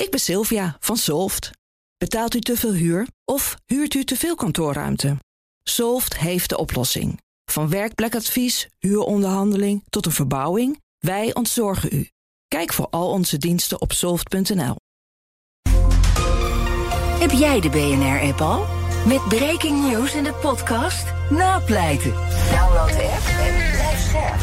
Ik 0.00 0.10
ben 0.10 0.20
Sylvia 0.20 0.76
van 0.80 0.96
Solft. 0.96 1.50
Betaalt 1.98 2.34
u 2.34 2.40
te 2.40 2.56
veel 2.56 2.72
huur 2.72 3.06
of 3.24 3.56
huurt 3.66 3.94
u 3.94 4.04
te 4.04 4.16
veel 4.16 4.34
kantoorruimte? 4.34 5.16
Solft 5.62 6.18
heeft 6.18 6.48
de 6.48 6.58
oplossing. 6.58 7.20
Van 7.44 7.70
werkplekadvies, 7.70 8.68
huuronderhandeling 8.78 9.84
tot 9.88 10.06
een 10.06 10.12
verbouwing, 10.12 10.80
wij 10.98 11.34
ontzorgen 11.34 11.88
u. 11.92 12.08
Kijk 12.48 12.72
voor 12.72 12.86
al 12.90 13.10
onze 13.10 13.38
diensten 13.38 13.80
op 13.80 13.92
soft.nl. 13.92 14.76
Heb 17.18 17.30
jij 17.30 17.60
de 17.60 17.68
BNR-app 17.70 18.40
al? 18.40 18.66
Met 19.06 19.28
breaking 19.28 19.90
news 19.90 20.14
in 20.14 20.24
de 20.24 20.34
podcast 20.34 21.04
Napleiten. 21.30 22.12
Download 22.50 22.88
de 22.88 23.02
app 23.02 23.26
en 23.40 23.70
blijf 23.70 24.00
scherp. 24.08 24.40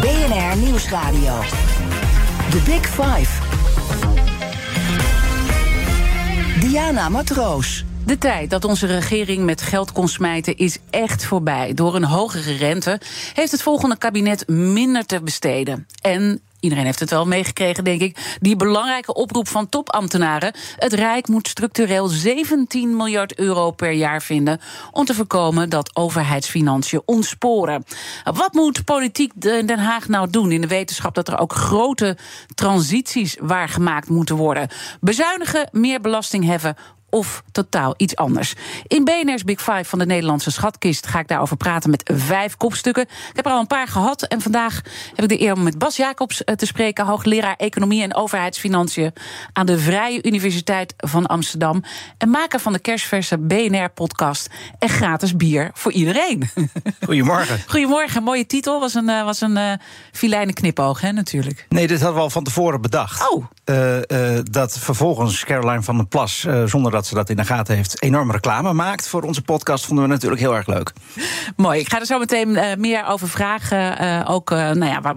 BNR 0.00 0.56
Nieuwsradio. 0.56 1.42
The 2.50 2.62
Big 2.64 2.86
Five. 2.86 3.42
Diana 6.60 7.08
Matroos. 7.08 7.84
De 8.06 8.18
tijd 8.18 8.50
dat 8.50 8.64
onze 8.64 8.86
regering 8.86 9.44
met 9.44 9.62
geld 9.62 9.92
kon 9.92 10.08
smijten 10.08 10.56
is 10.56 10.78
echt 10.90 11.24
voorbij. 11.24 11.74
Door 11.74 11.94
een 11.94 12.04
hogere 12.04 12.52
rente 12.52 13.00
heeft 13.34 13.52
het 13.52 13.62
volgende 13.62 13.98
kabinet 13.98 14.48
minder 14.48 15.06
te 15.06 15.22
besteden. 15.22 15.86
En 16.00 16.40
Iedereen 16.60 16.84
heeft 16.84 17.00
het 17.00 17.10
wel 17.10 17.26
meegekregen, 17.26 17.84
denk 17.84 18.00
ik. 18.00 18.36
Die 18.40 18.56
belangrijke 18.56 19.14
oproep 19.14 19.48
van 19.48 19.68
topambtenaren. 19.68 20.54
Het 20.76 20.92
Rijk 20.92 21.28
moet 21.28 21.48
structureel 21.48 22.06
17 22.08 22.96
miljard 22.96 23.38
euro 23.38 23.70
per 23.70 23.92
jaar 23.92 24.22
vinden. 24.22 24.60
om 24.90 25.04
te 25.04 25.14
voorkomen 25.14 25.68
dat 25.68 25.96
overheidsfinanciën 25.96 27.02
ontsporen. 27.04 27.84
Wat 28.24 28.52
moet 28.52 28.84
politiek 28.84 29.32
Den 29.40 29.78
Haag 29.78 30.08
nou 30.08 30.30
doen 30.30 30.52
in 30.52 30.60
de 30.60 30.66
wetenschap 30.66 31.14
dat 31.14 31.28
er 31.28 31.38
ook 31.38 31.52
grote 31.52 32.16
transities 32.54 33.36
waargemaakt 33.40 34.08
moeten 34.08 34.36
worden? 34.36 34.68
Bezuinigen, 35.00 35.68
meer 35.72 36.00
belasting 36.00 36.44
heffen 36.44 36.76
of 37.10 37.42
totaal 37.52 37.94
iets 37.96 38.16
anders. 38.16 38.54
In 38.86 39.04
BNR's 39.04 39.44
Big 39.44 39.60
Five 39.60 39.84
van 39.84 39.98
de 39.98 40.06
Nederlandse 40.06 40.50
schatkist 40.50 41.06
ga 41.06 41.18
ik 41.18 41.28
daarover 41.28 41.56
praten 41.56 41.90
met 41.90 42.10
vijf 42.14 42.56
kopstukken. 42.56 43.02
Ik 43.02 43.36
heb 43.36 43.46
er 43.46 43.52
al 43.52 43.60
een 43.60 43.66
paar 43.66 43.88
gehad 43.88 44.22
en 44.22 44.40
vandaag 44.40 44.80
heb 45.14 45.30
ik 45.30 45.38
de 45.38 45.44
eer 45.44 45.52
om 45.52 45.62
met 45.62 45.78
Bas 45.78 45.96
Jacobs 45.96 46.44
eh, 46.44 46.54
te 46.54 46.66
spreken, 46.66 47.06
hoogleraar 47.06 47.54
Economie 47.56 48.02
en 48.02 48.14
Overheidsfinanciën 48.14 49.12
aan 49.52 49.66
de 49.66 49.78
Vrije 49.78 50.22
Universiteit 50.22 50.94
van 50.96 51.26
Amsterdam 51.26 51.82
en 52.18 52.30
maker 52.30 52.60
van 52.60 52.72
de 52.72 52.78
kerstverse 52.78 53.38
BNR-podcast 53.38 54.48
en 54.78 54.88
gratis 54.88 55.36
bier 55.36 55.70
voor 55.74 55.92
iedereen. 55.92 56.50
Goedemorgen. 57.04 57.60
Goedemorgen, 57.66 58.22
mooie 58.22 58.46
titel. 58.46 58.80
Was 58.80 58.94
een, 58.94 59.08
uh, 59.08 59.24
was 59.24 59.40
een 59.40 59.56
uh, 59.56 59.72
filijne 60.12 60.52
knipoog, 60.52 61.00
hè, 61.00 61.12
natuurlijk. 61.12 61.66
Nee, 61.68 61.86
dit 61.86 61.98
hadden 61.98 62.16
we 62.16 62.22
al 62.22 62.30
van 62.30 62.44
tevoren 62.44 62.80
bedacht. 62.80 63.30
Oh. 63.30 63.44
Uh, 63.64 64.38
dat 64.42 64.78
vervolgens 64.78 65.44
Caroline 65.44 65.82
van 65.82 65.96
der 65.96 66.06
Plas, 66.06 66.46
zonder 66.64 66.92
dat 66.92 66.99
dat 67.00 67.08
ze 67.08 67.14
dat 67.14 67.30
in 67.30 67.36
de 67.36 67.44
gaten 67.44 67.76
heeft, 67.76 68.02
enorm 68.02 68.30
reclame 68.30 68.72
maakt 68.72 69.08
voor 69.08 69.22
onze 69.22 69.42
podcast, 69.42 69.86
vonden 69.86 70.04
we 70.04 70.10
natuurlijk 70.10 70.40
heel 70.40 70.54
erg 70.54 70.66
leuk. 70.66 70.92
Mooi. 71.56 71.80
Ik 71.80 71.88
ga 71.88 72.00
er 72.00 72.06
zo 72.06 72.18
meteen 72.18 72.48
uh, 72.48 72.74
meer 72.74 73.06
over 73.06 73.28
vragen. 73.28 74.02
Uh, 74.02 74.30
ook 74.30 74.50
uh, 74.50 74.70
nou 74.70 74.84
ja, 74.84 75.14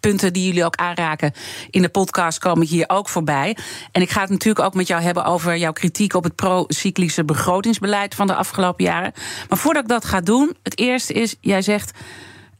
punten 0.00 0.32
die 0.32 0.46
jullie 0.46 0.64
ook 0.64 0.76
aanraken 0.76 1.32
in 1.70 1.82
de 1.82 1.88
podcast 1.88 2.38
komen 2.38 2.66
hier 2.66 2.84
ook 2.88 3.08
voorbij. 3.08 3.56
En 3.92 4.02
ik 4.02 4.10
ga 4.10 4.20
het 4.20 4.30
natuurlijk 4.30 4.66
ook 4.66 4.74
met 4.74 4.86
jou 4.86 5.02
hebben 5.02 5.24
over 5.24 5.56
jouw 5.56 5.72
kritiek 5.72 6.14
op 6.14 6.24
het 6.24 6.34
pro-cyclische 6.34 7.24
begrotingsbeleid 7.24 8.14
van 8.14 8.26
de 8.26 8.34
afgelopen 8.34 8.84
jaren. 8.84 9.12
Maar 9.48 9.58
voordat 9.58 9.82
ik 9.82 9.88
dat 9.88 10.04
ga 10.04 10.20
doen, 10.20 10.56
het 10.62 10.78
eerste 10.78 11.12
is, 11.12 11.36
jij 11.40 11.62
zegt, 11.62 11.98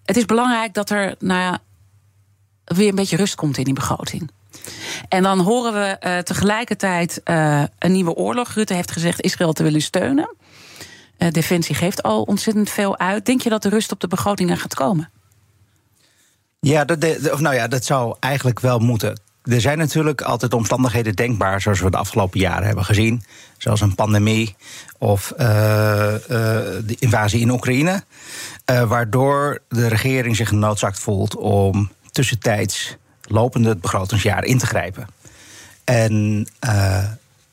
het 0.05 0.17
is 0.17 0.25
belangrijk 0.25 0.75
dat 0.75 0.91
er 0.91 1.15
nou 1.19 1.41
ja, 1.41 1.59
weer 2.65 2.89
een 2.89 2.95
beetje 2.95 3.17
rust 3.17 3.35
komt 3.35 3.59
in 3.59 3.65
die 3.65 3.75
begroting. 3.75 4.31
En 5.09 5.23
dan 5.23 5.41
horen 5.41 5.73
we 5.73 5.97
uh, 6.01 6.19
tegelijkertijd 6.19 7.21
uh, 7.25 7.63
een 7.79 7.93
nieuwe 7.93 8.15
oorlog. 8.15 8.55
Rutte 8.55 8.75
heeft 8.75 8.91
gezegd 8.91 9.21
Israël 9.21 9.53
te 9.53 9.63
willen 9.63 9.83
steunen. 9.83 10.35
Uh, 11.19 11.31
Defensie 11.31 11.75
geeft 11.75 12.03
al 12.03 12.23
ontzettend 12.23 12.71
veel 12.71 12.99
uit. 12.99 13.27
Denk 13.27 13.41
je 13.41 13.49
dat 13.49 13.63
de 13.63 13.69
rust 13.69 13.93
op 13.93 14.01
de 14.01 14.09
begrotingen 14.09 14.57
gaat 14.57 14.75
komen? 14.75 15.11
Ja, 16.61 16.85
dat, 16.85 17.31
of 17.33 17.41
nou 17.41 17.55
ja, 17.55 17.69
dat 17.69 17.85
zou 17.85 18.17
eigenlijk 18.21 18.61
wel 18.61 18.79
moeten. 18.79 19.21
Er 19.43 19.61
zijn 19.61 19.79
natuurlijk 19.79 20.21
altijd 20.21 20.55
omstandigheden 20.55 21.15
denkbaar, 21.15 21.61
zoals 21.61 21.81
we 21.81 21.91
de 21.91 21.97
afgelopen 21.97 22.41
jaren 22.41 22.67
hebben 22.67 22.85
gezien. 22.85 23.23
Zoals 23.59 23.81
een 23.81 23.95
pandemie 23.95 24.57
of 24.99 25.33
de 25.37 26.97
invasie 26.99 27.41
in 27.41 27.51
Oekraïne. 27.51 28.05
waardoor 28.65 29.59
de 29.69 29.89
regering 29.89 30.37
zich 30.37 30.49
genoodzaakt 30.49 30.99
voelt 30.99 31.37
om 31.37 31.91
tussentijds 32.11 32.97
lopende 33.27 33.77
begrotingsjaar 33.77 34.45
in 34.45 34.59
te 34.59 34.67
grijpen. 34.67 35.07
En, 35.85 36.47
uh, 36.65 37.05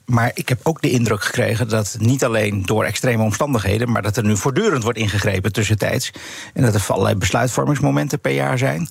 maar 0.06 0.32
ik 0.34 0.50
heb 0.50 0.60
ook 0.64 0.82
de 0.82 0.92
indruk 0.92 1.24
gekregen 1.24 1.70
dat 1.70 1.96
niet 2.00 2.24
alleen 2.24 2.66
door 2.66 2.84
extreme 2.84 3.24
omstandigheden, 3.24 3.92
maar 3.92 4.02
dat 4.02 4.18
er 4.18 4.24
nu 4.24 4.38
voortdurend 4.38 4.84
wordt 4.84 4.98
ingegrepen 4.98 5.54
tussentijds. 5.54 6.12
En 6.54 6.64
dat 6.64 6.76
er 6.76 6.86
allerlei 6.88 7.16
besluitvormingsmomenten 7.16 8.20
per 8.20 8.32
jaar 8.32 8.58
zijn. 8.58 8.90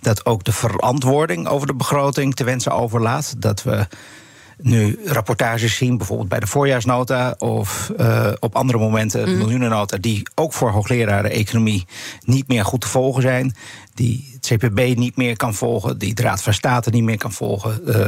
Dat 0.00 0.26
ook 0.26 0.44
de 0.44 0.52
verantwoording 0.52 1.48
over 1.48 1.66
de 1.66 1.74
begroting 1.74 2.34
te 2.34 2.44
wensen 2.44 2.72
overlaat. 2.72 3.34
Dat 3.38 3.62
we 3.62 3.86
nu 4.58 4.98
rapportages 5.04 5.76
zien, 5.76 5.96
bijvoorbeeld 5.96 6.28
bij 6.28 6.40
de 6.40 6.46
voorjaarsnota 6.46 7.34
of 7.38 7.92
uh, 8.00 8.32
op 8.40 8.56
andere 8.56 8.78
momenten 8.78 9.24
de 9.24 9.30
mm. 9.30 9.38
miljoenennota, 9.38 9.96
die 9.96 10.26
ook 10.34 10.52
voor 10.52 10.70
hoogleraren 10.70 11.30
economie 11.30 11.86
niet 12.24 12.48
meer 12.48 12.64
goed 12.64 12.80
te 12.80 12.88
volgen 12.88 13.22
zijn. 13.22 13.56
Die 13.94 14.38
het 14.40 14.46
CPB 14.46 14.96
niet 14.96 15.16
meer 15.16 15.36
kan 15.36 15.54
volgen, 15.54 15.98
die 15.98 16.14
de 16.14 16.22
Raad 16.22 16.42
van 16.42 16.54
State 16.54 16.90
niet 16.90 17.02
meer 17.02 17.18
kan 17.18 17.32
volgen. 17.32 17.80
Uh, 17.86 18.06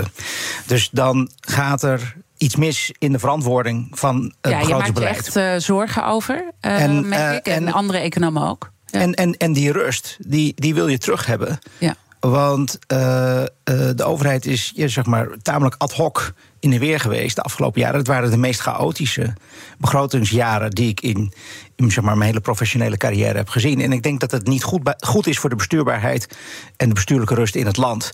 dus 0.66 0.88
dan 0.92 1.30
gaat 1.40 1.82
er 1.82 2.16
iets 2.38 2.56
mis 2.56 2.92
in 2.98 3.12
de 3.12 3.18
verantwoording 3.18 3.88
van 3.90 4.34
het 4.40 4.52
ja, 4.52 4.60
je 4.60 4.74
maakt 4.74 4.98
er 4.98 5.04
echt 5.04 5.36
uh, 5.36 5.54
zorgen 5.56 6.06
over, 6.06 6.44
en, 6.60 7.08
merk 7.08 7.46
ik, 7.46 7.52
en, 7.52 7.66
en 7.66 7.72
andere 7.72 7.98
economen 7.98 8.48
ook. 8.48 8.70
Ja. 8.86 9.00
En, 9.00 9.14
en, 9.14 9.36
en 9.36 9.52
die 9.52 9.72
rust, 9.72 10.16
die, 10.18 10.52
die 10.56 10.74
wil 10.74 10.88
je 10.88 10.98
terug 10.98 11.26
hebben. 11.26 11.58
Ja. 11.78 11.96
Want 12.20 12.78
uh, 12.92 12.98
uh, 12.98 13.46
de 13.94 14.04
overheid 14.04 14.46
is 14.46 14.72
ja, 14.74 14.88
zeg 14.88 15.06
maar, 15.06 15.28
tamelijk 15.42 15.74
ad 15.78 15.92
hoc 15.92 16.32
in 16.58 16.70
de 16.70 16.78
weer 16.78 17.00
geweest 17.00 17.36
de 17.36 17.42
afgelopen 17.42 17.80
jaren. 17.80 17.98
Het 17.98 18.06
waren 18.06 18.30
de 18.30 18.36
meest 18.36 18.60
chaotische 18.60 19.34
begrotingsjaren 19.78 20.70
die 20.70 20.88
ik 20.88 21.00
in, 21.00 21.32
in 21.76 21.90
zeg 21.90 22.04
maar, 22.04 22.16
mijn 22.16 22.28
hele 22.28 22.40
professionele 22.40 22.96
carrière 22.96 23.36
heb 23.36 23.48
gezien. 23.48 23.80
En 23.80 23.92
ik 23.92 24.02
denk 24.02 24.20
dat 24.20 24.30
het 24.30 24.46
niet 24.46 24.62
goed, 24.62 24.94
goed 24.98 25.26
is 25.26 25.38
voor 25.38 25.50
de 25.50 25.56
bestuurbaarheid 25.56 26.36
en 26.76 26.88
de 26.88 26.94
bestuurlijke 26.94 27.34
rust 27.34 27.54
in 27.54 27.66
het 27.66 27.76
land. 27.76 28.12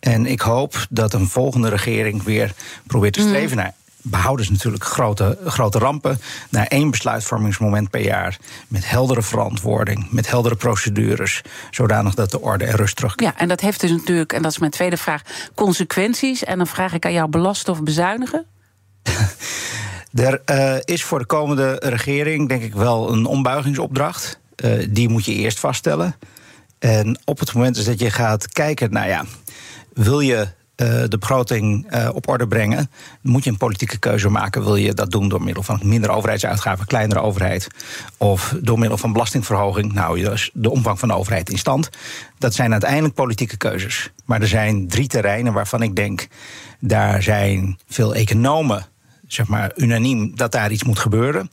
En 0.00 0.26
ik 0.26 0.40
hoop 0.40 0.86
dat 0.90 1.12
een 1.12 1.28
volgende 1.28 1.68
regering 1.68 2.22
weer 2.22 2.54
probeert 2.86 3.12
te 3.12 3.20
streven 3.20 3.56
mm. 3.56 3.62
naar 3.62 3.74
behouden 4.10 4.46
ze 4.46 4.52
natuurlijk 4.52 4.84
grote, 4.84 5.38
grote 5.44 5.78
rampen. 5.78 6.20
Naar 6.50 6.66
één 6.66 6.90
besluitvormingsmoment 6.90 7.90
per 7.90 8.00
jaar. 8.00 8.38
Met 8.68 8.90
heldere 8.90 9.22
verantwoording, 9.22 10.10
met 10.10 10.30
heldere 10.30 10.56
procedures. 10.56 11.42
Zodanig 11.70 12.14
dat 12.14 12.30
de 12.30 12.40
orde 12.40 12.64
en 12.64 12.76
rust 12.76 12.96
terugkomt. 12.96 13.30
Ja, 13.30 13.40
en 13.40 13.48
dat 13.48 13.60
heeft 13.60 13.80
dus 13.80 13.90
natuurlijk, 13.90 14.32
en 14.32 14.42
dat 14.42 14.50
is 14.50 14.58
mijn 14.58 14.70
tweede 14.70 14.96
vraag, 14.96 15.22
consequenties. 15.54 16.44
En 16.44 16.56
dan 16.56 16.66
vraag 16.66 16.92
ik 16.92 17.04
aan 17.04 17.12
jou 17.12 17.28
belasten 17.28 17.72
of 17.72 17.82
bezuinigen? 17.82 18.46
er 20.14 20.42
uh, 20.50 20.76
is 20.84 21.04
voor 21.04 21.18
de 21.18 21.26
komende 21.26 21.76
regering, 21.84 22.48
denk 22.48 22.62
ik, 22.62 22.74
wel 22.74 23.12
een 23.12 23.26
ombuigingsopdracht. 23.26 24.40
Uh, 24.64 24.86
die 24.90 25.08
moet 25.08 25.24
je 25.24 25.32
eerst 25.32 25.58
vaststellen. 25.58 26.16
En 26.78 27.18
op 27.24 27.38
het 27.38 27.54
moment 27.54 27.74
dus 27.74 27.84
dat 27.84 28.00
je 28.00 28.10
gaat 28.10 28.48
kijken, 28.48 28.92
nou 28.92 29.08
ja, 29.08 29.24
wil 29.92 30.20
je 30.20 30.48
uh, 30.76 31.04
de 31.08 31.18
begroting 31.18 31.94
uh, 31.94 32.08
op 32.12 32.28
orde 32.28 32.46
brengen, 32.48 32.90
moet 33.20 33.44
je 33.44 33.50
een 33.50 33.56
politieke 33.56 33.98
keuze 33.98 34.28
maken. 34.28 34.64
Wil 34.64 34.76
je 34.76 34.94
dat 34.94 35.10
doen 35.10 35.28
door 35.28 35.42
middel 35.42 35.62
van 35.62 35.80
minder 35.82 36.10
overheidsuitgaven, 36.10 36.86
kleinere 36.86 37.20
overheid, 37.20 37.66
of 38.16 38.54
door 38.60 38.78
middel 38.78 38.98
van 38.98 39.12
belastingverhoging? 39.12 39.92
Nou, 39.92 40.36
de 40.52 40.70
omvang 40.70 40.98
van 40.98 41.08
de 41.08 41.14
overheid 41.14 41.50
in 41.50 41.58
stand. 41.58 41.88
Dat 42.38 42.54
zijn 42.54 42.72
uiteindelijk 42.72 43.14
politieke 43.14 43.56
keuzes. 43.56 44.10
Maar 44.24 44.40
er 44.40 44.48
zijn 44.48 44.88
drie 44.88 45.08
terreinen 45.08 45.52
waarvan 45.52 45.82
ik 45.82 45.96
denk, 45.96 46.28
daar 46.80 47.22
zijn 47.22 47.78
veel 47.88 48.14
economen, 48.14 48.86
zeg 49.26 49.46
maar, 49.46 49.72
unaniem 49.76 50.36
dat 50.36 50.52
daar 50.52 50.70
iets 50.70 50.84
moet 50.84 50.98
gebeuren. 50.98 51.50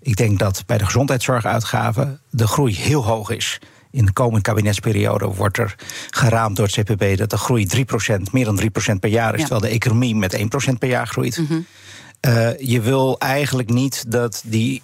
Ik 0.00 0.16
denk 0.16 0.38
dat 0.38 0.62
bij 0.66 0.78
de 0.78 0.84
gezondheidszorguitgaven 0.84 2.20
de 2.30 2.46
groei 2.46 2.74
heel 2.74 3.04
hoog 3.04 3.30
is 3.30 3.58
in 3.90 4.06
de 4.06 4.12
komende 4.12 4.40
kabinetsperiode 4.40 5.26
wordt 5.26 5.58
er 5.58 5.74
geraamd 6.10 6.56
door 6.56 6.66
het 6.66 6.74
CPB 6.74 7.16
dat 7.16 7.30
de 7.30 7.38
groei 7.38 7.66
3%, 7.76 8.32
meer 8.32 8.44
dan 8.44 8.60
3% 8.60 8.64
per 9.00 9.10
jaar 9.10 9.34
is, 9.34 9.40
ja. 9.40 9.46
terwijl 9.46 9.70
de 9.70 9.76
economie 9.76 10.14
met 10.14 10.38
1% 10.38 10.42
per 10.78 10.88
jaar 10.88 11.06
groeit. 11.06 11.38
Mm 11.38 11.46
-hmm. 11.46 11.66
uh, 12.20 12.58
je 12.58 12.80
wil 12.80 13.18
eigenlijk 13.18 13.70
niet 13.70 14.10
dat 14.10 14.42
die, 14.44 14.82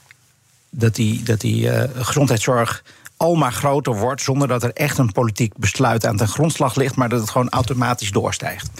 dat 0.71 0.95
die, 0.95 1.23
dat 1.23 1.41
die 1.41 1.65
uh, 1.65 1.83
gezondheidszorg 1.95 2.83
al 3.17 3.35
maar 3.35 3.53
groter 3.53 3.97
wordt 3.99 4.23
zonder 4.23 4.49
dat 4.49 4.63
er 4.63 4.73
echt 4.73 4.99
een 4.99 5.13
politiek 5.13 5.57
besluit 5.57 6.07
aan 6.07 6.17
ten 6.17 6.29
grondslag 6.29 6.75
ligt, 6.75 6.97
maar 6.97 7.09
dat 7.09 7.21
het 7.21 7.31
gewoon 7.31 7.49
automatisch 7.49 8.11
doorstijgt. 8.11 8.71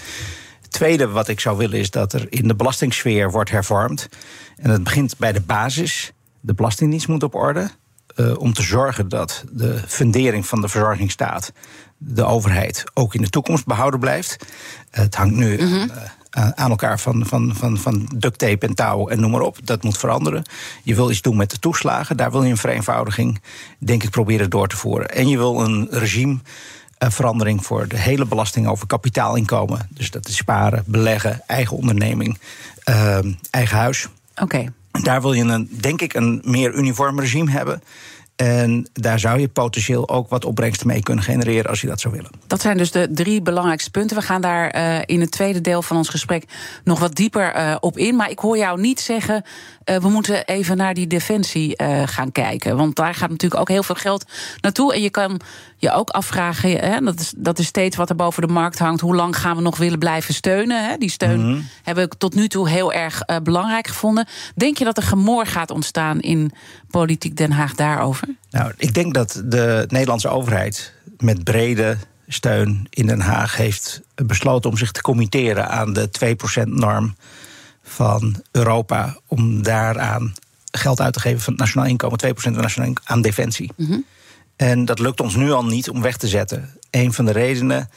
Het 0.61 0.71
tweede 0.71 1.07
wat 1.07 1.27
ik 1.27 1.39
zou 1.39 1.57
willen 1.57 1.79
is 1.79 1.91
dat 1.91 2.13
er 2.13 2.27
in 2.29 2.47
de 2.47 2.55
belastingssfeer 2.55 3.31
wordt 3.31 3.49
hervormd. 3.49 4.09
En 4.55 4.69
dat 4.69 4.83
begint 4.83 5.17
bij 5.17 5.31
de 5.31 5.41
basis. 5.41 6.11
De 6.41 6.53
Belastingdienst 6.53 7.07
moet 7.07 7.23
op 7.23 7.35
orde. 7.35 7.69
Uh, 8.15 8.37
om 8.37 8.53
te 8.53 8.61
zorgen 8.63 9.09
dat 9.09 9.43
de 9.51 9.81
fundering 9.87 10.45
van 10.45 10.61
de 10.61 10.67
verzorgingsstaat 10.69 11.51
de 11.97 12.23
overheid 12.25 12.83
ook 12.93 13.15
in 13.15 13.21
de 13.21 13.29
toekomst 13.29 13.65
behouden 13.65 13.99
blijft. 13.99 14.45
Het 14.91 15.15
hangt 15.15 15.35
nu 15.35 15.57
Mhm. 15.63 15.87
eh, 16.31 16.49
aan 16.49 16.69
elkaar 16.69 16.99
van, 16.99 17.25
van, 17.25 17.55
van, 17.55 17.77
van 17.77 18.09
duct 18.15 18.39
tape 18.39 18.67
en 18.67 18.73
touw 18.75 19.07
en 19.07 19.19
noem 19.19 19.31
maar 19.31 19.41
op. 19.41 19.57
Dat 19.63 19.83
moet 19.83 19.97
veranderen. 19.97 20.43
Je 20.83 20.95
wil 20.95 21.09
iets 21.11 21.21
doen 21.21 21.37
met 21.37 21.49
de 21.51 21.59
toeslagen. 21.59 22.17
Daar 22.17 22.31
wil 22.31 22.43
je 22.43 22.49
een 22.49 22.57
vereenvoudiging, 22.57 23.41
denk 23.79 24.03
ik, 24.03 24.09
proberen 24.09 24.49
door 24.49 24.67
te 24.67 24.75
voeren. 24.77 25.09
En 25.09 25.27
je 25.27 25.37
wil 25.37 25.61
een 25.61 25.87
regime. 25.89 26.37
eh, 26.97 27.09
verandering 27.09 27.65
voor 27.65 27.87
de 27.87 27.97
hele 27.97 28.25
belasting 28.25 28.67
over 28.67 28.87
kapitaalinkomen. 28.87 29.87
Dus 29.89 30.11
dat 30.11 30.27
is 30.27 30.35
sparen, 30.35 30.83
beleggen, 30.87 31.41
eigen 31.47 31.77
onderneming, 31.77 32.39
eh, 32.83 33.17
eigen 33.49 33.77
huis. 33.77 34.07
Oké. 34.41 34.73
Daar 35.01 35.21
wil 35.21 35.33
je, 35.33 35.43
een, 35.43 35.69
denk 35.71 36.01
ik, 36.01 36.13
een 36.13 36.41
meer 36.45 36.73
uniform 36.73 37.19
regime 37.19 37.51
hebben. 37.51 37.81
En 38.35 38.87
daar 38.93 39.19
zou 39.19 39.39
je 39.39 39.47
potentieel 39.47 40.09
ook 40.09 40.29
wat 40.29 40.45
opbrengsten 40.45 40.87
mee 40.87 41.03
kunnen 41.03 41.23
genereren 41.23 41.69
als 41.69 41.81
je 41.81 41.87
dat 41.87 41.99
zou 41.99 42.13
willen. 42.13 42.31
Dat 42.47 42.61
zijn 42.61 42.77
dus 42.77 42.91
de 42.91 43.07
drie 43.11 43.41
belangrijkste 43.41 43.91
punten. 43.91 44.17
We 44.17 44.23
gaan 44.23 44.41
daar 44.41 44.69
eh, 44.69 44.97
in 45.05 45.21
het 45.21 45.31
tweede 45.31 45.61
deel 45.61 45.81
van 45.81 45.97
ons 45.97 46.09
gesprek 46.09 46.43
nog 46.83 46.99
wat 46.99 47.15
dieper 47.15 47.53
eh, 47.53 47.75
op 47.79 47.97
in. 47.97 48.15
Maar 48.15 48.29
ik 48.29 48.39
hoor 48.39 48.57
jou 48.57 48.81
niet 48.81 48.99
zeggen, 48.99 49.43
eh, 49.83 49.97
we 49.97 50.09
moeten 50.09 50.45
even 50.45 50.77
naar 50.77 50.93
die 50.93 51.07
defensie 51.07 51.83
gaan 52.05 52.31
kijken. 52.31 52.77
Want 52.77 52.95
daar 52.95 53.15
gaat 53.15 53.29
natuurlijk 53.29 53.61
ook 53.61 53.69
heel 53.69 53.83
veel 53.83 53.95
geld 53.95 54.25
naartoe. 54.61 54.93
En 54.93 55.01
je 55.01 55.09
kan 55.09 55.39
je 55.77 55.91
ook 55.91 56.09
afvragen, 56.09 56.79
hè, 56.79 56.99
dat, 56.99 57.19
is, 57.19 57.33
dat 57.37 57.59
is 57.59 57.65
steeds 57.65 57.95
wat 57.95 58.09
er 58.09 58.15
boven 58.15 58.47
de 58.47 58.53
markt 58.53 58.79
hangt. 58.79 59.01
Hoe 59.01 59.15
lang 59.15 59.37
gaan 59.37 59.55
we 59.55 59.61
nog 59.61 59.77
willen 59.77 59.99
blijven 59.99 60.33
steunen? 60.33 60.89
Hè? 60.89 60.97
Die 60.97 61.09
steun 61.09 61.67
hebben 61.83 62.09
we 62.09 62.17
tot 62.17 62.35
nu 62.35 62.47
toe 62.47 62.69
heel 62.69 62.93
erg 62.93 63.21
belangrijk 63.43 63.87
gevonden. 63.87 64.27
Denk 64.55 64.77
je 64.77 64.83
dat 64.83 64.97
er 64.97 65.03
gemor 65.03 65.45
gaat 65.45 65.71
ontstaan 65.71 66.19
in 66.19 66.51
politiek 66.89 67.37
Den 67.37 67.51
Haag 67.51 67.75
daarover? 67.75 68.24
Nou, 68.49 68.71
ik 68.77 68.93
denk 68.93 69.13
dat 69.13 69.41
de 69.45 69.85
Nederlandse 69.87 70.29
overheid 70.29 70.93
met 71.17 71.43
brede 71.43 71.97
steun 72.27 72.87
in 72.89 73.05
Den 73.05 73.19
Haag 73.19 73.55
heeft 73.55 74.01
besloten 74.15 74.69
om 74.69 74.77
zich 74.77 74.91
te 74.91 75.01
committeren 75.01 75.69
aan 75.69 75.93
de 75.93 76.09
2%-norm 76.25 77.15
van 77.83 78.43
Europa. 78.51 79.17
Om 79.27 79.63
daaraan 79.63 80.33
geld 80.71 81.01
uit 81.01 81.13
te 81.13 81.19
geven 81.19 81.41
van 81.41 81.53
het 81.53 81.61
nationaal 81.61 81.87
inkomen, 81.87 82.19
2% 82.19 82.21
van 82.21 82.53
het 82.53 82.61
nationaal 82.61 82.87
inkomen 82.87 83.11
aan 83.11 83.21
defensie. 83.21 83.71
En 84.55 84.85
dat 84.85 84.99
lukt 84.99 85.21
ons 85.21 85.35
nu 85.35 85.51
al 85.51 85.65
niet 85.65 85.89
om 85.89 86.01
weg 86.01 86.17
te 86.17 86.27
zetten. 86.27 86.69
Een 86.89 87.13
van 87.13 87.25
de 87.25 87.31
redenen 87.31 87.89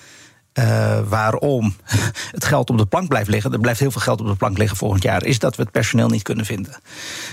eh, 0.52 1.00
waarom 1.08 1.74
het 2.36 2.44
geld 2.44 2.70
op 2.70 2.78
de 2.78 2.86
plank 2.86 3.08
blijft 3.08 3.28
liggen, 3.28 3.52
er 3.52 3.60
blijft 3.60 3.80
heel 3.80 3.90
veel 3.90 4.00
geld 4.00 4.20
op 4.20 4.26
de 4.26 4.36
plank 4.36 4.58
liggen 4.58 4.76
volgend 4.76 5.02
jaar, 5.02 5.24
is 5.24 5.38
dat 5.38 5.56
we 5.56 5.62
het 5.62 5.70
personeel 5.70 6.08
niet 6.08 6.22
kunnen 6.22 6.44
vinden. 6.44 6.80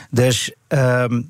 Dus 0.09 0.51
ehm, 0.67 1.21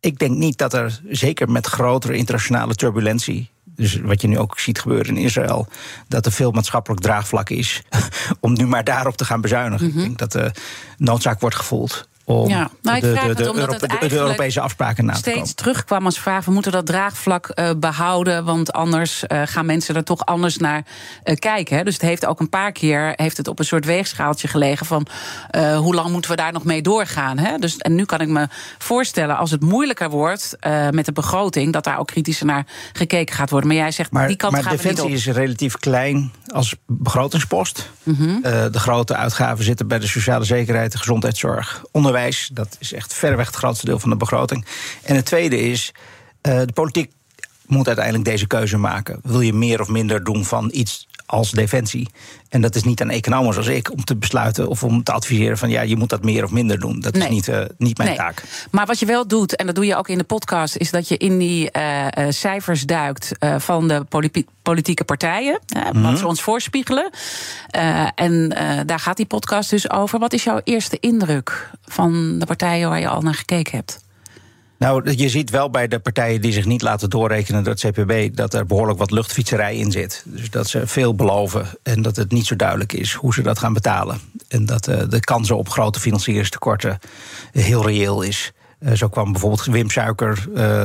ik 0.00 0.18
denk 0.18 0.36
niet 0.36 0.58
dat 0.58 0.74
er, 0.74 1.00
zeker 1.08 1.50
met 1.50 1.66
grotere 1.66 2.16
internationale 2.16 2.74
turbulentie. 2.74 3.50
Dus 3.64 4.00
wat 4.00 4.20
je 4.20 4.28
nu 4.28 4.38
ook 4.38 4.58
ziet 4.58 4.80
gebeuren 4.80 5.16
in 5.16 5.22
Israël, 5.22 5.68
dat 6.08 6.26
er 6.26 6.32
veel 6.32 6.50
maatschappelijk 6.50 7.02
draagvlak 7.02 7.50
is 7.50 7.82
om 8.40 8.52
nu 8.52 8.66
maar 8.66 8.84
daarop 8.84 9.16
te 9.16 9.24
gaan 9.24 9.40
bezuinigen. 9.40 9.86
Ik 9.86 9.94
denk 9.94 10.18
dat 10.18 10.32
de 10.32 10.50
noodzaak 10.96 11.40
wordt 11.40 11.56
gevoeld 11.56 12.08
om 12.28 12.48
Ja, 12.48 12.70
nou, 12.82 12.96
ik 12.96 13.02
de, 13.02 13.08
de, 13.12 13.50
omdat 13.50 13.82
Europe- 13.82 14.08
de- 14.08 14.16
Europese 14.16 14.60
afspraken 14.60 15.04
na 15.04 15.12
te 15.12 15.20
komen. 15.22 15.38
steeds 15.38 15.54
terugkwam 15.54 16.04
als 16.04 16.18
vraag: 16.20 16.44
we 16.44 16.50
moeten 16.50 16.72
dat 16.72 16.86
draagvlak 16.86 17.46
eh, 17.48 17.70
behouden, 17.76 18.44
want 18.44 18.72
anders 18.72 19.26
eh, 19.26 19.42
gaan 19.44 19.66
mensen 19.66 19.94
er 19.96 20.04
toch 20.04 20.26
anders 20.26 20.56
naar 20.56 20.82
eh, 21.22 21.36
kijken. 21.36 21.76
Hè. 21.76 21.84
Dus 21.84 21.92
het 21.94 22.02
heeft 22.02 22.26
ook 22.26 22.40
een 22.40 22.48
paar 22.48 22.72
keer 22.72 23.12
heeft 23.16 23.36
het 23.36 23.48
op 23.48 23.58
een 23.58 23.64
soort 23.64 23.84
weegschaaltje 23.84 24.48
gelegen 24.48 24.86
van 24.86 25.06
hoe 25.76 25.94
lang 25.94 26.10
moeten 26.10 26.30
we 26.30 26.36
daar 26.36 26.52
nog 26.52 26.64
mee 26.64 26.82
doorgaan. 26.82 27.38
Hè. 27.38 27.58
Dus, 27.58 27.76
en 27.76 27.94
nu 27.94 28.04
kan 28.04 28.20
ik 28.20 28.28
me 28.28 28.48
voorstellen, 28.78 29.36
als 29.36 29.50
het 29.50 29.60
moeilijker 29.60 30.10
wordt 30.10 30.56
met 30.90 31.04
de 31.04 31.12
begroting, 31.12 31.72
dat 31.72 31.84
daar 31.84 31.98
ook 31.98 32.06
kritischer 32.06 32.46
naar 32.46 32.66
gekeken 32.92 33.34
gaat 33.34 33.50
worden. 33.50 33.68
Maar 33.68 33.78
jij 33.78 33.90
zegt 33.90 34.12
Maar, 34.12 34.26
die 34.26 34.36
kant 34.36 34.52
maar 34.52 34.62
gaan 34.62 34.70
we 34.70 34.76
niet 34.76 34.86
defensie 34.86 35.14
op. 35.14 35.32
is 35.32 35.36
relatief 35.36 35.76
klein 35.76 36.32
als 36.46 36.74
begrotingspost. 36.86 37.90
Mhm. 38.02 38.40
De 38.42 38.78
grote 38.78 39.14
uitgaven 39.14 39.64
zitten 39.64 39.88
bij 39.88 39.98
de 39.98 40.06
sociale 40.06 40.44
zekerheid, 40.44 40.92
de 40.92 40.98
gezondheidszorg, 40.98 41.82
onderwijs. 41.90 42.17
Dat 42.52 42.76
is 42.78 42.92
echt 42.92 43.14
verreweg 43.14 43.46
het 43.46 43.56
grootste 43.56 43.86
deel 43.86 43.98
van 43.98 44.10
de 44.10 44.16
begroting. 44.16 44.66
En 45.02 45.16
het 45.16 45.24
tweede 45.24 45.60
is, 45.60 45.92
eh, 46.40 46.58
de 46.58 46.72
politiek 46.72 47.12
moet 47.66 47.86
uiteindelijk 47.86 48.24
deze 48.24 48.46
keuze 48.46 48.76
maken. 48.76 49.20
Wil 49.22 49.40
je 49.40 49.52
meer 49.52 49.80
of 49.80 49.88
minder 49.88 50.24
doen 50.24 50.44
van 50.44 50.70
iets 50.72 51.07
als 51.28 51.50
defensie? 51.50 52.08
En 52.48 52.60
dat 52.60 52.74
is 52.74 52.82
niet 52.82 53.00
aan 53.02 53.10
economen 53.10 53.52
zoals 53.52 53.68
ik 53.68 53.92
om 53.92 54.04
te 54.04 54.16
besluiten 54.16 54.68
of 54.68 54.82
om 54.84 55.02
te 55.02 55.12
adviseren 55.12 55.58
van 55.58 55.70
ja, 55.70 55.80
je 55.80 55.96
moet 55.96 56.08
dat 56.08 56.24
meer 56.24 56.44
of 56.44 56.50
minder 56.50 56.78
doen. 56.80 57.00
Dat 57.00 57.12
Nee. 57.14 57.22
is 57.22 57.28
niet, 57.34 57.48
eh, 57.48 57.60
niet 57.78 57.96
mijn 57.96 58.08
Nee. 58.08 58.18
taak. 58.18 58.42
Maar 58.70 58.86
wat 58.86 58.98
je 58.98 59.06
wel 59.06 59.26
doet, 59.26 59.56
en 59.56 59.66
dat 59.66 59.74
doe 59.74 59.86
je 59.86 59.96
ook 59.96 60.08
in 60.08 60.18
de 60.18 60.24
podcast, 60.24 60.76
is 60.76 60.90
dat 60.90 61.08
je 61.08 61.16
in 61.16 61.38
die 61.38 61.70
eh, 61.70 62.06
eh, 62.06 62.32
cijfers 62.32 62.82
duikt 62.86 63.32
van 63.58 63.88
de 63.88 64.04
poli- 64.08 64.44
politieke 64.62 65.04
partijen. 65.04 65.60
eh, 65.66 65.82
Mhm. 65.92 66.02
Wat 66.02 66.18
ze 66.18 66.26
ons 66.26 66.42
voorspiegelen. 66.42 67.10
En 68.14 68.48
daar 68.86 68.98
gaat 69.00 69.16
die 69.16 69.26
podcast 69.26 69.70
dus 69.70 69.90
over. 69.90 70.18
Wat 70.18 70.32
is 70.32 70.44
jouw 70.44 70.60
eerste 70.64 70.96
indruk 71.00 71.70
van 71.84 72.38
de 72.38 72.46
partijen 72.46 72.88
waar 72.88 73.00
je 73.00 73.08
al 73.08 73.20
naar 73.22 73.34
gekeken 73.34 73.76
hebt? 73.76 74.00
Nou, 74.78 75.12
je 75.16 75.28
ziet 75.28 75.50
wel 75.50 75.70
bij 75.70 75.88
de 75.88 75.98
partijen 75.98 76.40
die 76.40 76.52
zich 76.52 76.64
niet 76.64 76.82
laten 76.82 77.10
doorrekenen 77.10 77.64
door 77.64 77.74
het 77.80 77.86
CPB 77.90 78.36
dat 78.36 78.54
er 78.54 78.66
behoorlijk 78.66 78.98
wat 78.98 79.10
luchtfietserij 79.10 79.76
in 79.76 79.90
zit. 79.90 80.22
Dus 80.26 80.50
dat 80.50 80.68
ze 80.68 80.86
veel 80.86 81.14
beloven 81.14 81.66
en 81.82 82.02
dat 82.02 82.16
het 82.16 82.32
niet 82.32 82.46
zo 82.46 82.56
duidelijk 82.56 82.92
is 82.92 83.12
hoe 83.12 83.34
ze 83.34 83.42
dat 83.42 83.58
gaan 83.58 83.72
betalen. 83.72 84.20
En 84.48 84.66
dat 84.66 84.86
eh, 84.86 85.02
de 85.08 85.20
kansen 85.20 85.56
op 85.56 85.68
grote 85.68 86.00
financieringstekorten 86.00 86.98
heel 87.52 87.86
reëel 87.86 88.22
is. 88.22 88.52
Eh, 88.78 88.92
zo 88.92 89.08
kwam 89.08 89.32
bijvoorbeeld 89.32 89.64
Wim 89.64 89.90
Suiker 89.90 90.48
eh, 90.54 90.82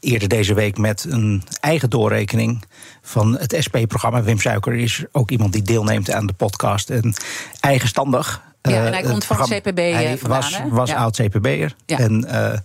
eerder 0.00 0.28
deze 0.28 0.54
week 0.54 0.78
met 0.78 1.06
een 1.08 1.42
eigen 1.60 1.90
doorrekening 1.90 2.64
van 3.02 3.38
het 3.38 3.56
SP-programma. 3.58 4.22
Wim 4.22 4.40
Suiker 4.40 4.74
is 4.74 5.04
ook 5.12 5.30
iemand 5.30 5.52
die 5.52 5.62
deelneemt 5.62 6.10
aan 6.10 6.26
de 6.26 6.32
podcast 6.32 6.90
en 6.90 7.14
eigenstandig. 7.60 8.42
Ja, 8.70 8.70
eh, 8.70 8.86
en 8.86 8.92
hij 8.92 9.00
het 9.00 9.10
komt 9.10 9.24
van 9.24 9.36
programma- 9.36 9.60
CPB, 9.60 9.78
eh, 9.78 9.92
Hij 9.94 10.18
vandaan, 10.18 10.40
was, 10.40 10.60
was 10.70 10.90
Ja. 10.90 10.96
oud 10.96 11.16
CPB'er. 11.16 11.74
Ja. 11.86 11.98
En 11.98 12.24
eh, 12.24 12.58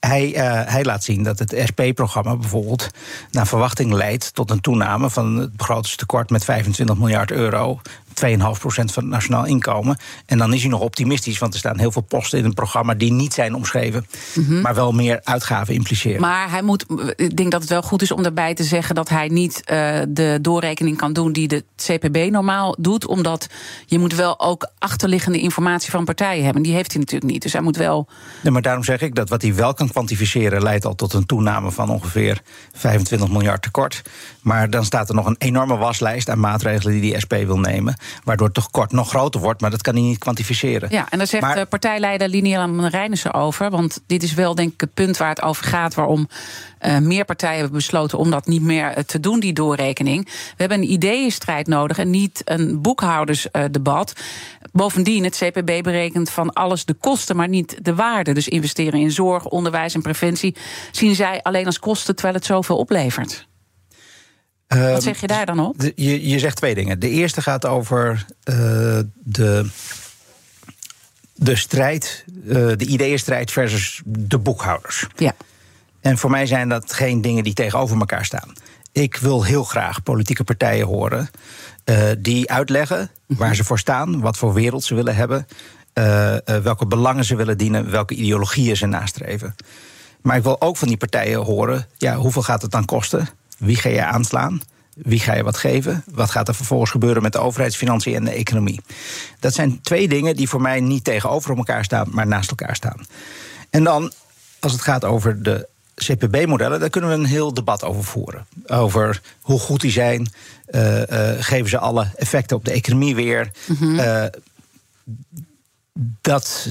hij, 0.00 0.34
eh, 0.34 0.72
hij 0.72 0.84
laat 0.84 1.04
zien 1.04 1.22
dat 1.22 1.38
het 1.38 1.54
SP-programma 1.64 2.36
bijvoorbeeld 2.36 2.88
naar 3.30 3.46
verwachting 3.46 3.92
leidt 3.92 4.34
tot 4.34 4.50
een 4.50 4.60
toename 4.60 5.10
van 5.10 5.36
het 5.36 5.56
begrotingstekort 5.56 6.30
met 6.30 6.44
25 6.44 6.96
miljard 6.96 7.30
euro. 7.30 7.80
2,5% 8.24 8.38
van 8.60 8.84
het 8.84 9.04
nationaal 9.04 9.46
inkomen. 9.46 9.96
En 10.26 10.38
dan 10.38 10.52
is 10.52 10.60
hij 10.60 10.70
nog 10.70 10.80
optimistisch, 10.80 11.38
want 11.38 11.52
er 11.52 11.58
staan 11.58 11.78
heel 11.78 11.92
veel 11.92 12.02
posten 12.02 12.38
in 12.38 12.44
het 12.44 12.54
programma 12.54 12.94
die 12.94 13.12
niet 13.12 13.34
zijn 13.34 13.54
omschreven, 13.54 14.06
maar 14.62 14.74
wel 14.74 14.92
meer 14.92 15.20
uitgaven 15.24 15.74
impliceren. 15.74 16.20
Mhm. 16.20 16.30
Maar 16.30 16.50
hij 16.50 16.62
moet, 16.62 16.84
ik 17.16 17.36
denk 17.36 17.50
dat 17.50 17.60
het 17.60 17.70
wel 17.70 17.82
goed 17.82 18.02
is 18.02 18.10
om 18.10 18.22
daarbij 18.22 18.54
te 18.54 18.64
zeggen 18.64 18.94
dat 18.94 19.08
hij 19.08 19.28
niet 19.28 19.64
eh, 19.64 19.98
de 20.08 20.38
doorrekening 20.42 20.96
kan 20.96 21.12
doen 21.12 21.32
die 21.32 21.48
de 21.48 21.64
CPB 21.76 22.30
normaal 22.30 22.76
doet. 22.78 23.06
Omdat 23.06 23.46
je 23.86 23.98
moet 23.98 24.14
wel 24.14 24.40
ook 24.40 24.70
achterliggende 24.78 25.40
informatie 25.40 25.90
van 25.90 26.04
partijen 26.04 26.44
hebben. 26.44 26.62
Die 26.62 26.72
heeft 26.72 26.92
hij 26.92 27.00
natuurlijk 27.00 27.32
niet. 27.32 27.42
Dus 27.42 27.52
hij 27.52 27.62
moet 27.62 27.76
wel. 27.76 28.08
Nee, 28.42 28.52
maar 28.52 28.62
daarom 28.62 28.84
zeg 28.84 29.00
ik 29.00 29.14
dat 29.14 29.28
wat 29.28 29.42
hij 29.42 29.54
wel 29.54 29.74
kan 29.74 29.88
kwantificeren 29.88 30.62
leidt 30.62 30.84
al 30.84 30.94
tot 30.94 31.12
een 31.12 31.26
toename 31.26 31.70
van 31.70 31.90
ongeveer 31.90 32.42
25 32.72 33.28
miljard 33.28 33.62
tekort. 33.62 34.02
Maar 34.40 34.70
dan 34.70 34.84
staat 34.84 35.08
er 35.08 35.14
nog 35.14 35.26
een 35.26 35.36
enorme 35.38 35.76
waslijst 35.76 36.28
aan 36.28 36.40
maatregelen 36.40 36.92
die 36.92 37.00
die 37.00 37.20
SP 37.24 37.32
wil 37.32 37.58
nemen, 37.58 37.96
waardoor 38.24 38.46
het 38.46 38.54
tekort 38.54 38.92
nog 38.92 39.08
groter 39.08 39.40
wordt, 39.40 39.60
maar 39.60 39.70
dat 39.70 39.82
kan 39.82 39.94
hij 39.94 40.02
niet 40.02 40.18
kwantificeren. 40.18 40.88
Ja, 40.90 41.06
en 41.10 41.18
daar 41.18 41.26
zegt 41.26 41.42
Maar- 41.42 41.54
de 41.56 41.64
partijleider 41.66 42.28
Linian 42.28 42.86
Reinissen 42.86 43.34
over. 43.34 43.70
Want 43.70 44.00
dit 44.06 44.22
is 44.22 44.34
wel 44.34 44.54
denk 44.54 44.72
ik 44.72 44.80
het 44.80 44.94
punt 44.94 45.16
waar 45.16 45.28
het 45.28 45.42
over 45.42 45.64
gaat. 45.64 45.94
Waarom 45.94 46.28
eh, 46.78 46.98
meer 46.98 47.24
partijen 47.24 47.58
hebben 47.58 47.76
besloten 47.76 48.18
om 48.18 48.30
dat 48.30 48.46
niet 48.46 48.62
meer 48.62 48.86
eh, 48.90 49.04
te 49.04 49.20
doen, 49.20 49.40
die 49.40 49.52
doorrekening. 49.52 50.24
We 50.24 50.54
hebben 50.56 50.78
een 50.78 50.90
ideeënstrijd 50.92 51.66
nodig 51.66 51.98
en 51.98 52.10
niet 52.10 52.42
een 52.44 52.80
boekhoudersdebat. 52.82 54.12
Bovendien, 54.72 55.24
het 55.24 55.36
CPB 55.36 55.82
berekent 55.82 56.30
van 56.30 56.52
alles 56.52 56.84
de 56.84 56.94
kosten, 56.94 57.36
maar 57.36 57.48
niet 57.48 57.78
de 57.82 57.94
waarde. 57.94 58.32
Dus 58.32 58.48
investeren 58.48 59.00
in 59.00 59.10
zorg, 59.10 59.44
onderwijs 59.44 59.94
en 59.94 60.02
preventie 60.02 60.54
zien 60.90 61.14
zij 61.14 61.42
alleen 61.42 61.66
als 61.66 61.78
kosten 61.78 62.14
terwijl 62.14 62.36
het 62.36 62.44
zoveel 62.46 62.76
oplevert. 62.76 63.46
Wat 64.68 64.78
Ehm, 64.78 65.00
zeg 65.00 65.20
je 65.20 65.26
daar 65.26 65.46
dan 65.46 65.60
op? 65.60 65.78
de- 65.80 65.92
je, 65.96 66.28
je 66.28 66.38
zegt 66.38 66.56
twee 66.56 66.74
dingen. 66.74 66.98
De 67.00 67.08
eerste 67.10 67.42
gaat 67.42 67.66
over 67.66 68.26
eh, 68.42 68.54
de, 69.14 69.66
de 71.34 71.56
strijd, 71.56 72.24
eh, 72.48 72.52
de 72.54 72.86
ideeënstrijd 72.86 73.50
versus 73.50 74.00
de 74.04 74.38
boekhouders. 74.38 75.06
Ja. 75.16 75.32
En 76.00 76.18
voor 76.18 76.30
mij 76.30 76.46
zijn 76.46 76.68
dat 76.68 76.92
geen 76.92 77.20
dingen 77.20 77.44
die 77.44 77.52
tegenover 77.54 77.98
elkaar 77.98 78.24
staan. 78.24 78.52
Ik 78.92 79.16
wil 79.16 79.44
heel 79.44 79.64
graag 79.64 80.02
politieke 80.02 80.44
partijen 80.44 80.86
horen 80.86 81.30
eh, 81.84 81.98
die 82.18 82.50
uitleggen 82.50 83.10
waar 83.26 83.54
ze 83.54 83.64
voor 83.64 83.78
staan, 83.78 84.20
wat 84.20 84.36
voor 84.36 84.52
wereld 84.54 84.84
ze 84.84 84.94
willen 84.94 85.16
hebben, 85.16 85.46
welke 86.62 86.86
belangen 86.86 87.24
ze 87.24 87.36
willen 87.36 87.58
dienen, 87.58 87.90
welke 87.90 88.14
ideologieën 88.14 88.76
ze 88.76 88.86
nastreven. 88.86 89.54
Maar 90.22 90.36
ik 90.36 90.42
wil 90.42 90.60
ook 90.60 90.76
van 90.76 90.88
die 90.88 90.96
partijen 90.96 91.40
horen, 91.40 91.86
ja, 91.98 92.16
hoeveel 92.16 92.42
gaat 92.42 92.62
het 92.62 92.70
dan 92.70 92.84
kosten? 92.84 93.28
Wie 93.56 93.76
ga 93.76 93.88
je 93.88 94.04
aanslaan? 94.04 94.62
Wie 94.94 95.20
ga 95.20 95.34
je 95.34 95.42
wat 95.42 95.56
geven? 95.56 96.04
Wat 96.10 96.30
gaat 96.30 96.48
er 96.48 96.54
vervolgens 96.54 96.90
gebeuren 96.90 97.22
met 97.22 97.32
de 97.32 97.38
overheidsfinanciën 97.38 98.14
en 98.14 98.24
de 98.24 98.30
economie? 98.30 98.80
Dat 99.40 99.54
zijn 99.54 99.80
twee 99.80 100.08
dingen 100.08 100.36
die 100.36 100.48
voor 100.48 100.60
mij 100.60 100.80
niet 100.80 101.04
tegenover 101.04 101.56
elkaar 101.56 101.84
staan, 101.84 102.08
maar 102.10 102.26
naast 102.26 102.50
elkaar 102.50 102.76
staan. 102.76 103.06
En 103.70 103.84
dan, 103.84 104.12
als 104.60 104.72
het 104.72 104.80
gaat 104.80 105.04
over 105.04 105.42
de 105.42 105.68
CPB-modellen, 105.94 106.80
daar 106.80 106.90
kunnen 106.90 107.10
we 107.10 107.16
een 107.16 107.24
heel 107.24 107.54
debat 107.54 107.84
over 107.84 108.04
voeren. 108.04 108.46
Over 108.66 109.20
hoe 109.40 109.60
goed 109.60 109.80
die 109.80 109.90
zijn. 109.90 110.30
Uh, 110.70 111.00
uh, 111.00 111.30
geven 111.38 111.68
ze 111.68 111.78
alle 111.78 112.10
effecten 112.16 112.56
op 112.56 112.64
de 112.64 112.72
economie 112.72 113.14
weer? 113.14 113.50
Mm 113.66 113.76
-hmm. 113.76 114.30
dat 116.20 116.68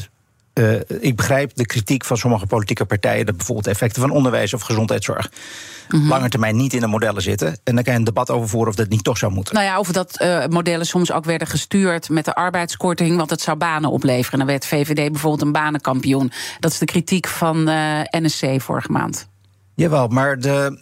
uh, 0.59 0.79
ik 1.00 1.15
begrijp 1.15 1.51
de 1.55 1.65
kritiek 1.65 2.05
van 2.05 2.17
sommige 2.17 2.45
politieke 2.45 2.85
partijen 2.85 3.25
dat 3.25 3.38
bijvoorbeeld 3.38 3.67
effecten 3.67 4.01
van 4.01 4.12
onderwijs 4.12 4.53
of 4.53 4.62
gezondheidszorg 4.62 5.31
mm 5.89 6.00
-hmm. 6.00 6.09
langer 6.09 6.29
termijn 6.29 6.55
niet 6.55 6.74
in 6.74 6.79
de 6.79 6.88
modellen 6.88 7.21
zitten. 7.21 7.47
En 7.63 7.75
dan 7.75 7.83
kan 7.83 7.93
je 7.93 8.00
een 8.00 8.05
debat 8.05 8.29
over 8.29 8.50
voeren 8.50 8.69
of 8.69 8.75
dat 8.75 8.89
niet 8.89 9.03
toch 9.03 9.17
zou 9.17 9.31
moeten. 9.31 9.53
Nou 9.53 9.65
ja, 9.65 9.79
of 9.79 9.91
dat 9.91 10.21
uh, 10.21 10.45
modellen 10.45 10.85
soms 10.85 11.12
ook 11.12 11.25
werden 11.25 11.47
gestuurd 11.47 12.09
met 12.09 12.25
de 12.25 12.35
arbeidskorting, 12.35 13.17
want 13.17 13.29
het 13.29 13.41
zou 13.41 13.57
banen 13.57 13.89
opleveren. 13.89 14.39
Dan 14.39 14.47
werd 14.47 14.65
VVD 14.65 15.12
bijvoorbeeld 15.12 15.41
een 15.41 15.51
banenkampioen. 15.51 16.31
Dat 16.59 16.71
is 16.71 16.77
de 16.77 16.85
kritiek 16.85 17.27
van 17.27 17.69
uh, 17.69 18.00
NSC 18.09 18.45
vorige 18.57 18.91
maand. 18.91 19.27
Jawel, 19.75 20.07
maar 20.07 20.39
de, 20.39 20.81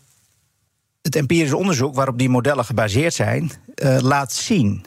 het 1.02 1.16
empirisch 1.16 1.54
onderzoek 1.54 1.96
waarop 1.96 2.18
die 2.18 2.30
modellen 2.30 2.66
gebaseerd 2.66 3.14
zijn, 3.14 3.52
laat 4.00 4.34
zien 4.34 4.86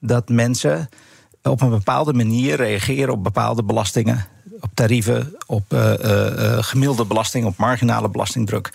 dat 0.00 0.28
mensen 0.28 0.88
op 1.42 1.60
een 1.60 1.70
bepaalde 1.70 2.12
manier 2.12 2.56
reageren 2.56 3.12
op 3.12 3.22
bepaalde 3.22 3.62
belastingen, 3.62 4.26
op 4.60 4.70
tarieven, 4.74 5.34
op 5.46 5.72
uh, 5.72 5.92
uh, 6.04 6.58
gemiddelde 6.62 7.04
belasting, 7.04 7.44
op 7.46 7.56
marginale 7.56 8.08
belastingdruk. 8.08 8.70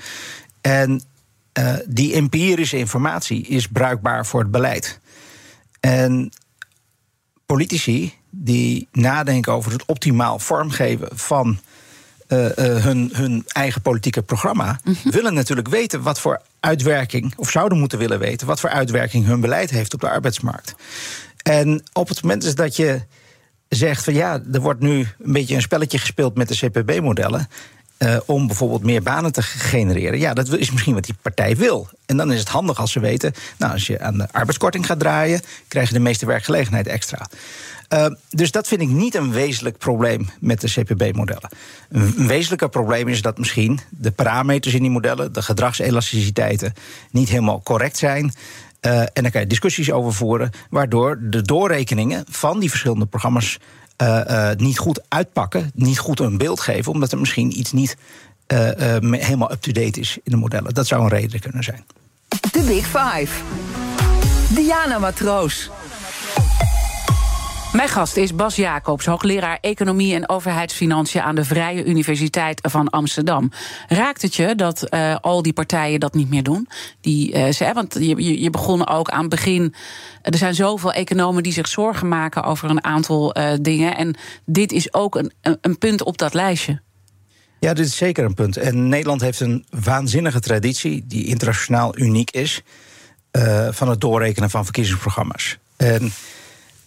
En 0.62 1.02
die 1.86 2.14
empirische 2.14 2.78
informatie 2.78 3.48
is 3.48 3.68
bruikbaar 3.68 4.26
voor 4.26 4.40
het 4.40 4.52
beleid. 4.52 5.00
En 5.80 6.32
politici 7.46 8.14
die 8.30 8.88
nadenken 8.92 9.54
over 9.54 9.72
het 9.72 9.86
optimaal 9.86 10.40
vormgeven 10.40 11.08
van 11.14 11.60
uh, 12.28 12.46
uh, 12.46 12.50
hun, 12.58 13.10
hun 13.14 13.44
eigen 13.48 13.82
politieke 13.82 14.22
programma, 14.22 14.80
mm 14.84 14.96
-hmm. 15.02 15.12
willen 15.12 15.34
natuurlijk 15.34 15.68
weten 15.68 16.02
wat 16.02 16.20
voor 16.20 16.42
uitwerking, 16.60 17.34
of 17.36 17.50
zouden 17.50 17.80
moeten 17.80 17.98
willen 17.98 18.20
weten, 18.20 18.48
wat 18.48 18.60
voor 18.60 18.70
uitwerking 18.70 19.26
hun 19.26 19.40
beleid 19.40 19.70
heeft 19.70 19.94
op 19.94 20.00
de 20.00 20.10
arbeidsmarkt. 20.10 20.76
En 21.48 21.84
op 21.94 22.08
het 22.08 22.22
moment 22.22 22.56
dat 22.56 22.76
je 22.76 23.02
zegt 23.70 24.04
van 24.04 24.14
ja, 24.14 24.42
er 24.54 24.62
wordt 24.62 24.80
nu 24.80 25.08
een 25.24 25.32
beetje 25.32 25.56
een 25.56 25.62
spelletje 25.62 25.98
gespeeld 25.98 26.36
met 26.36 26.48
de 26.48 26.56
CPB-modellen. 26.56 27.48
Uh, 27.98 28.18
om 28.26 28.48
bijvoorbeeld 28.48 28.84
meer 28.84 29.02
banen 29.02 29.32
te 29.32 29.42
genereren. 29.42 30.20
Ja, 30.20 30.34
dat 30.34 30.54
is 30.54 30.72
misschien 30.72 30.94
wat 30.94 31.04
die 31.04 31.16
partij 31.22 31.56
wil. 31.56 31.90
En 32.06 32.18
dan 32.18 32.32
is 32.32 32.40
het 32.40 32.48
handig 32.48 32.80
als 32.80 32.92
ze 32.92 33.00
weten. 33.00 33.34
Nou, 33.58 33.74
als 33.74 33.88
je 33.88 34.00
aan 34.00 34.18
de 34.18 34.28
arbeidskorting 34.32 34.86
gaat 34.86 35.00
draaien, 35.00 35.42
krijg 35.68 35.88
je 35.88 35.94
de 35.94 36.00
meeste 36.00 36.26
werkgelegenheid 36.26 36.88
extra. 36.88 37.28
Uh, 37.94 38.06
dus 38.30 38.52
dat 38.52 38.68
vind 38.68 38.82
ik 38.82 38.88
niet 38.88 39.16
een 39.16 39.32
wezenlijk 39.32 39.78
probleem 39.78 40.30
met 40.40 40.62
de 40.62 40.68
CPB-modellen. 40.68 41.50
Een 41.90 42.28
wezenlijker 42.28 42.70
probleem 42.70 43.08
is 43.08 43.22
dat 43.22 43.38
misschien 43.38 43.80
de 43.90 44.12
parameters 44.12 44.74
in 44.74 44.82
die 44.82 44.92
modellen, 44.92 45.34
de 45.34 45.42
gedragselasticiteiten, 45.42 46.74
niet 47.12 47.30
helemaal 47.30 47.62
correct 47.64 47.98
zijn. 47.98 48.34
Uh, 48.86 49.00
en 49.00 49.10
daar 49.14 49.32
kan 49.32 49.42
je 49.42 49.48
discussies 49.48 49.92
over 49.92 50.14
voeren, 50.14 50.50
waardoor 50.70 51.18
de 51.22 51.42
doorrekeningen 51.42 52.26
van 52.30 52.60
die 52.60 52.70
verschillende 52.70 53.06
programma's 53.06 53.58
uh, 54.02 54.22
uh, 54.30 54.50
niet 54.58 54.78
goed 54.78 55.02
uitpakken, 55.08 55.72
niet 55.74 56.00
goed 56.00 56.20
een 56.20 56.38
beeld 56.38 56.60
geven, 56.60 56.92
omdat 56.92 57.12
er 57.12 57.20
misschien 57.20 57.60
iets 57.60 57.72
niet 57.72 57.98
helemaal 58.48 59.52
up-to-date 59.52 60.00
is 60.00 60.18
in 60.24 60.32
de 60.32 60.38
modellen. 60.38 60.74
Dat 60.74 60.88
zou 60.88 61.02
een 61.02 61.10
reden 61.10 61.40
kunnen 61.40 61.64
zijn. 61.64 61.86
De 62.28 62.64
Big 62.66 62.86
Five. 62.86 63.42
Diana 64.50 65.00
Matroos. 65.00 65.70
Mijn 67.76 67.90
gast 67.90 68.18
is 68.18 68.36
Bas 68.36 68.56
Jacobs, 68.56 69.06
hoogleraar 69.06 69.58
Economie 69.62 70.14
en 70.14 70.30
Overheidsfinanciën 70.30 71.22
aan 71.22 71.36
de 71.36 71.46
Vrije 71.46 71.86
Universiteit 71.86 72.60
van 72.62 72.90
Amsterdam. 72.90 73.52
Raakt 73.88 74.22
het 74.22 74.36
je 74.36 74.56
dat 74.56 74.88
uh, 74.90 75.16
al 75.22 75.42
die 75.42 75.54
partijen 75.54 76.00
dat 76.00 76.14
niet 76.14 76.30
meer 76.30 76.44
doen? 76.44 76.68
Die, 77.02 77.34
uh, 77.34 77.52
ze, 77.52 77.72
want 77.74 77.94
je, 78.00 78.42
je 78.42 78.50
begon 78.50 78.88
ook 78.88 79.10
aan 79.10 79.20
het 79.20 79.30
begin. 79.30 79.74
Er 80.22 80.38
zijn 80.38 80.56
zoveel 80.56 80.94
economen 80.94 81.44
die 81.44 81.52
zich 81.54 81.68
zorgen 81.68 82.08
maken 82.08 82.44
over 82.44 82.70
een 82.70 82.84
aantal 82.84 83.38
uh, 83.38 83.52
dingen. 83.62 83.98
En 83.98 84.16
dit 84.46 84.72
is 84.72 84.94
ook 84.94 85.16
een, 85.16 85.32
een 85.62 85.78
punt 85.78 86.04
op 86.04 86.18
dat 86.18 86.34
lijstje. 86.34 86.82
Ja, 87.60 87.74
dit 87.74 87.86
is 87.86 87.96
zeker 87.96 88.26
een 88.26 88.34
punt. 88.34 88.58
En 88.58 88.90
Nederland 88.90 89.22
heeft 89.22 89.40
een 89.40 89.66
waanzinnige 89.70 90.40
traditie 90.40 91.04
die 91.08 91.26
internationaal 91.26 91.98
uniek 91.98 92.32
is. 92.32 92.62
van 93.70 93.90
het 93.90 94.02
doorrekenen 94.02 94.50
van 94.50 94.64
verkiezingsprogramma's. 94.64 95.58
En 95.76 96.12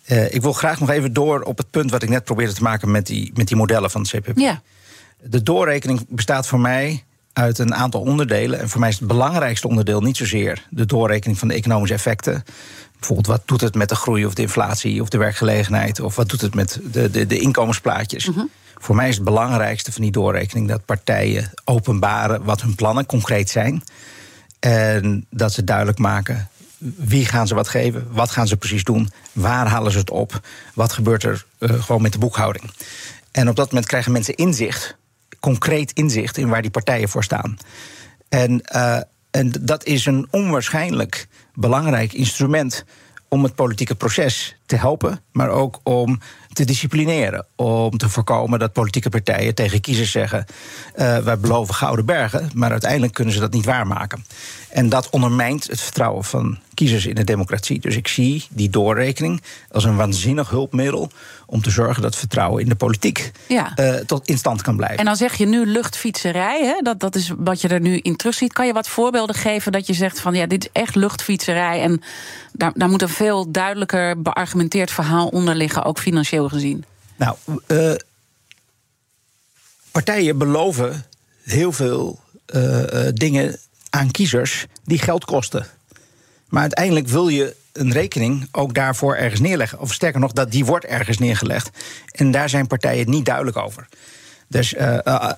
uh, 0.08 0.34
ik 0.34 0.42
wil 0.42 0.52
graag 0.52 0.80
nog 0.80 0.90
even 0.90 1.12
door 1.12 1.40
op 1.42 1.58
het 1.58 1.70
punt 1.70 1.90
wat 1.90 2.02
ik 2.02 2.08
net 2.08 2.24
probeerde 2.24 2.52
te 2.52 2.62
maken 2.62 2.90
met 2.90 3.06
die, 3.06 3.30
met 3.34 3.48
die 3.48 3.56
modellen 3.56 3.90
van 3.90 4.00
het 4.00 4.10
CPP. 4.10 4.38
Ja. 4.38 4.62
De 5.22 5.42
doorrekening 5.42 6.06
bestaat 6.08 6.46
voor 6.46 6.60
mij 6.60 7.04
uit 7.32 7.58
een 7.58 7.74
aantal 7.74 8.00
onderdelen. 8.00 8.60
En 8.60 8.68
voor 8.68 8.80
mij 8.80 8.88
is 8.88 8.98
het 8.98 9.08
belangrijkste 9.08 9.68
onderdeel 9.68 10.00
niet 10.00 10.16
zozeer 10.16 10.66
de 10.70 10.86
doorrekening 10.86 11.38
van 11.38 11.48
de 11.48 11.54
economische 11.54 11.94
effecten. 11.94 12.44
Bijvoorbeeld, 12.98 13.26
wat 13.26 13.42
doet 13.44 13.60
het 13.60 13.74
met 13.74 13.88
de 13.88 13.94
groei 13.94 14.26
of 14.26 14.34
de 14.34 14.42
inflatie 14.42 15.02
of 15.02 15.08
de 15.08 15.18
werkgelegenheid? 15.18 16.00
Of 16.00 16.16
wat 16.16 16.28
doet 16.28 16.40
het 16.40 16.54
met 16.54 16.80
de, 16.92 17.10
de, 17.10 17.26
de 17.26 17.38
inkomensplaatjes? 17.38 18.26
Mm 18.26 18.34
-hmm. 18.34 18.50
Voor 18.78 18.96
mij 18.96 19.08
is 19.08 19.14
het 19.14 19.24
belangrijkste 19.24 19.92
van 19.92 20.02
die 20.02 20.10
doorrekening 20.10 20.68
dat 20.68 20.84
partijen 20.84 21.50
openbaren 21.64 22.44
wat 22.44 22.60
hun 22.60 22.74
plannen 22.74 23.06
concreet 23.06 23.50
zijn. 23.50 23.82
En 24.60 25.26
dat 25.30 25.52
ze 25.52 25.64
duidelijk 25.64 25.98
maken 25.98 26.48
wie 26.78 27.26
gaan 27.26 27.46
ze 27.46 27.54
wat 27.54 27.68
geven? 27.68 28.06
Wat 28.10 28.30
gaan 28.30 28.46
ze 28.46 28.56
precies 28.56 28.84
doen? 28.84 29.10
Waar 29.32 29.66
halen 29.66 29.92
ze 29.92 29.98
het 29.98 30.10
op? 30.10 30.40
Wat 30.74 30.92
gebeurt 30.92 31.22
er 31.22 31.44
uh, 31.58 31.82
gewoon 31.82 32.02
met 32.02 32.12
de 32.12 32.18
boekhouding? 32.18 32.70
En 33.30 33.48
op 33.48 33.56
dat 33.56 33.66
moment 33.66 33.86
krijgen 33.86 34.12
mensen 34.12 34.34
inzicht, 34.34 34.96
concreet 35.40 35.92
inzicht 35.92 36.36
in 36.36 36.48
waar 36.48 36.62
die 36.62 36.70
partijen 36.70 37.08
voor 37.08 37.24
staan. 37.24 37.56
En, 38.28 38.62
uh, 38.74 39.00
en 39.30 39.52
dat 39.60 39.84
is 39.84 40.06
een 40.06 40.28
onwaarschijnlijk 40.30 41.28
belangrijk 41.54 42.12
instrument 42.12 42.84
om 43.28 43.42
het 43.42 43.54
politieke 43.54 43.94
proces 43.94 44.56
te 44.66 44.76
helpen, 44.76 45.20
maar 45.32 45.48
ook 45.48 45.80
om 45.82 46.20
te 46.52 46.64
disciplineren. 46.64 47.46
Om 47.56 47.98
te 47.98 48.08
voorkomen 48.08 48.58
dat 48.58 48.72
politieke 48.72 49.08
partijen 49.08 49.54
tegen 49.54 49.80
kiezers 49.80 50.10
zeggen: 50.10 50.44
uh, 50.96 51.18
wij 51.18 51.38
beloven 51.38 51.74
gouden 51.74 52.06
bergen, 52.06 52.50
maar 52.54 52.70
uiteindelijk 52.70 53.12
kunnen 53.12 53.34
ze 53.34 53.40
dat 53.40 53.52
niet 53.52 53.64
waarmaken. 53.64 54.24
En 54.70 54.88
dat 54.88 55.10
ondermijnt 55.10 55.66
het 55.66 55.80
vertrouwen 55.80 56.24
van 56.24 56.58
kiezers 56.74 57.06
in 57.06 57.14
de 57.14 57.24
democratie. 57.24 57.80
Dus 57.80 57.96
ik 57.96 58.08
zie 58.08 58.46
die 58.50 58.70
doorrekening 58.70 59.42
als 59.70 59.84
een 59.84 59.96
waanzinnig 59.96 60.50
hulpmiddel 60.50 61.10
om 61.46 61.62
te 61.62 61.70
zorgen 61.70 62.02
dat 62.02 62.16
vertrouwen 62.16 62.62
in 62.62 62.68
de 62.68 62.74
politiek 62.74 63.32
ja. 63.48 63.72
uh, 63.76 63.94
tot 63.94 64.28
in 64.28 64.38
stand 64.38 64.62
kan 64.62 64.76
blijven. 64.76 64.98
En 64.98 65.04
dan 65.04 65.16
zeg 65.16 65.34
je 65.34 65.46
nu 65.46 65.66
luchtfietserij, 65.66 66.64
hè? 66.64 66.82
Dat, 66.82 67.00
dat 67.00 67.14
is 67.14 67.32
wat 67.36 67.60
je 67.60 67.68
er 67.68 67.80
nu 67.80 67.96
in 67.96 68.16
terugziet. 68.16 68.52
Kan 68.52 68.66
je 68.66 68.72
wat 68.72 68.88
voorbeelden 68.88 69.34
geven 69.34 69.72
dat 69.72 69.86
je 69.86 69.92
zegt 69.92 70.20
van 70.20 70.34
ja, 70.34 70.46
dit 70.46 70.64
is 70.64 70.70
echt 70.72 70.94
luchtfietserij 70.94 71.82
en 71.82 72.02
daar, 72.52 72.72
daar 72.74 72.88
moet 72.88 73.02
een 73.02 73.08
veel 73.08 73.50
duidelijker 73.50 74.22
beargumenteerd 74.22 74.90
verhaal 74.90 75.28
onder 75.28 75.54
liggen, 75.54 75.84
ook 75.84 75.98
financieel 75.98 76.48
gezien? 76.48 76.84
Nou, 77.16 77.36
uh, 77.66 77.94
partijen 79.90 80.38
beloven 80.38 81.04
heel 81.42 81.72
veel 81.72 82.20
uh, 82.54 82.82
dingen 83.12 83.58
aan 83.90 84.10
kiezers 84.10 84.66
die 84.84 84.98
geld 84.98 85.24
kosten. 85.24 85.66
Maar 86.48 86.60
uiteindelijk 86.60 87.08
wil 87.08 87.28
je 87.28 87.56
een 87.72 87.92
rekening 87.92 88.48
ook 88.52 88.74
daarvoor 88.74 89.16
ergens 89.16 89.40
neerleggen. 89.40 89.80
Of 89.80 89.92
sterker 89.92 90.20
nog, 90.20 90.32
dat 90.32 90.50
die 90.50 90.64
wordt 90.64 90.84
ergens 90.84 91.18
neergelegd. 91.18 91.70
En 92.10 92.30
daar 92.30 92.48
zijn 92.48 92.66
partijen 92.66 93.10
niet 93.10 93.24
duidelijk 93.24 93.56
over. 93.56 93.88
Dus 94.48 94.74
uh, 94.74 94.98
uh, 95.04 95.30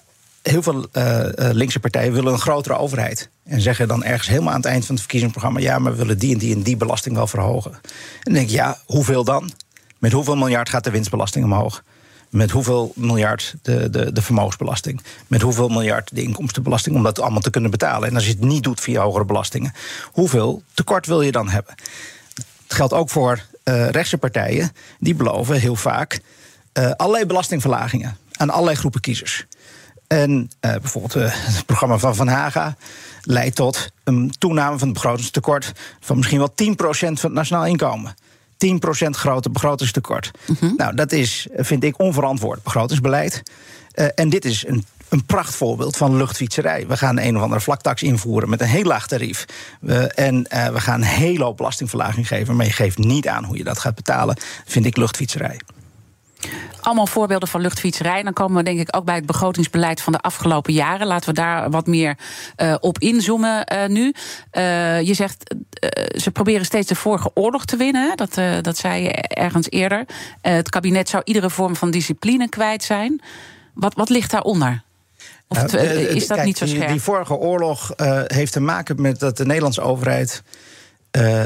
heel 0.43 0.63
veel 0.63 0.87
uh, 0.93 1.25
linkse 1.35 1.81
partijen 1.81 2.13
willen 2.13 2.33
een 2.33 2.39
grotere 2.39 2.77
overheid. 2.77 3.31
En 3.45 3.61
zeggen 3.61 3.89
dan 3.89 4.05
ergens 4.05 4.29
helemaal 4.29 4.53
aan 4.53 4.61
het 4.61 4.69
eind 4.71 4.85
van 4.85 4.95
het 4.95 5.05
verkiezingsprogramma: 5.05 5.61
ja, 5.61 5.79
maar 5.79 5.93
we 5.93 5.99
willen 5.99 6.19
die 6.19 6.33
en 6.33 6.39
die 6.39 6.55
en 6.55 6.63
die 6.63 6.77
belasting 6.77 7.15
wel 7.15 7.27
verhogen. 7.27 7.73
En 7.73 7.81
dan 8.23 8.35
denk 8.35 8.47
ik, 8.49 8.55
ja, 8.55 8.79
hoeveel 8.87 9.25
dan? 9.25 9.51
Met 9.99 10.13
hoeveel 10.13 10.37
miljard 10.37 10.69
gaat 10.69 10.85
de 10.85 10.91
winstbelasting 10.91 11.45
omhoog? 11.45 11.83
Met 12.31 12.51
hoeveel 12.51 12.93
miljard 12.97 13.55
de, 13.63 13.91
de, 13.91 14.13
de 14.13 14.23
vermogensbelasting? 14.23 15.03
Met 15.27 15.43
hoeveel 15.43 15.69
miljard 15.69 16.11
de 16.15 16.23
inkomstenbelasting? 16.23 16.97
Om 16.97 17.03
dat 17.03 17.21
allemaal 17.21 17.41
te 17.41 17.51
kunnen 17.51 17.71
betalen. 17.71 18.09
En 18.09 18.15
als 18.15 18.25
je 18.25 18.31
het 18.31 18.41
niet 18.41 18.63
doet 18.63 18.81
via 18.81 19.03
hogere 19.03 19.25
belastingen, 19.25 19.73
hoeveel 20.13 20.63
tekort 20.75 21.07
wil 21.07 21.23
je 21.23 21.33
dan 21.33 21.49
hebben? 21.49 21.75
Het 22.35 22.75
geldt 22.75 22.93
ook 22.93 23.11
voor 23.11 23.45
uh, 23.65 23.89
rechtse 23.89 24.19
partijen. 24.19 24.73
Die 24.99 25.15
beloven 25.15 25.61
heel 25.61 25.77
vaak 25.77 26.21
uh, 26.79 26.91
allerlei 26.91 27.27
belastingverlagingen 27.27 28.17
aan 28.33 28.51
allerlei 28.51 28.77
groepen 28.77 29.01
kiezers. 29.01 29.47
En 30.07 30.31
uh, 30.61 30.71
bijvoorbeeld 30.71 31.15
het 31.33 31.67
programma 31.67 31.99
van 31.99 32.17
Van 32.17 32.29
Haga 32.29 32.77
leidt 33.23 33.57
tot 33.57 33.91
een 34.05 34.33
toename 34.39 34.79
van 34.79 34.89
het 34.89 34.97
begrotingstekort 34.97 35.73
van 36.01 36.17
misschien 36.17 36.39
wel 36.39 36.51
10% 36.51 36.75
van 36.97 37.17
het 37.21 37.33
nationaal 37.33 37.67
inkomen. 37.67 38.15
10% 39.07 39.11
groter 39.11 39.51
begrotingstekort. 39.51 40.31
Mm 40.47 40.57
-hmm. 40.61 40.75
Nou, 40.77 40.95
dat 40.95 41.13
is, 41.13 41.47
vind 41.57 41.85
ik, 41.85 41.99
onverantwoord 41.99 42.63
begrotingsbeleid. 42.63 43.43
Uh, 43.95 44.07
en 44.15 44.29
dit 44.29 44.45
is 44.45 44.67
een 44.67 44.85
een 45.11 45.25
prachtvoorbeeld 45.25 45.97
van 45.97 46.17
luchtfietserij. 46.17 46.87
We 46.87 46.97
gaan 46.97 47.19
een 47.19 47.37
of 47.37 47.43
andere 47.43 47.61
vlaktax 47.61 48.03
invoeren 48.03 48.49
met 48.49 48.61
een 48.61 48.67
heel 48.67 48.85
laag 48.85 49.07
tarief. 49.07 49.45
Uh, 49.83 50.19
en 50.19 50.47
uh, 50.55 50.69
we 50.69 50.81
gaan 50.81 51.01
een 51.01 51.07
hele 51.07 51.45
hoop 51.45 51.57
belastingverlaging 51.57 52.29
geven. 52.29 52.57
Maar 52.57 52.67
je 52.67 52.73
geeft 52.73 52.99
niet 52.99 53.29
aan 53.29 53.45
hoe 53.45 53.57
je 53.57 53.65
dat 53.65 53.79
gaat 53.79 53.95
betalen. 53.95 54.37
Vind 54.65 54.87
ik 54.87 54.97
luchtfietserij. 54.97 55.61
Allemaal 56.81 57.07
voorbeelden 57.07 57.49
van 57.49 57.61
luchtfietserij. 57.61 58.23
Dan 58.23 58.33
komen 58.33 58.57
we 58.57 58.63
denk 58.63 58.81
ik 58.81 58.97
ook 58.97 59.05
bij 59.05 59.15
het 59.15 59.27
begrotingsbeleid 59.27 60.01
van 60.01 60.13
de 60.13 60.21
afgelopen 60.21 60.73
jaren. 60.73 61.07
Laten 61.07 61.29
we 61.29 61.35
daar 61.35 61.71
wat 61.71 61.87
meer 61.87 62.19
uh, 62.57 62.75
op 62.81 62.99
inzoomen 62.99 63.73
uh, 63.73 63.87
nu. 63.87 64.15
Uh, 64.53 65.01
je 65.01 65.15
zegt, 65.15 65.55
ze 66.17 66.31
proberen 66.31 66.65
steeds 66.65 66.89
de 66.89 66.95
vorige 66.95 67.31
oorlog 67.35 67.65
te 67.65 67.77
winnen. 67.77 68.17
Dat, 68.17 68.35
dat 68.63 68.77
zei 68.77 69.03
je 69.03 69.11
ergens 69.13 69.71
eerder. 69.71 70.05
het 70.41 70.69
kabinet 70.69 71.09
zou 71.09 71.23
iedere 71.27 71.51
vorm 71.51 71.77
van 71.77 71.91
discipline 71.91 72.49
kwijt 72.49 72.83
zijn. 72.83 73.21
Wat, 73.75 73.95
wat 73.95 74.09
ligt 74.09 74.31
daaronder? 74.31 74.83
Of 75.49 75.61
het, 75.61 75.73
is 75.75 76.27
dat 76.27 76.37
Kijk, 76.37 76.47
niet 76.47 76.59
zo 76.59 76.67
scherp? 76.67 76.83
Die, 76.83 76.91
die 76.91 77.03
vorige 77.03 77.35
oorlog 77.35 77.93
heeft 78.27 78.53
te 78.53 78.61
maken 78.61 79.01
met 79.01 79.19
dat 79.19 79.37
de 79.37 79.47
Nederlandse 79.47 79.81
overheid 79.81 80.43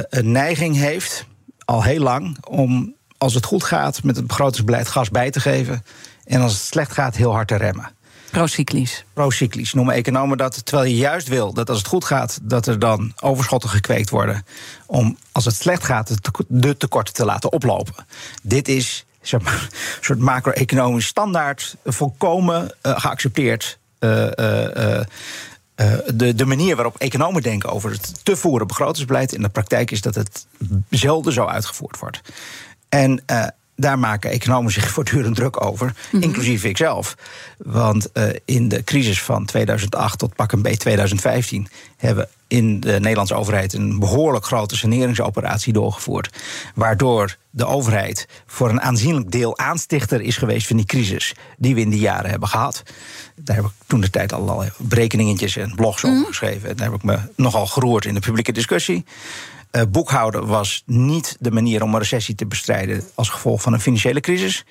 een 0.08 0.32
neiging 0.32 0.76
heeft, 0.76 1.26
al 1.64 1.82
heel 1.82 2.00
lang, 2.00 2.36
om 2.48 2.94
als 3.24 3.34
het 3.34 3.44
goed 3.44 3.64
gaat 3.64 4.02
met 4.02 4.16
het 4.16 4.26
begrotingsbeleid 4.26 4.88
gas 4.88 5.10
bij 5.10 5.30
te 5.30 5.40
geven. 5.40 5.84
En 6.24 6.40
als 6.40 6.52
het 6.52 6.62
slecht 6.62 6.92
gaat, 6.92 7.16
heel 7.16 7.32
hard 7.32 7.48
te 7.48 7.56
remmen. 7.56 7.90
Procyclisch. 8.30 9.04
Procyclisch 9.12 9.72
noemen 9.72 9.94
economen 9.94 10.36
dat. 10.36 10.66
Terwijl 10.66 10.88
je 10.88 10.96
juist 10.96 11.28
wil 11.28 11.52
dat 11.52 11.68
als 11.68 11.78
het 11.78 11.86
goed 11.86 12.04
gaat, 12.04 12.38
dat 12.42 12.66
er 12.66 12.78
dan 12.78 13.12
overschotten 13.20 13.70
gekweekt 13.70 14.10
worden. 14.10 14.46
Om 14.86 15.16
als 15.32 15.44
het 15.44 15.54
slecht 15.54 15.84
gaat, 15.84 16.16
de 16.48 16.76
tekorten 16.76 17.14
te 17.14 17.24
laten 17.24 17.52
oplopen. 17.52 18.06
Dit 18.42 18.68
is 18.68 19.04
zeg 19.20 19.40
maar, 19.40 19.68
een 19.70 20.04
soort 20.04 20.18
macro-economisch 20.18 21.06
standaard, 21.06 21.76
volkomen 21.84 22.74
uh, 22.82 23.00
geaccepteerd. 23.00 23.78
Uh, 24.00 24.26
uh, 24.36 25.00
uh, 25.80 25.98
de, 26.14 26.34
de 26.34 26.44
manier 26.44 26.74
waarop 26.74 26.96
economen 26.98 27.42
denken 27.42 27.70
over 27.70 27.90
het 27.90 28.24
te 28.24 28.36
voeren 28.36 28.66
begrotingsbeleid. 28.66 29.32
In 29.32 29.42
de 29.42 29.48
praktijk 29.48 29.90
is 29.90 30.00
dat 30.00 30.14
het 30.14 30.46
zelden 30.90 31.32
zo 31.32 31.46
uitgevoerd 31.46 31.98
wordt. 31.98 32.20
En 32.88 33.22
uh, 33.30 33.46
daar 33.76 33.98
maken 33.98 34.30
economen 34.30 34.72
zich 34.72 34.90
voortdurend 34.94 35.36
druk 35.36 35.64
over, 35.64 35.86
mm 35.86 35.92
-hmm. 36.10 36.22
inclusief 36.22 36.64
ikzelf. 36.64 37.16
Want 37.58 38.08
uh, 38.14 38.24
in 38.44 38.68
de 38.68 38.84
crisis 38.84 39.22
van 39.22 39.44
2008 39.44 40.18
tot 40.18 40.34
pak 40.34 40.52
een 40.52 40.62
B 40.62 40.68
2015 40.68 41.68
hebben 41.96 42.24
we 42.24 42.56
in 42.56 42.80
de 42.80 43.00
Nederlandse 43.00 43.34
overheid 43.34 43.72
een 43.72 43.98
behoorlijk 43.98 44.44
grote 44.44 44.76
saneringsoperatie 44.76 45.72
doorgevoerd. 45.72 46.36
Waardoor 46.74 47.36
de 47.50 47.66
overheid 47.66 48.28
voor 48.46 48.68
een 48.68 48.80
aanzienlijk 48.80 49.30
deel 49.30 49.58
aanstichter 49.58 50.20
is 50.20 50.36
geweest 50.36 50.66
van 50.66 50.76
die 50.76 50.86
crisis 50.86 51.34
die 51.58 51.74
we 51.74 51.80
in 51.80 51.90
die 51.90 52.00
jaren 52.00 52.30
hebben 52.30 52.48
gehad. 52.48 52.82
Daar 53.36 53.56
heb 53.56 53.64
ik 53.64 53.70
toen 53.86 54.00
de 54.00 54.10
tijd 54.10 54.32
al 54.32 54.64
berekeningetjes 54.78 55.56
en 55.56 55.74
blogs 55.74 56.02
mm 56.02 56.10
-hmm. 56.10 56.18
over 56.18 56.32
geschreven. 56.32 56.68
En 56.68 56.76
daar 56.76 56.90
heb 56.90 56.96
ik 56.96 57.04
me 57.04 57.18
nogal 57.36 57.66
geroerd 57.66 58.04
in 58.04 58.14
de 58.14 58.20
publieke 58.20 58.52
discussie. 58.52 59.04
Uh, 59.76 59.82
boekhouden 59.88 60.46
was 60.46 60.82
niet 60.86 61.36
de 61.40 61.50
manier 61.50 61.82
om 61.82 61.92
een 61.92 62.00
recessie 62.00 62.34
te 62.34 62.46
bestrijden 62.46 63.02
als 63.14 63.28
gevolg 63.28 63.62
van 63.62 63.72
een 63.72 63.80
financiële 63.80 64.20
crisis. 64.20 64.64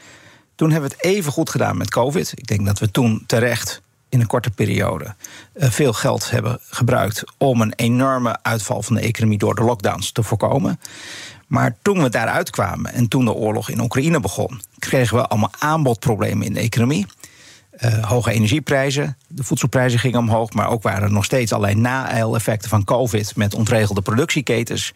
Toen 0.55 0.72
hebben 0.72 0.89
we 0.89 0.95
het 0.95 1.05
even 1.05 1.31
goed 1.31 1.50
gedaan 1.50 1.77
met 1.77 1.89
COVID. 1.89 2.31
Ik 2.36 2.48
denk 2.48 2.65
dat 2.65 2.79
we 2.79 2.91
toen 2.91 3.24
terecht 3.27 3.81
in 4.10 4.19
een 4.19 4.27
korte 4.27 4.50
periode 4.50 5.15
uh, 5.53 5.69
veel 5.69 5.93
geld 5.93 6.29
hebben 6.29 6.60
gebruikt 6.69 7.24
om 7.38 7.62
een 7.62 7.74
enorme 7.75 8.38
uitval 8.41 8.81
van 8.81 8.95
de 8.95 9.01
economie 9.01 9.38
door 9.38 9.55
de 9.55 9.63
lockdowns 9.63 10.12
te 10.12 10.24
voorkomen. 10.24 10.79
Maar 11.48 11.75
toen 11.81 12.03
we 12.03 12.10
daaruit 12.10 12.50
kwamen 12.50 12.93
en 12.93 13.07
toen 13.07 13.25
de 13.25 13.33
oorlog 13.33 13.69
in 13.69 13.79
Oekraïne 13.79 14.19
begon, 14.19 14.62
kregen 14.79 15.17
we 15.17 15.27
allemaal 15.27 15.51
aanbodproblemen 15.60 16.45
in 16.45 16.53
de 16.53 16.60
economie. 16.60 17.05
Uh, 17.82 18.03
hoge 18.06 18.32
energieprijzen, 18.32 19.18
de 19.27 19.44
voedselprijzen 19.44 20.00
gingen 20.00 20.20
omhoog, 20.20 20.53
maar 20.53 20.70
ook 20.70 20.84
waren 20.84 21.03
er 21.03 21.12
nog 21.12 21.25
steeds 21.25 21.53
allerlei 21.53 21.80
na-effecten 21.80 22.70
van 22.70 22.84
COVID 22.84 23.36
met 23.36 23.53
ontregelde 23.53 24.01
productieketens, 24.01 24.94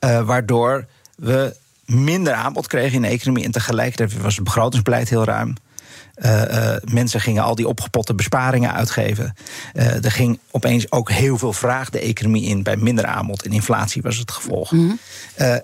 uh, 0.00 0.22
waardoor 0.22 0.86
we 1.16 1.56
minder 1.84 2.32
aanbod 2.32 2.66
kregen 2.66 2.94
in 2.94 3.02
de 3.02 3.08
economie 3.08 3.44
en 3.44 3.50
tegelijkertijd 3.50 4.22
was 4.22 4.34
het 4.34 4.44
begrotingsbeleid 4.44 5.08
heel 5.08 5.24
ruim. 5.24 5.54
Uh, 6.16 6.74
mensen 6.84 7.20
gingen 7.20 7.42
al 7.42 7.54
die 7.54 7.68
opgepotte 7.68 8.14
besparingen 8.14 8.72
uitgeven. 8.72 9.34
er 9.74 10.12
ging 10.12 10.38
opeens 10.50 10.92
ook 10.92 11.10
heel 11.10 11.38
veel 11.38 11.52
vraag 11.52 11.90
de 11.90 12.00
economie 12.00 12.44
in 12.44 12.62
bij 12.62 12.76
minder 12.76 13.06
aanbod 13.06 13.42
en 13.42 13.52
inflatie 13.52 14.02
was 14.02 14.16
het 14.16 14.30
gevolg. 14.30 14.70
Mm 14.70 14.98
-hmm. 15.36 15.60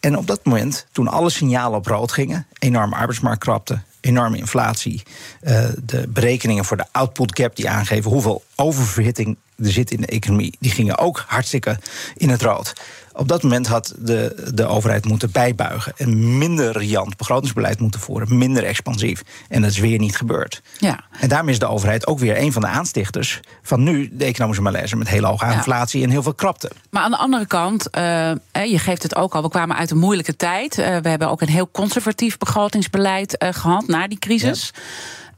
en 0.00 0.16
op 0.16 0.26
dat 0.26 0.44
moment, 0.44 0.86
toen 0.92 1.08
alle 1.08 1.30
signalen 1.30 1.78
op 1.78 1.86
rood 1.86 2.12
gingen, 2.12 2.46
enorme 2.58 2.94
arbeidsmarktkrapte, 2.94 3.80
enorme 4.00 4.36
inflatie. 4.36 5.02
Uh, 5.42 5.68
de 5.84 6.08
berekeningen 6.08 6.64
voor 6.64 6.76
de 6.76 6.86
output 6.92 7.38
gap 7.38 7.56
die 7.56 7.68
aangeven 7.68 8.10
hoeveel 8.10 8.44
oververhitting 8.56 9.36
er 9.64 9.72
zit 9.72 9.90
in 9.90 10.00
de 10.00 10.06
economie, 10.06 10.56
die 10.58 10.70
gingen 10.70 10.98
ook 10.98 11.24
hartstikke 11.26 11.78
in 12.16 12.28
het 12.28 12.42
rood. 12.42 12.72
Op 13.12 13.28
dat 13.28 13.42
moment 13.42 13.66
had 13.66 13.94
de, 13.98 14.50
de 14.54 14.66
overheid 14.66 15.04
moeten 15.04 15.30
bijbuigen 15.30 15.92
en 15.96 16.38
minder 16.38 16.78
riant 16.78 17.16
begrotingsbeleid 17.16 17.80
moeten 17.80 18.00
voeren, 18.00 18.38
minder 18.38 18.64
expansief. 18.64 19.22
En 19.48 19.62
dat 19.62 19.70
is 19.70 19.78
weer 19.78 19.98
niet 19.98 20.16
gebeurd. 20.16 20.62
Ja. 20.78 21.00
En 21.20 21.28
daarmee 21.28 21.52
is 21.52 21.58
de 21.58 21.66
overheid 21.66 22.06
ook 22.06 22.18
weer 22.18 22.38
een 22.38 22.52
van 22.52 22.62
de 22.62 22.68
aanstichters 22.68 23.40
van 23.62 23.82
nu 23.82 24.08
de 24.12 24.24
economische 24.24 24.62
malaise 24.62 24.96
met 24.96 25.08
hele 25.08 25.26
hoge 25.26 25.52
inflatie 25.52 26.02
en 26.02 26.10
heel 26.10 26.22
veel 26.22 26.34
krapte. 26.34 26.70
Maar 26.90 27.02
aan 27.02 27.10
de 27.10 27.16
andere 27.16 27.46
kant, 27.46 27.88
uh, 27.98 28.32
je 28.52 28.78
geeft 28.78 29.02
het 29.02 29.16
ook 29.16 29.34
al, 29.34 29.42
we 29.42 29.48
kwamen 29.48 29.76
uit 29.76 29.90
een 29.90 29.98
moeilijke 29.98 30.36
tijd. 30.36 30.78
Uh, 30.78 30.86
we 30.86 31.08
hebben 31.08 31.30
ook 31.30 31.40
een 31.40 31.48
heel 31.48 31.70
conservatief 31.70 32.38
begrotingsbeleid 32.38 33.42
uh, 33.42 33.48
gehad 33.52 33.86
na 33.86 34.08
die 34.08 34.18
crisis. 34.18 34.72
Ja. 34.74 34.80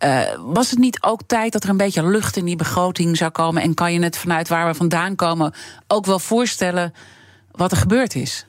Uh, 0.02 0.38
was 0.46 0.70
het 0.70 0.78
niet 0.78 1.02
ook 1.02 1.20
tijd 1.26 1.52
dat 1.52 1.64
er 1.64 1.70
een 1.70 1.76
beetje 1.76 2.06
lucht 2.06 2.37
in 2.37 2.44
die 2.44 2.56
begroting 2.56 3.16
zou 3.16 3.30
komen? 3.30 3.62
En 3.62 3.74
kan 3.74 3.92
je 3.92 4.02
het 4.02 4.18
vanuit 4.18 4.48
waar 4.48 4.66
we 4.66 4.74
vandaan 4.74 5.16
komen 5.16 5.54
ook 5.87 6.06
wel 6.06 6.18
voorstellen 6.18 6.92
wat 7.52 7.70
er 7.70 7.76
gebeurd 7.76 8.14
is? 8.14 8.46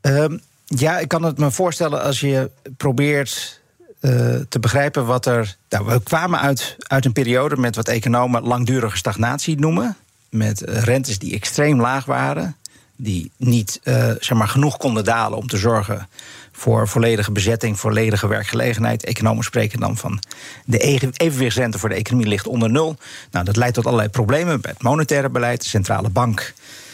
Um, 0.00 0.40
ja, 0.64 0.98
ik 0.98 1.08
kan 1.08 1.22
het 1.22 1.38
me 1.38 1.50
voorstellen 1.50 2.02
als 2.02 2.20
je 2.20 2.50
probeert 2.76 3.60
uh, 4.00 4.36
te 4.48 4.58
begrijpen 4.60 5.06
wat 5.06 5.26
er. 5.26 5.56
Nou, 5.68 5.86
we 5.86 6.02
kwamen 6.02 6.40
uit, 6.40 6.76
uit 6.78 7.04
een 7.04 7.12
periode 7.12 7.56
met 7.56 7.76
wat 7.76 7.88
economen 7.88 8.42
langdurige 8.42 8.96
stagnatie 8.96 9.58
noemen. 9.58 9.96
Met 10.30 10.60
rentes 10.60 11.18
die 11.18 11.34
extreem 11.34 11.80
laag 11.80 12.04
waren. 12.04 12.56
Die 12.96 13.30
niet 13.36 13.80
uh, 13.84 14.10
zeg 14.20 14.38
maar, 14.38 14.48
genoeg 14.48 14.76
konden 14.76 15.04
dalen 15.04 15.38
om 15.38 15.46
te 15.46 15.56
zorgen 15.56 16.08
voor 16.52 16.88
volledige 16.88 17.32
bezetting, 17.32 17.80
volledige 17.80 18.28
werkgelegenheid. 18.28 19.04
Economen 19.04 19.44
spreken 19.44 19.80
dan 19.80 19.96
van 19.96 20.22
de 20.64 20.78
evenwichtsrente 21.16 21.78
voor 21.78 21.88
de 21.88 21.94
economie 21.94 22.28
ligt 22.28 22.46
onder 22.46 22.70
nul. 22.70 22.96
Nou, 23.30 23.44
dat 23.44 23.56
leidt 23.56 23.74
tot 23.74 23.86
allerlei 23.86 24.08
problemen 24.08 24.60
bij 24.60 24.70
het 24.70 24.82
monetaire 24.82 25.28
beleid. 25.28 25.62
De 25.62 25.68
centrale 25.68 26.08
bank 26.08 26.52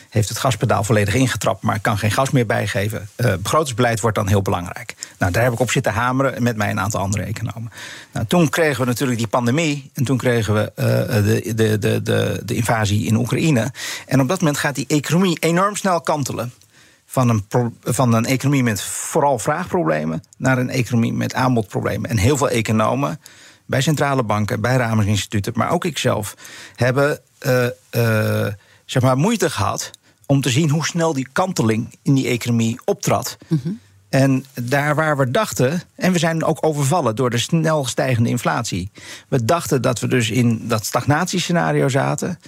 heeft 0.09 0.29
het 0.29 0.39
gaspedaal 0.39 0.85
volledig 0.85 1.15
ingetrapt, 1.15 1.63
maar 1.63 1.81
kan 1.81 1.99
geen 1.99 2.11
gas 2.11 2.31
meer 2.31 2.47
bijgeven. 2.47 3.09
Uh, 3.17 3.35
begrotingsbeleid 3.35 4.01
wordt 4.01 4.17
dan 4.17 4.29
heel 4.29 4.43
belangrijk. 4.43 4.95
Nou, 5.19 5.33
daar 5.33 5.43
heb 5.43 5.53
ik 5.53 5.61
op 5.61 5.71
zitten 5.71 5.93
hameren 5.93 6.43
met 6.43 6.57
mij 6.57 6.71
een 6.71 6.81
aantal 6.81 7.01
andere 7.01 7.23
economen. 7.23 7.73
Nou, 8.13 8.27
toen 8.27 8.49
kregen 8.49 8.81
we 8.81 8.87
natuurlijk 8.87 9.19
die 9.19 9.29
pandemie 9.29 9.91
en 9.95 10.05
toen 10.05 10.17
kregen 10.17 10.55
we 10.55 10.73
uh, 10.77 10.85
de, 10.85 11.55
de, 11.55 11.79
de, 11.79 12.03
de, 12.03 12.43
de 12.45 12.55
invasie 12.55 13.07
in 13.07 13.17
Oekraïne. 13.17 13.73
En 14.07 14.21
op 14.21 14.29
dat 14.29 14.41
moment 14.41 14.59
gaat 14.59 14.75
die 14.75 14.87
economie 14.89 15.39
enorm 15.39 15.77
snel 15.77 16.01
kantelen 16.01 16.53
van 17.07 17.29
een, 17.29 17.45
van 17.83 18.15
een 18.15 18.27
economie 18.27 18.63
met 18.63 18.83
vooral 18.83 19.39
vraagproblemen 19.39 20.23
naar 20.37 20.59
een 20.59 20.71
economie 20.71 21.13
met 21.13 21.35
aanbodproblemen. 21.35 22.11
En 22.11 22.17
heel 22.17 22.37
veel 22.37 22.49
economen 22.49 23.21
bij 23.67 23.81
centrale 23.81 24.23
banken, 24.23 24.61
bij 24.61 24.77
ramesinstituten, 24.77 25.53
maar 25.57 25.71
ook 25.71 25.85
ikzelf, 25.85 26.35
hebben 26.77 27.21
uh, 27.47 27.65
uh, 27.91 28.47
zeg 28.85 29.03
maar 29.03 29.17
moeite 29.17 29.51
gehad 29.51 29.91
om 30.29 30.41
te 30.41 30.51
zien 30.51 30.71
hoe 30.71 30.87
snel 30.87 31.13
die 31.13 31.29
kanteling 31.33 31.95
in 32.03 32.15
die 32.15 32.27
economie 32.27 32.81
optrad. 32.85 33.37
Mm 33.47 33.61
-hmm. 33.63 33.79
En 34.09 34.45
daar 34.55 34.95
waar 34.95 35.17
we 35.17 35.31
dachten, 35.31 35.83
en 35.95 36.13
we 36.13 36.19
zijn 36.19 36.45
ook 36.45 36.59
overvallen 36.61 37.17
door 37.17 37.31
de 37.31 37.39
snel 37.39 37.85
stijgende 37.85 38.29
inflatie. 38.29 38.91
We 39.29 39.45
dachten 39.45 39.83
dat 39.83 40.01
we 40.01 40.09
dus 40.09 40.31
in 40.31 40.69
dat 40.69 40.87
stagnatiescenario 40.87 41.89
zaten. 41.89 42.39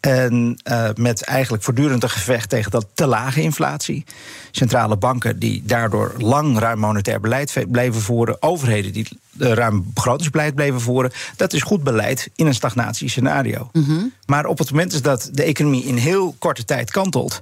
En 0.00 0.60
uh, 0.70 0.88
met 0.94 1.22
eigenlijk 1.22 1.62
voortdurend 1.62 2.02
een 2.02 2.10
gevecht 2.10 2.48
tegen 2.48 2.70
dat 2.70 2.86
te 2.94 3.06
lage 3.06 3.42
inflatie. 3.42 4.04
Centrale 4.50 4.96
banken 4.96 5.38
die 5.38 5.62
daardoor 5.64 6.14
lang 6.18 6.58
ruim 6.58 6.78
monetair 6.78 7.20
beleid 7.20 7.64
bleven 7.68 8.00
voeren. 8.00 8.42
Overheden 8.42 8.92
die 8.92 9.08
ruim 9.38 9.90
begrotingsbeleid 9.94 10.54
bleven 10.54 10.80
voeren. 10.80 11.12
Dat 11.36 11.52
is 11.52 11.62
goed 11.62 11.82
beleid 11.82 12.30
in 12.34 12.46
een 12.46 12.54
stagnatiescenario. 12.54 13.68
Mm 13.72 13.84
-hmm. 13.84 14.12
Maar 14.26 14.46
op 14.46 14.58
het 14.58 14.70
moment 14.70 15.04
dat 15.04 15.30
de 15.32 15.42
economie 15.42 15.84
in 15.84 15.96
heel 15.96 16.34
korte 16.38 16.64
tijd 16.64 16.90
kantelt. 16.90 17.40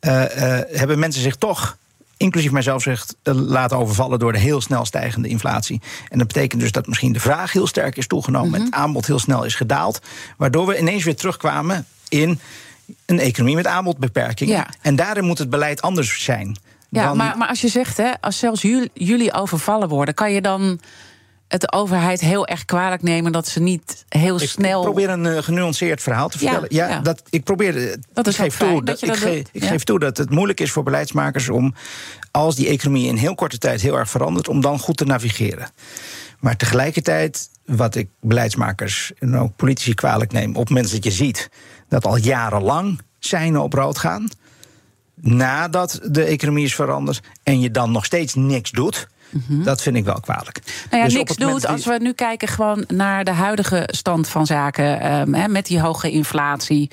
Uh, 0.00 0.12
uh, 0.12 0.58
hebben 0.70 0.98
mensen 0.98 1.22
zich 1.22 1.36
toch 1.36 1.76
inclusief 2.16 2.50
mijzelf 2.50 2.82
zegt, 2.82 3.16
laten 3.22 3.78
overvallen 3.78 4.18
door 4.18 4.32
de 4.32 4.38
heel 4.38 4.60
snel 4.60 4.84
stijgende 4.84 5.28
inflatie. 5.28 5.80
En 6.08 6.18
dat 6.18 6.26
betekent 6.26 6.60
dus 6.60 6.72
dat 6.72 6.86
misschien 6.86 7.12
de 7.12 7.20
vraag 7.20 7.52
heel 7.52 7.66
sterk 7.66 7.96
is 7.96 8.06
toegenomen, 8.06 8.48
mm 8.48 8.54
-hmm. 8.54 8.64
het 8.64 8.74
aanbod 8.74 9.06
heel 9.06 9.18
snel 9.18 9.44
is 9.44 9.54
gedaald, 9.54 10.00
waardoor 10.36 10.66
we 10.66 10.78
ineens 10.78 11.04
weer 11.04 11.16
terugkwamen 11.16 11.86
in 12.08 12.40
een 13.06 13.18
economie 13.18 13.54
met 13.54 13.66
aanbodbeperkingen. 13.66 14.54
Ja. 14.54 14.66
En 14.80 14.96
daarin 14.96 15.24
moet 15.24 15.38
het 15.38 15.50
beleid 15.50 15.82
anders 15.82 16.24
zijn. 16.24 16.56
Ja, 16.88 17.06
dan... 17.06 17.16
maar, 17.16 17.36
maar 17.36 17.48
als 17.48 17.60
je 17.60 17.68
zegt, 17.68 17.96
hè, 17.96 18.10
als 18.20 18.38
zelfs 18.38 18.62
jullie, 18.94 19.32
overvallen 19.32 19.88
worden, 19.88 20.14
kan 20.14 20.32
je 20.32 20.40
dan 20.40 20.80
het 21.48 21.60
de 21.60 21.72
overheid 21.72 22.20
heel 22.20 22.46
erg 22.46 22.64
kwalijk 22.64 23.02
nemen 23.02 23.32
dat 23.32 23.48
ze 23.48 23.60
niet 23.60 24.04
heel 24.08 24.40
ik 24.40 24.48
snel. 24.48 24.78
Ik 24.78 24.84
probeer 24.84 25.10
een 25.10 25.24
uh, 25.24 25.38
genuanceerd 25.38 26.02
verhaal 26.02 26.28
te 26.28 26.38
vertellen. 26.38 26.66
Ja, 26.68 26.86
ja, 26.86 26.94
ja. 26.94 27.00
Dat, 27.00 27.22
ik 27.30 27.44
probeer. 27.44 27.96
Dat 28.12 28.26
is 28.26 28.34
ik 28.34 28.40
geef, 28.40 28.56
toe, 28.56 28.84
dat, 28.84 29.00
dat 29.00 29.08
ik, 29.08 29.16
geef, 29.16 29.46
ik 29.52 29.64
geef 29.64 29.84
toe 29.84 29.98
dat 29.98 30.16
het 30.16 30.30
moeilijk 30.30 30.60
is 30.60 30.70
voor 30.70 30.82
beleidsmakers 30.82 31.48
om, 31.48 31.74
als 32.30 32.54
die 32.54 32.68
economie 32.68 33.06
in 33.06 33.16
heel 33.16 33.34
korte 33.34 33.58
tijd 33.58 33.80
heel 33.80 33.98
erg 33.98 34.10
verandert, 34.10 34.48
om 34.48 34.60
dan 34.60 34.78
goed 34.78 34.96
te 34.96 35.04
navigeren. 35.04 35.70
Maar 36.40 36.56
tegelijkertijd, 36.56 37.48
wat 37.64 37.94
ik 37.94 38.08
beleidsmakers 38.20 39.12
en 39.18 39.36
ook 39.36 39.56
politici 39.56 39.94
kwalijk 39.94 40.32
neem, 40.32 40.50
op 40.50 40.56
het 40.56 40.68
moment 40.68 40.90
dat 40.90 41.04
je 41.04 41.10
ziet 41.10 41.48
dat 41.88 42.06
al 42.06 42.16
jarenlang 42.16 43.00
seinen 43.18 43.62
op 43.62 43.72
rood 43.72 43.98
gaan, 43.98 44.28
nadat 45.14 46.00
de 46.02 46.24
economie 46.24 46.64
is 46.64 46.74
veranderd, 46.74 47.20
en 47.42 47.60
je 47.60 47.70
dan 47.70 47.90
nog 47.90 48.04
steeds 48.04 48.34
niks 48.34 48.70
doet. 48.70 49.08
Mhm. 49.30 49.62
Dat 49.62 49.82
vind 49.82 49.96
ik 49.96 50.04
wel 50.04 50.20
kwalijk. 50.20 50.60
Nou 50.90 51.02
ja, 51.02 51.08
dus 51.08 51.14
niks 51.14 51.36
doet. 51.36 51.66
Als 51.66 51.84
we 51.84 51.98
nu 52.00 52.12
kijken 52.12 52.48
gewoon 52.48 52.84
naar 52.88 53.24
de 53.24 53.30
huidige 53.30 53.88
stand 53.92 54.28
van 54.28 54.46
zaken. 54.46 55.12
Um, 55.34 55.52
met 55.52 55.66
die 55.66 55.80
hoge 55.80 56.10
inflatie, 56.10 56.90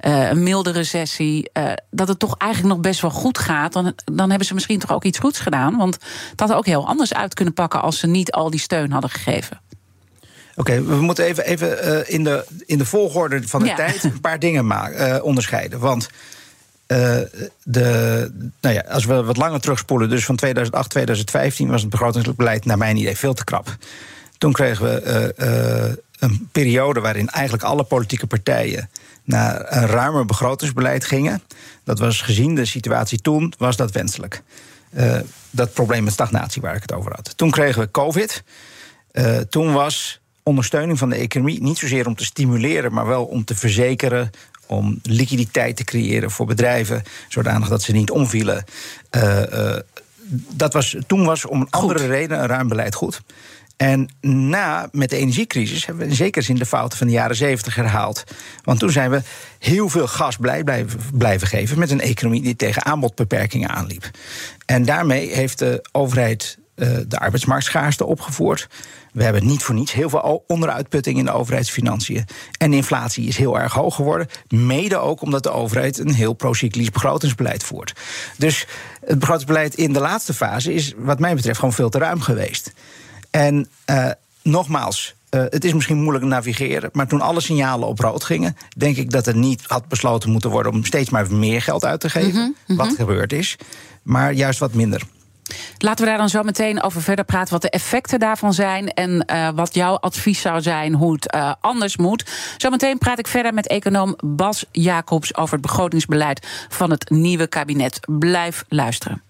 uh, 0.00 0.28
een 0.28 0.42
milde 0.42 0.70
recessie. 0.70 1.50
Uh, 1.52 1.72
dat 1.90 2.08
het 2.08 2.18
toch 2.18 2.36
eigenlijk 2.36 2.74
nog 2.74 2.82
best 2.82 3.00
wel 3.00 3.10
goed 3.10 3.38
gaat. 3.38 3.72
Dan, 3.72 3.94
dan 4.04 4.28
hebben 4.28 4.46
ze 4.46 4.54
misschien 4.54 4.78
toch 4.78 4.92
ook 4.92 5.04
iets 5.04 5.18
goeds 5.18 5.38
gedaan. 5.38 5.76
Want 5.76 5.98
het 6.30 6.40
had 6.40 6.52
ook 6.52 6.66
heel 6.66 6.86
anders 6.86 7.14
uit 7.14 7.34
kunnen 7.34 7.54
pakken 7.54 7.82
als 7.82 7.98
ze 7.98 8.06
niet 8.06 8.32
al 8.32 8.50
die 8.50 8.60
steun 8.60 8.92
hadden 8.92 9.10
gegeven. 9.10 9.60
Oké, 10.56 10.82
we 10.82 10.94
moeten 10.94 11.24
even, 11.24 11.44
even 11.44 11.88
uh, 11.88 12.14
in, 12.14 12.24
de, 12.24 12.44
in 12.66 12.78
de 12.78 12.84
volgorde 12.84 13.48
van 13.48 13.62
de 13.62 13.74
tijd 13.74 14.04
een 14.04 14.20
paar 14.20 14.38
dingen 14.38 14.66
maken, 14.66 15.22
onderscheiden. 15.22 15.78
Want 15.78 16.08
uh, 16.86 17.18
de, 17.62 18.30
nou 18.60 18.74
ja, 18.74 18.84
als 18.88 19.04
we 19.04 19.22
wat 19.22 19.36
langer 19.36 19.60
terugspoelen, 19.60 20.08
dus 20.08 20.24
van 20.24 20.36
2008, 20.36 20.90
2015 20.90 21.68
was 21.68 21.80
het 21.80 21.90
begrotingsbeleid 21.90 22.64
naar 22.64 22.78
mijn 22.78 22.96
idee 22.96 23.16
veel 23.16 23.34
te 23.34 23.44
krap. 23.44 23.76
Toen 24.38 24.52
kregen 24.52 24.84
we 24.84 25.34
een 26.18 26.48
periode 26.52 27.00
waarin 27.00 27.28
eigenlijk 27.28 27.64
alle 27.64 27.84
politieke 27.84 28.26
partijen 28.26 28.90
naar 29.24 29.72
een 29.72 29.86
ruimer 29.86 30.24
begrotingsbeleid 30.24 31.04
gingen. 31.04 31.42
Dat 31.84 31.98
was 31.98 32.20
gezien 32.20 32.54
de 32.54 32.64
situatie 32.64 33.20
toen, 33.20 33.54
was 33.58 33.76
dat 33.76 33.90
wenselijk. 33.90 34.42
dat 35.50 35.72
probleem 35.72 36.04
met 36.04 36.12
stagnatie 36.12 36.62
waar 36.62 36.74
ik 36.74 36.82
het 36.82 36.92
over 36.92 37.12
had. 37.14 37.36
Toen 37.36 37.50
kregen 37.50 37.82
we 37.82 37.90
COVID. 37.90 38.42
toen 39.48 39.72
was 39.72 40.20
ondersteuning 40.44 40.98
van 40.98 41.08
de 41.08 41.16
economie 41.16 41.62
niet 41.62 41.78
zozeer 41.78 42.06
om 42.06 42.14
te 42.14 42.24
stimuleren, 42.24 42.92
maar 42.92 43.06
wel 43.06 43.24
om 43.24 43.44
te 43.44 43.54
verzekeren 43.54 44.30
om 44.66 44.98
liquiditeit 45.02 45.76
te 45.76 45.84
creëren 45.84 46.30
voor 46.30 46.46
bedrijven, 46.46 47.02
zodanig 47.28 47.68
dat 47.68 47.82
ze 47.82 47.92
niet 47.92 48.10
omvielen. 48.10 48.64
Uh, 49.16 49.76
dat 50.50 50.72
was, 50.72 50.96
toen 51.06 51.24
was 51.24 51.44
om 51.44 51.60
een 51.60 51.70
andere 51.70 52.06
reden 52.06 52.40
een 52.40 52.46
ruim 52.46 52.68
beleid 52.68 52.94
goed. 52.94 53.22
En 53.76 54.08
na, 54.20 54.88
met 54.92 55.10
de 55.10 55.16
energiecrisis, 55.16 55.86
hebben 55.86 56.04
we 56.04 56.10
in 56.10 56.16
zekere 56.16 56.44
zin 56.44 56.56
de 56.56 56.66
fouten 56.66 56.98
van 56.98 57.06
de 57.06 57.12
jaren 57.12 57.36
zeventig 57.36 57.74
herhaald. 57.74 58.24
Want 58.62 58.78
toen 58.78 58.90
zijn 58.90 59.10
we 59.10 59.22
heel 59.58 59.88
veel 59.88 60.06
gas 60.06 60.36
blijven, 60.36 60.88
blijven 61.12 61.46
geven 61.46 61.78
met 61.78 61.90
een 61.90 62.00
economie 62.00 62.42
die 62.42 62.56
tegen 62.56 62.84
aanbodbeperkingen 62.84 63.68
aanliep. 63.68 64.10
En 64.66 64.84
daarmee 64.84 65.34
heeft 65.34 65.58
de 65.58 65.84
overheid 65.92 66.58
uh, 66.76 66.96
de 67.08 67.18
arbeidsmarktschaarste 67.18 68.04
opgevoerd. 68.04 68.68
We 69.14 69.22
hebben 69.22 69.46
niet 69.46 69.62
voor 69.62 69.74
niets 69.74 69.92
heel 69.92 70.08
veel 70.08 70.44
onderuitputting 70.46 71.18
in 71.18 71.24
de 71.24 71.32
overheidsfinanciën. 71.32 72.24
En 72.58 72.70
de 72.70 72.76
inflatie 72.76 73.26
is 73.26 73.36
heel 73.36 73.58
erg 73.58 73.72
hoog 73.72 73.94
geworden. 73.94 74.28
Mede 74.48 74.96
ook 74.96 75.22
omdat 75.22 75.42
de 75.42 75.50
overheid 75.50 75.98
een 75.98 76.14
heel 76.14 76.32
procyclisch 76.32 76.90
begrotingsbeleid 76.90 77.62
voert. 77.62 77.92
Dus 78.36 78.66
het 79.04 79.18
begrotingsbeleid 79.18 79.74
in 79.74 79.92
de 79.92 80.00
laatste 80.00 80.34
fase 80.34 80.74
is, 80.74 80.92
wat 80.96 81.18
mij 81.18 81.34
betreft, 81.34 81.58
gewoon 81.58 81.74
veel 81.74 81.88
te 81.88 81.98
ruim 81.98 82.20
geweest. 82.20 82.72
En 83.30 83.68
uh, 83.90 84.10
nogmaals. 84.42 85.14
Uh, 85.30 85.42
het 85.48 85.64
is 85.64 85.72
misschien 85.72 86.02
moeilijk 86.02 86.24
navigeren, 86.24 86.90
maar 86.92 87.06
toen 87.06 87.20
alle 87.20 87.40
signalen 87.40 87.88
op 87.88 87.98
rood 87.98 88.24
gingen, 88.24 88.56
denk 88.76 88.96
ik 88.96 89.10
dat 89.10 89.26
er 89.26 89.36
niet 89.36 89.62
had 89.66 89.88
besloten 89.88 90.30
moeten 90.30 90.50
worden 90.50 90.72
om 90.72 90.84
steeds 90.84 91.10
maar 91.10 91.32
meer 91.32 91.62
geld 91.62 91.84
uit 91.84 92.00
te 92.00 92.10
geven. 92.10 92.40
Mm 92.40 92.56
-hmm. 92.66 92.76
Wat 92.76 92.94
gebeurd 92.96 93.32
is, 93.32 93.56
maar 94.02 94.32
juist 94.32 94.58
wat 94.58 94.74
minder. 94.74 95.02
Laten 95.78 96.04
we 96.04 96.10
daar 96.10 96.18
dan 96.18 96.28
zo 96.28 96.42
meteen 96.42 96.82
over 96.82 97.02
verder 97.02 97.24
praten. 97.24 97.52
Wat 97.52 97.62
de 97.62 97.70
effecten 97.70 98.18
daarvan 98.18 98.52
zijn. 98.52 98.88
En 98.88 99.26
uh, 99.32 99.48
wat 99.54 99.74
jouw 99.74 99.94
advies 99.94 100.40
zou 100.40 100.60
zijn 100.60 100.94
hoe 100.94 101.12
het 101.12 101.34
uh, 101.34 101.52
anders 101.60 101.96
moet. 101.96 102.24
Zometeen 102.56 102.98
praat 102.98 103.18
ik 103.18 103.26
verder 103.26 103.54
met 103.54 103.66
econoom 103.66 104.16
Bas 104.24 104.64
Jacobs 104.72 105.36
over 105.36 105.52
het 105.52 105.62
begrotingsbeleid 105.62 106.66
van 106.68 106.90
het 106.90 107.10
nieuwe 107.10 107.46
kabinet. 107.46 108.00
Blijf 108.18 108.64
luisteren. 108.68 109.22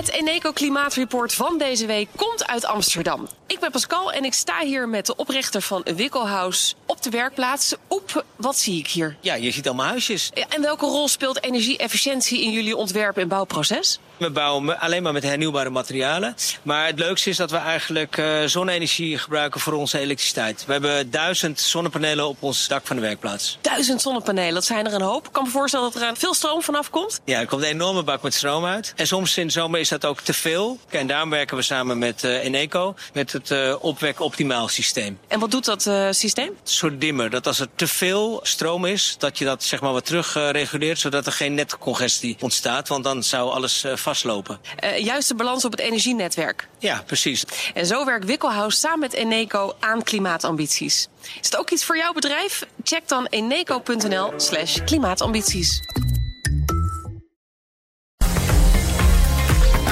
Het 0.00 0.10
Eneco 0.10 0.52
Klimaatreport 0.52 1.34
van 1.34 1.58
deze 1.58 1.86
week 1.86 2.08
komt 2.16 2.46
uit 2.46 2.64
Amsterdam. 2.64 3.28
Ik 3.46 3.60
ben 3.60 3.70
Pascal 3.70 4.12
en 4.12 4.24
ik 4.24 4.34
sta 4.34 4.60
hier 4.64 4.88
met 4.88 5.06
de 5.06 5.16
oprichter 5.16 5.62
van 5.62 5.86
Wikkelhuis 5.96 6.74
op 6.86 7.02
de 7.02 7.10
werkplaats. 7.10 7.74
Op, 7.88 8.24
wat 8.36 8.58
zie 8.58 8.78
ik 8.78 8.86
hier? 8.86 9.16
Ja, 9.20 9.34
je 9.34 9.50
ziet 9.50 9.66
allemaal 9.66 9.86
huisjes. 9.86 10.30
En 10.48 10.62
welke 10.62 10.86
rol 10.86 11.08
speelt 11.08 11.42
energie-efficiëntie 11.42 12.42
in 12.42 12.50
jullie 12.50 12.76
ontwerp- 12.76 13.18
en 13.18 13.28
bouwproces? 13.28 13.98
We 14.16 14.30
bouwen 14.30 14.80
alleen 14.80 15.02
maar 15.02 15.12
met 15.12 15.22
hernieuwbare 15.22 15.70
materialen. 15.70 16.34
Maar 16.62 16.86
het 16.86 16.98
leukste 16.98 17.30
is 17.30 17.36
dat 17.36 17.50
we 17.50 17.56
eigenlijk 17.56 18.16
uh, 18.16 18.44
zonne-energie 18.44 19.18
gebruiken 19.18 19.60
voor 19.60 19.72
onze 19.72 19.98
elektriciteit. 19.98 20.64
We 20.66 20.72
hebben 20.72 21.10
duizend 21.10 21.60
zonnepanelen 21.60 22.28
op 22.28 22.36
ons 22.40 22.68
dak 22.68 22.86
van 22.86 22.96
de 22.96 23.02
werkplaats. 23.02 23.58
Duizend 23.60 24.02
zonnepanelen, 24.02 24.54
dat 24.54 24.64
zijn 24.64 24.86
er 24.86 24.92
een 24.94 25.02
hoop. 25.02 25.26
Ik 25.26 25.32
kan 25.32 25.44
me 25.44 25.50
voorstellen 25.50 25.92
dat 25.92 26.02
er 26.02 26.16
veel 26.16 26.34
stroom 26.34 26.62
vanaf 26.62 26.90
komt. 26.90 27.20
Ja, 27.24 27.40
er 27.40 27.46
komt 27.46 27.62
een 27.62 27.68
enorme 27.68 28.02
bak 28.02 28.22
met 28.22 28.34
stroom 28.34 28.64
uit. 28.64 28.92
En 28.96 29.06
soms 29.06 29.36
in 29.36 29.46
de 29.46 29.52
zomer 29.52 29.80
is 29.80 29.89
dat 29.90 30.04
ook 30.04 30.20
te 30.20 30.32
veel. 30.32 30.78
En 30.88 31.06
daarom 31.06 31.30
werken 31.30 31.56
we 31.56 31.62
samen 31.62 31.98
met 31.98 32.24
uh, 32.24 32.44
Eneco, 32.44 32.94
met 33.12 33.32
het 33.32 33.50
uh, 33.50 33.76
opwek 33.80 34.20
optimaal 34.20 34.68
systeem. 34.68 35.18
En 35.28 35.40
wat 35.40 35.50
doet 35.50 35.64
dat 35.64 35.86
uh, 35.86 36.08
systeem? 36.10 36.48
Een 36.48 36.56
soort 36.62 37.00
dimmer. 37.00 37.30
Dat 37.30 37.46
als 37.46 37.60
er 37.60 37.68
te 37.74 37.86
veel 37.86 38.40
stroom 38.42 38.84
is, 38.84 39.14
dat 39.18 39.38
je 39.38 39.44
dat 39.44 39.62
zeg 39.62 39.80
maar 39.80 39.92
wat 39.92 40.06
terug 40.06 40.34
reguleert, 40.34 40.98
zodat 40.98 41.26
er 41.26 41.32
geen 41.32 41.54
netcongestie 41.54 42.36
ontstaat. 42.40 42.88
Want 42.88 43.04
dan 43.04 43.22
zou 43.22 43.50
alles 43.50 43.84
vastlopen. 43.94 44.60
juist 44.98 45.28
de 45.28 45.34
balans 45.34 45.64
op 45.64 45.70
het 45.70 45.80
energienetwerk. 45.80 46.68
Ja, 46.78 47.02
precies. 47.06 47.44
En 47.74 47.86
zo 47.86 48.04
werkt 48.04 48.24
Wikkelhuis 48.24 48.80
samen 48.80 48.98
met 48.98 49.12
Eneco 49.12 49.74
aan 49.80 50.02
klimaatambities. 50.02 51.08
Is 51.40 51.46
het 51.46 51.56
ook 51.56 51.70
iets 51.70 51.84
voor 51.84 51.96
jouw 51.96 52.12
bedrijf? 52.12 52.66
Check 52.84 53.08
dan 53.08 53.26
eneco.nl 53.26 54.32
slash 54.36 54.78
klimaatambities. 54.84 55.80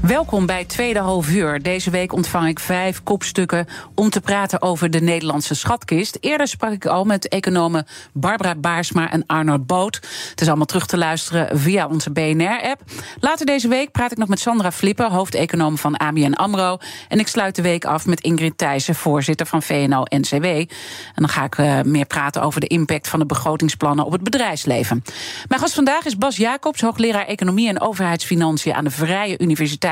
Welkom 0.00 0.46
bij 0.46 0.64
Tweede 0.64 0.98
Half 0.98 1.28
Uur. 1.28 1.62
Deze 1.62 1.90
week 1.90 2.12
ontvang 2.12 2.48
ik 2.48 2.58
vijf 2.58 3.02
kopstukken 3.02 3.66
om 3.94 4.10
te 4.10 4.20
praten 4.20 4.62
over 4.62 4.90
de 4.90 5.00
Nederlandse 5.00 5.54
schatkist. 5.54 6.18
Eerder 6.20 6.48
sprak 6.48 6.72
ik 6.72 6.86
al 6.86 7.04
met 7.04 7.28
economen 7.28 7.86
Barbara 8.12 8.54
Baarsma 8.54 9.10
en 9.10 9.26
Arnold 9.26 9.66
Boot. 9.66 9.94
Het 10.30 10.40
is 10.40 10.46
allemaal 10.46 10.66
terug 10.66 10.86
te 10.86 10.96
luisteren 10.96 11.58
via 11.58 11.86
onze 11.86 12.10
BNR-app. 12.10 12.82
Later 13.20 13.46
deze 13.46 13.68
week 13.68 13.90
praat 13.90 14.12
ik 14.12 14.18
nog 14.18 14.28
met 14.28 14.40
Sandra 14.40 14.72
Flippen, 14.72 15.10
hoofdeconoom 15.10 15.78
van 15.78 15.96
ABN 15.96 16.32
AMRO. 16.32 16.78
En 17.08 17.18
ik 17.18 17.28
sluit 17.28 17.56
de 17.56 17.62
week 17.62 17.84
af 17.84 18.06
met 18.06 18.20
Ingrid 18.20 18.58
Thijssen, 18.58 18.94
voorzitter 18.94 19.46
van 19.46 19.62
VNO-NCW. 19.62 20.44
En 20.44 20.68
dan 21.14 21.28
ga 21.28 21.44
ik 21.44 21.58
uh, 21.58 21.80
meer 21.82 22.06
praten 22.06 22.42
over 22.42 22.60
de 22.60 22.66
impact 22.66 23.08
van 23.08 23.18
de 23.18 23.26
begrotingsplannen 23.26 24.04
op 24.04 24.12
het 24.12 24.22
bedrijfsleven. 24.22 25.04
Mijn 25.48 25.60
gast 25.60 25.74
vandaag 25.74 26.04
is 26.04 26.18
Bas 26.18 26.36
Jacobs, 26.36 26.80
hoogleraar 26.80 27.26
Economie 27.26 27.68
en 27.68 27.80
Overheidsfinanciën 27.80 28.74
aan 28.74 28.84
de 28.84 28.90
Vrije 28.90 29.38
Universiteit 29.38 29.88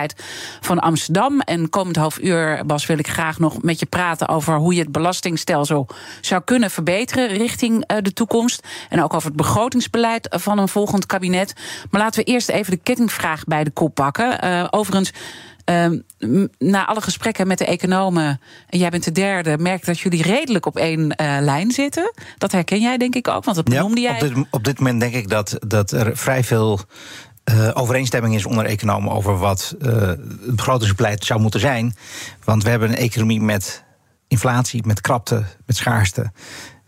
van 0.60 0.78
Amsterdam. 0.78 1.40
En 1.40 1.70
komend 1.70 1.96
half 1.96 2.18
uur, 2.18 2.62
Bas, 2.66 2.86
wil 2.86 2.98
ik 2.98 3.08
graag 3.08 3.38
nog 3.38 3.62
met 3.62 3.80
je 3.80 3.86
praten 3.86 4.28
over 4.28 4.56
hoe 4.56 4.74
je 4.74 4.80
het 4.80 4.92
belastingstelsel 4.92 5.88
zou 6.20 6.42
kunnen 6.44 6.70
verbeteren 6.70 7.28
richting 7.28 7.74
uh, 7.92 7.96
de 8.02 8.12
toekomst. 8.12 8.66
En 8.88 9.02
ook 9.02 9.14
over 9.14 9.28
het 9.28 9.36
begrotingsbeleid 9.36 10.26
van 10.30 10.58
een 10.58 10.68
volgend 10.68 11.06
kabinet. 11.06 11.54
Maar 11.90 12.00
laten 12.00 12.24
we 12.24 12.30
eerst 12.30 12.48
even 12.48 12.70
de 12.72 12.80
kettingvraag 12.82 13.44
bij 13.44 13.64
de 13.64 13.70
kop 13.70 13.94
pakken. 13.94 14.44
Uh, 14.44 14.66
overigens. 14.70 15.12
Uh, 15.70 15.86
na 16.58 16.86
alle 16.86 17.00
gesprekken 17.00 17.46
met 17.46 17.58
de 17.58 17.64
economen, 17.64 18.40
en 18.68 18.78
jij 18.78 18.90
bent 18.90 19.04
de 19.04 19.12
derde, 19.12 19.58
merk 19.58 19.84
dat 19.84 19.98
jullie 19.98 20.22
redelijk 20.22 20.66
op 20.66 20.76
één 20.76 21.00
uh, 21.00 21.36
lijn 21.40 21.70
zitten. 21.70 22.12
Dat 22.38 22.52
herken 22.52 22.80
jij 22.80 22.96
denk 22.96 23.14
ik 23.14 23.28
ook, 23.28 23.44
want 23.44 23.56
dat 23.56 23.64
benoemde 23.64 24.00
ja, 24.00 24.10
jij. 24.10 24.28
Op 24.28 24.34
dit, 24.34 24.46
op 24.50 24.64
dit 24.64 24.78
moment 24.78 25.00
denk 25.00 25.14
ik 25.14 25.28
dat, 25.28 25.56
dat 25.66 25.90
er 25.90 26.16
vrij 26.16 26.44
veel 26.44 26.80
uh, 27.50 27.70
overeenstemming 27.72 28.34
is 28.34 28.46
onder 28.46 28.64
economen 28.64 29.12
over 29.12 29.38
wat 29.38 29.74
uh, 29.80 29.92
het 29.92 30.56
begrotingsbeleid 30.56 31.24
zou 31.24 31.40
moeten 31.40 31.60
zijn. 31.60 31.96
Want 32.44 32.62
we 32.62 32.70
hebben 32.70 32.88
een 32.88 32.96
economie 32.96 33.40
met 33.40 33.84
inflatie, 34.28 34.86
met 34.86 35.00
krapte, 35.00 35.44
met 35.66 35.76
schaarste. 35.76 36.30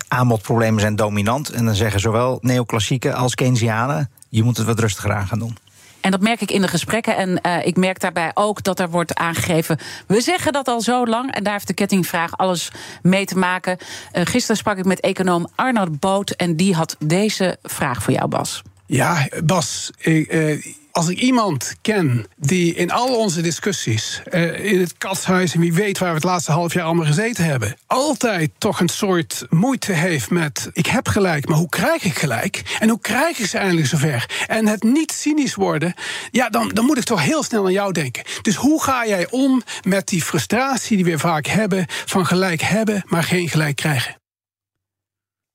Aanbodproblemen 0.09 0.81
zijn 0.81 0.97
dominant. 0.97 1.51
En 1.51 1.65
dan 1.65 1.75
zeggen 1.75 2.01
zowel 2.01 2.39
neoclassieke 2.41 3.15
als 3.15 3.35
Keynesianen: 3.35 4.11
je 4.29 4.43
moet 4.43 4.57
het 4.57 4.67
wat 4.67 4.81
rustiger 4.81 5.13
aan 5.13 5.27
gaan 5.27 5.39
doen. 5.39 5.57
En 6.01 6.11
dat 6.11 6.21
merk 6.21 6.41
ik 6.41 6.51
in 6.51 6.61
de 6.61 6.69
gesprekken. 6.69 7.17
En 7.17 7.41
uh, 7.47 7.67
ik 7.67 7.77
merk 7.77 8.01
daarbij 8.01 8.31
ook 8.35 8.63
dat 8.63 8.81
er 8.81 8.91
wordt 8.91 9.15
aangegeven. 9.15 9.79
We 10.07 10.21
zeggen 10.21 10.53
dat 10.53 10.69
al 10.69 10.81
zo 10.81 11.07
lang. 11.07 11.35
En 11.35 11.43
daar 11.43 11.53
heeft 11.53 11.67
de 11.67 11.75
kettingvraag 11.75 12.37
alles 12.37 12.73
mee 13.03 13.25
te 13.25 13.39
maken. 13.39 13.79
Gisteren 14.13 14.57
sprak 14.57 14.77
ik 14.77 14.85
met 14.85 15.01
econoom 15.01 15.49
Arnold 15.55 16.01
Boot. 16.01 16.31
En 16.31 16.57
die 16.57 16.75
had 16.75 16.97
deze 16.99 17.59
vraag 17.63 18.03
voor 18.03 18.13
jou, 18.13 18.29
Bas. 18.29 18.63
Ja, 18.91 19.29
Bas, 19.45 19.91
uh, 20.03 20.65
als 20.93 21.09
ik 21.09 21.19
iemand 21.19 21.75
ken 21.81 22.27
die 22.37 22.75
in 22.75 22.91
al 22.91 23.17
onze 23.17 23.41
discussies, 23.41 24.23
uh, 24.31 24.65
in 24.65 24.81
het 24.81 24.99
katshuis 24.99 25.55
en 25.55 25.61
wie 25.61 25.73
weet 25.73 25.99
waar 25.99 26.09
we 26.09 26.15
het 26.15 26.25
laatste 26.25 26.53
half 26.53 26.73
jaar 26.73 26.85
allemaal 26.85 27.07
gezeten 27.07 27.45
hebben, 27.45 27.77
altijd 27.87 28.51
toch 28.59 28.81
een 28.81 28.89
soort 28.89 29.47
moeite 29.51 29.93
heeft 29.93 30.31
met: 30.31 30.71
ik 30.73 30.87
heb 30.87 31.09
gelijk, 31.09 31.49
maar 31.49 31.59
hoe 31.59 31.69
krijg 31.69 32.05
ik 32.05 32.19
gelijk? 32.19 32.77
En 32.79 32.89
hoe 32.89 33.01
krijg 33.01 33.39
ik 33.39 33.47
ze 33.47 33.59
eindelijk 33.59 33.87
zover? 33.87 34.45
En 34.47 34.67
het 34.67 34.83
niet 34.83 35.13
cynisch 35.13 35.55
worden, 35.55 35.95
ja, 36.31 36.49
dan, 36.49 36.69
dan 36.69 36.85
moet 36.85 36.99
ik 36.99 37.05
toch 37.05 37.23
heel 37.23 37.43
snel 37.43 37.65
aan 37.65 37.73
jou 37.73 37.93
denken. 37.93 38.25
Dus 38.43 38.55
hoe 38.55 38.83
ga 38.83 39.07
jij 39.07 39.27
om 39.31 39.63
met 39.83 40.09
die 40.09 40.23
frustratie 40.23 40.97
die 40.97 41.13
we 41.13 41.19
vaak 41.19 41.47
hebben 41.47 41.85
van 41.89 42.27
gelijk 42.27 42.61
hebben, 42.61 43.03
maar 43.07 43.25
geen 43.25 43.49
gelijk 43.49 43.77
krijgen? 43.77 44.20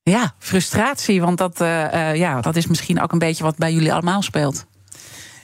Ja, 0.10 0.34
frustratie, 0.40 1.22
want 1.22 1.38
dat, 1.38 1.62
uh, 1.62 1.68
uh, 1.94 2.16
ja, 2.16 2.42
dat 2.42 2.56
is 2.56 2.68
misschien 2.68 3.02
ook 3.02 3.12
een 3.12 3.20
beetje 3.20 3.44
wat 3.44 3.58
bij 3.58 3.74
jullie 3.74 3.94
allemaal 3.94 4.22
speelt. 4.22 4.66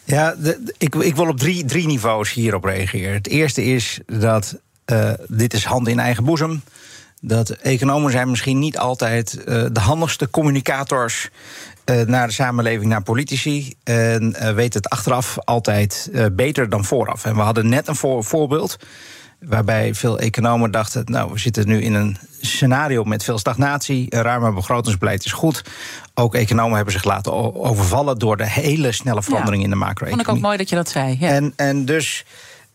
Ja, 0.03 0.35
ik, 0.77 0.95
ik 0.95 1.15
wil 1.15 1.27
op 1.27 1.37
drie, 1.37 1.65
drie 1.65 1.87
niveaus 1.87 2.33
hierop 2.33 2.63
reageren. 2.63 3.13
Het 3.13 3.27
eerste 3.27 3.63
is 3.63 3.99
dat 4.05 4.59
uh, 4.85 5.11
dit 5.27 5.53
is 5.53 5.65
hand 5.65 5.87
in 5.87 5.99
eigen 5.99 6.23
boezem. 6.23 6.61
Dat 7.21 7.49
economen 7.49 8.11
zijn 8.11 8.29
misschien 8.29 8.59
niet 8.59 8.77
altijd 8.77 9.43
de 9.45 9.79
handigste 9.79 10.29
communicators 10.29 11.29
naar 12.05 12.27
de 12.27 12.33
samenleving, 12.33 12.89
naar 12.89 13.03
politici. 13.03 13.73
En 13.83 14.55
weten 14.55 14.81
het 14.81 14.89
achteraf 14.89 15.37
altijd 15.43 16.11
beter 16.31 16.69
dan 16.69 16.85
vooraf. 16.85 17.25
En 17.25 17.35
we 17.35 17.41
hadden 17.41 17.69
net 17.69 17.87
een 17.87 17.95
voor, 17.95 18.23
voorbeeld 18.23 18.77
waarbij 19.45 19.95
veel 19.95 20.19
economen 20.19 20.71
dachten: 20.71 21.03
nou, 21.05 21.31
we 21.31 21.39
zitten 21.39 21.67
nu 21.67 21.81
in 21.81 21.93
een 21.93 22.17
scenario 22.41 23.03
met 23.03 23.23
veel 23.23 23.37
stagnatie. 23.37 24.05
Een 24.09 24.21
ruimer 24.21 24.53
begrotingsbeleid 24.53 25.25
is 25.25 25.31
goed. 25.31 25.63
Ook 26.13 26.35
economen 26.35 26.75
hebben 26.75 26.93
zich 26.93 27.03
laten 27.03 27.55
overvallen 27.55 28.19
door 28.19 28.37
de 28.37 28.49
hele 28.49 28.91
snelle 28.91 29.23
verandering 29.23 29.63
in 29.63 29.69
de 29.69 29.75
macro-economie. 29.75 30.25
Vond 30.25 30.37
ik 30.37 30.43
ook 30.43 30.49
mooi 30.49 30.57
dat 30.57 30.69
je 30.69 30.75
dat 30.75 30.89
zei. 30.89 31.17
Ja. 31.19 31.29
En, 31.29 31.53
en 31.55 31.85
dus. 31.85 32.25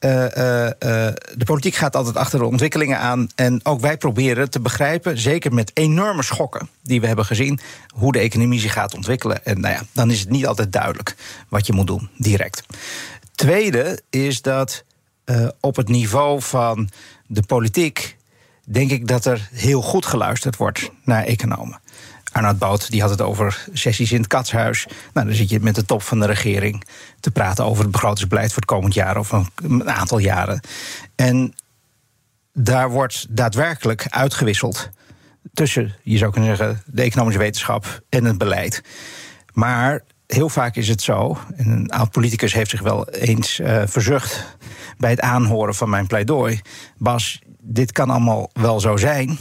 Uh, 0.01 0.13
uh, 0.13 0.65
uh, 0.65 0.71
de 1.35 1.45
politiek 1.45 1.75
gaat 1.75 1.97
altijd 1.97 2.17
achter 2.17 2.39
de 2.39 2.45
ontwikkelingen 2.45 2.99
aan. 2.99 3.29
En 3.35 3.61
ook 3.63 3.81
wij 3.81 3.97
proberen 3.97 4.51
te 4.51 4.61
begrijpen, 4.61 5.19
zeker 5.19 5.55
met 5.55 5.71
enorme 5.75 6.23
schokken 6.23 6.69
die 6.83 7.01
we 7.01 7.07
hebben 7.07 7.25
gezien, 7.25 7.61
hoe 7.95 8.13
de 8.13 8.19
economie 8.19 8.61
zich 8.61 8.73
gaat 8.73 8.95
ontwikkelen. 8.95 9.45
En 9.45 9.61
nou 9.61 9.75
ja, 9.75 9.83
dan 9.93 10.11
is 10.11 10.21
het 10.21 10.31
niet 10.31 10.47
altijd 10.47 10.73
duidelijk 10.73 11.17
wat 11.49 11.67
je 11.67 11.73
moet 11.73 11.87
doen, 11.87 12.09
direct. 12.17 12.63
Tweede 13.35 14.01
is 14.11 14.43
dat 14.43 14.85
uh, 15.27 15.49
op 15.61 15.77
het 15.77 15.89
niveau 15.89 16.43
van 16.43 16.89
de 17.27 17.43
politiek 17.43 18.17
denk 18.65 18.91
ik 18.91 19.09
dat 19.09 19.25
er 19.25 19.49
heel 19.53 19.83
goed 19.83 20.07
geluisterd 20.07 20.57
wordt 20.57 20.91
naar 21.05 21.25
economen. 21.25 21.81
Arnoud 22.33 22.59
Boot 22.59 22.91
die 22.91 23.01
had 23.01 23.11
het 23.11 23.21
over 23.21 23.67
sessies 23.73 24.13
in 24.13 24.19
het 24.19 24.27
katshuis. 24.27 24.87
Nou, 25.13 25.27
dan 25.27 25.37
zit 25.37 25.49
je 25.49 25.61
met 25.61 25.75
de 25.75 25.85
top 25.85 26.03
van 26.03 26.21
de 26.21 26.27
regering 26.27 26.87
te 27.21 27.31
praten 27.31 27.65
over 27.65 27.83
het 27.83 27.93
begrotingsbeleid 27.93 28.49
voor 28.49 28.63
het 28.63 28.71
komend 28.71 28.95
jaar 28.95 29.17
of 29.17 29.33
een, 29.33 29.91
aantal 29.91 30.19
jaren. 30.19 30.61
En 31.15 31.55
daar 32.53 32.91
wordt 32.91 33.27
daadwerkelijk 33.29 34.07
uitgewisseld 34.09 34.91
tussen, 35.55 35.95
je 36.03 36.19
zou 36.19 36.33
kunnen 36.33 36.57
zeggen, 36.57 36.83
de 36.87 37.03
economische 37.03 37.41
wetenschap 37.41 38.03
en 38.09 38.25
het 38.25 38.39
beleid. 38.39 38.83
Maar 39.53 40.03
heel 40.27 40.49
vaak 40.49 40.77
is 40.77 40.89
het 40.89 41.03
zo, 41.03 41.39
en 41.57 41.71
een 41.71 41.91
oud 41.91 42.11
politicus 42.11 42.53
heeft 42.53 42.71
zich 42.71 42.81
wel 42.81 43.09
eens 43.09 43.61
uh, 43.61 43.83
verzucht 43.87 44.56
bij 44.99 45.11
het 45.11 45.21
aanhoren 45.21 45.75
van 45.75 45.91
mijn 45.91 46.07
pleidooi. 46.07 46.61
Bas, 46.99 47.41
dit 47.61 47.93
kan 47.93 48.11
allemaal 48.11 48.51
wel 48.53 48.81
zo 48.81 48.97
zijn. 48.97 49.39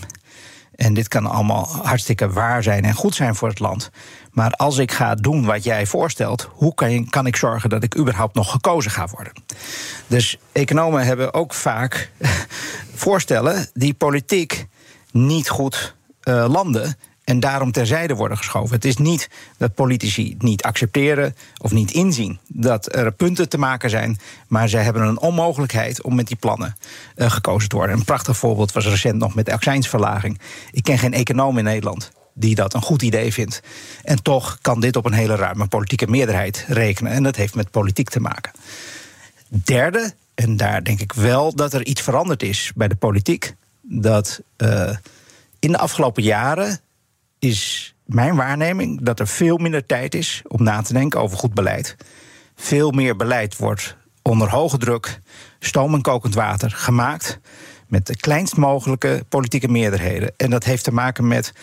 En 0.75 0.93
dit 0.93 1.07
kan 1.07 1.25
allemaal 1.25 1.67
hartstikke 1.83 2.29
waar 2.29 2.63
zijn 2.63 2.83
en 2.83 2.93
goed 2.93 3.15
zijn 3.15 3.35
voor 3.35 3.47
het 3.47 3.59
land. 3.59 3.89
Maar 4.31 4.51
als 4.51 4.77
ik 4.77 4.91
ga 4.91 5.15
doen 5.15 5.45
wat 5.45 5.63
jij 5.63 5.85
voorstelt, 5.85 6.49
hoe 6.51 6.73
kan, 6.73 7.09
kan 7.09 7.25
ik 7.25 7.35
zorgen 7.35 7.69
dat 7.69 7.83
ik 7.83 7.97
überhaupt 7.97 8.35
nog 8.35 8.51
gekozen 8.51 8.91
ga 8.91 9.07
worden? 9.07 9.33
Dus 10.07 10.37
economen 10.51 11.05
hebben 11.05 11.33
ook 11.33 11.53
vaak 11.53 12.11
voorstellen 13.05 13.67
die 13.73 13.93
politiek 13.93 14.67
niet 15.11 15.49
goed 15.49 15.95
uh, 16.23 16.45
landen 16.49 16.97
en 17.25 17.39
daarom 17.39 17.71
terzijde 17.71 18.15
worden 18.15 18.37
geschoven. 18.37 18.75
Het 18.75 18.85
is 18.85 18.97
niet 18.97 19.29
dat 19.57 19.73
politici 19.73 20.35
niet 20.37 20.63
accepteren 20.63 21.35
of 21.57 21.71
niet 21.71 21.91
inzien 21.91 22.39
dat 22.47 22.95
er 22.95 23.11
punten 23.11 23.49
te 23.49 23.57
maken 23.57 23.89
zijn, 23.89 24.19
maar 24.47 24.69
zij 24.69 24.83
hebben 24.83 25.01
een 25.01 25.19
onmogelijkheid 25.19 26.01
om 26.01 26.15
met 26.15 26.27
die 26.27 26.37
plannen 26.37 26.77
uh, 27.15 27.31
gekozen 27.31 27.69
te 27.69 27.75
worden. 27.75 27.95
Een 27.95 28.03
prachtig 28.03 28.37
voorbeeld 28.37 28.71
was 28.71 28.85
recent 28.85 29.17
nog 29.17 29.35
met 29.35 29.45
de 29.45 29.53
accijnsverlaging. 29.53 30.39
Ik 30.71 30.83
ken 30.83 30.97
geen 30.97 31.13
econoom 31.13 31.57
in 31.57 31.63
Nederland 31.63 32.11
die 32.33 32.55
dat 32.55 32.73
een 32.73 32.81
goed 32.81 33.01
idee 33.01 33.33
vindt. 33.33 33.61
En 34.03 34.21
toch 34.21 34.57
kan 34.61 34.79
dit 34.79 34.95
op 34.95 35.05
een 35.05 35.13
hele 35.13 35.35
ruime 35.35 35.67
politieke 35.67 36.07
meerderheid 36.07 36.65
rekenen. 36.67 37.11
En 37.11 37.23
dat 37.23 37.35
heeft 37.35 37.55
met 37.55 37.71
politiek 37.71 38.09
te 38.09 38.19
maken. 38.19 38.51
Derde, 39.47 40.13
en 40.33 40.57
daar 40.57 40.83
denk 40.83 40.99
ik 40.99 41.13
wel 41.13 41.55
dat 41.55 41.73
er 41.73 41.85
iets 41.85 42.01
veranderd 42.01 42.43
is 42.43 42.71
bij 42.75 42.87
de 42.87 42.95
politiek. 42.95 43.55
Dat 43.81 44.41
uh, 44.57 44.89
in 45.59 45.71
de 45.71 45.77
afgelopen 45.77 46.23
jaren 46.23 46.79
is 47.39 47.95
mijn 48.05 48.35
waarneming 48.35 49.01
dat 49.01 49.19
er 49.19 49.27
veel 49.27 49.57
minder 49.57 49.85
tijd 49.85 50.15
is 50.15 50.41
om 50.47 50.63
na 50.63 50.81
te 50.81 50.93
denken 50.93 51.19
over 51.19 51.37
goed 51.37 51.53
beleid. 51.53 51.95
Veel 52.55 52.91
meer 52.91 53.15
beleid 53.15 53.57
wordt 53.57 53.97
onder 54.21 54.49
hoge 54.49 54.77
druk, 54.77 55.21
stoom 55.59 55.93
en 55.93 56.01
kokend 56.01 56.33
water 56.33 56.71
gemaakt. 56.71 57.39
Met 57.87 58.07
de 58.07 58.15
kleinst 58.15 58.57
mogelijke 58.57 59.25
politieke 59.29 59.67
meerderheden. 59.67 60.33
En 60.37 60.49
dat 60.49 60.63
heeft 60.63 60.83
te 60.83 60.93
maken 60.93 61.27
met 61.27 61.53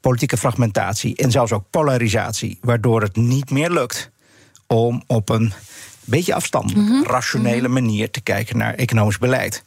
politieke 0.00 0.36
fragmentatie 0.36 1.16
en 1.16 1.30
zelfs 1.30 1.52
ook 1.52 1.64
polarisatie. 1.70 2.58
Waardoor 2.60 3.02
het 3.02 3.16
niet 3.16 3.50
meer 3.50 3.70
lukt 3.70 4.10
om 4.66 5.02
op 5.06 5.28
een 5.28 5.52
beetje 6.04 6.34
afstandelijk, 6.34 6.80
mm 6.80 6.88
-hmm. 6.88 7.06
rationele 7.06 7.68
manier 7.68 8.10
te 8.10 8.20
kijken 8.20 8.56
naar 8.56 8.74
economisch 8.74 9.18
beleid. 9.18 9.64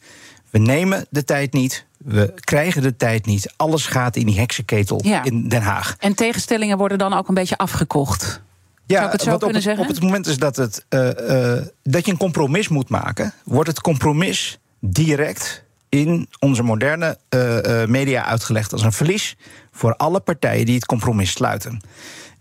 We 0.54 0.60
nemen 0.60 1.06
de 1.10 1.24
tijd 1.24 1.52
niet, 1.52 1.86
we 1.98 2.34
krijgen 2.40 2.82
de 2.82 2.96
tijd 2.96 3.26
niet. 3.26 3.52
Alles 3.56 3.86
gaat 3.86 4.16
in 4.16 4.26
die 4.26 4.38
heksenketel 4.38 5.00
ja. 5.04 5.24
in 5.24 5.48
Den 5.48 5.62
Haag. 5.62 5.96
En 5.98 6.14
tegenstellingen 6.14 6.78
worden 6.78 6.98
dan 6.98 7.12
ook 7.12 7.28
een 7.28 7.34
beetje 7.34 7.56
afgekocht. 7.56 8.42
Ja, 8.86 8.94
Zou 8.94 9.06
ik 9.06 9.12
het 9.12 9.22
zo 9.22 9.36
kunnen 9.36 9.56
op, 9.56 9.62
zeggen? 9.62 9.82
Op 9.82 9.90
het 9.90 10.02
moment 10.02 10.26
is 10.26 10.38
dat, 10.38 10.56
het, 10.56 10.84
uh, 10.90 11.00
uh, 11.00 11.62
dat 11.82 12.04
je 12.04 12.10
een 12.12 12.18
compromis 12.18 12.68
moet 12.68 12.88
maken, 12.88 13.32
wordt 13.44 13.68
het 13.68 13.80
compromis 13.80 14.58
direct 14.80 15.64
in 15.88 16.28
onze 16.38 16.62
moderne 16.62 17.18
uh, 17.34 17.84
media 17.84 18.24
uitgelegd 18.24 18.72
als 18.72 18.82
een 18.82 18.92
verlies 18.92 19.36
voor 19.72 19.96
alle 19.96 20.20
partijen 20.20 20.66
die 20.66 20.74
het 20.74 20.86
compromis 20.86 21.30
sluiten. 21.30 21.80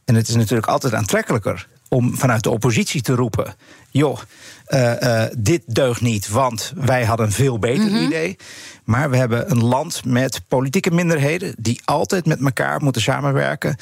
En 0.05 0.15
het 0.15 0.27
is 0.27 0.35
natuurlijk 0.35 0.67
altijd 0.67 0.93
aantrekkelijker 0.93 1.67
om 1.93 2.17
vanuit 2.17 2.43
de 2.43 2.49
oppositie 2.49 3.01
te 3.01 3.15
roepen: 3.15 3.55
joh, 3.89 4.19
uh, 4.67 4.93
uh, 5.01 5.23
dit 5.37 5.61
deugt 5.65 6.01
niet, 6.01 6.29
want 6.29 6.73
wij 6.75 7.05
hadden 7.05 7.25
een 7.25 7.31
veel 7.31 7.59
beter 7.59 7.85
mm 7.85 7.93
-hmm. 7.93 8.05
idee. 8.05 8.37
Maar 8.83 9.09
we 9.09 9.17
hebben 9.17 9.51
een 9.51 9.63
land 9.63 10.05
met 10.05 10.41
politieke 10.47 10.91
minderheden 10.91 11.55
die 11.57 11.81
altijd 11.85 12.25
met 12.25 12.41
elkaar 12.41 12.81
moeten 12.81 13.01
samenwerken 13.01 13.75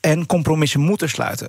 en 0.00 0.26
compromissen 0.26 0.80
moeten 0.80 1.08
sluiten. 1.08 1.48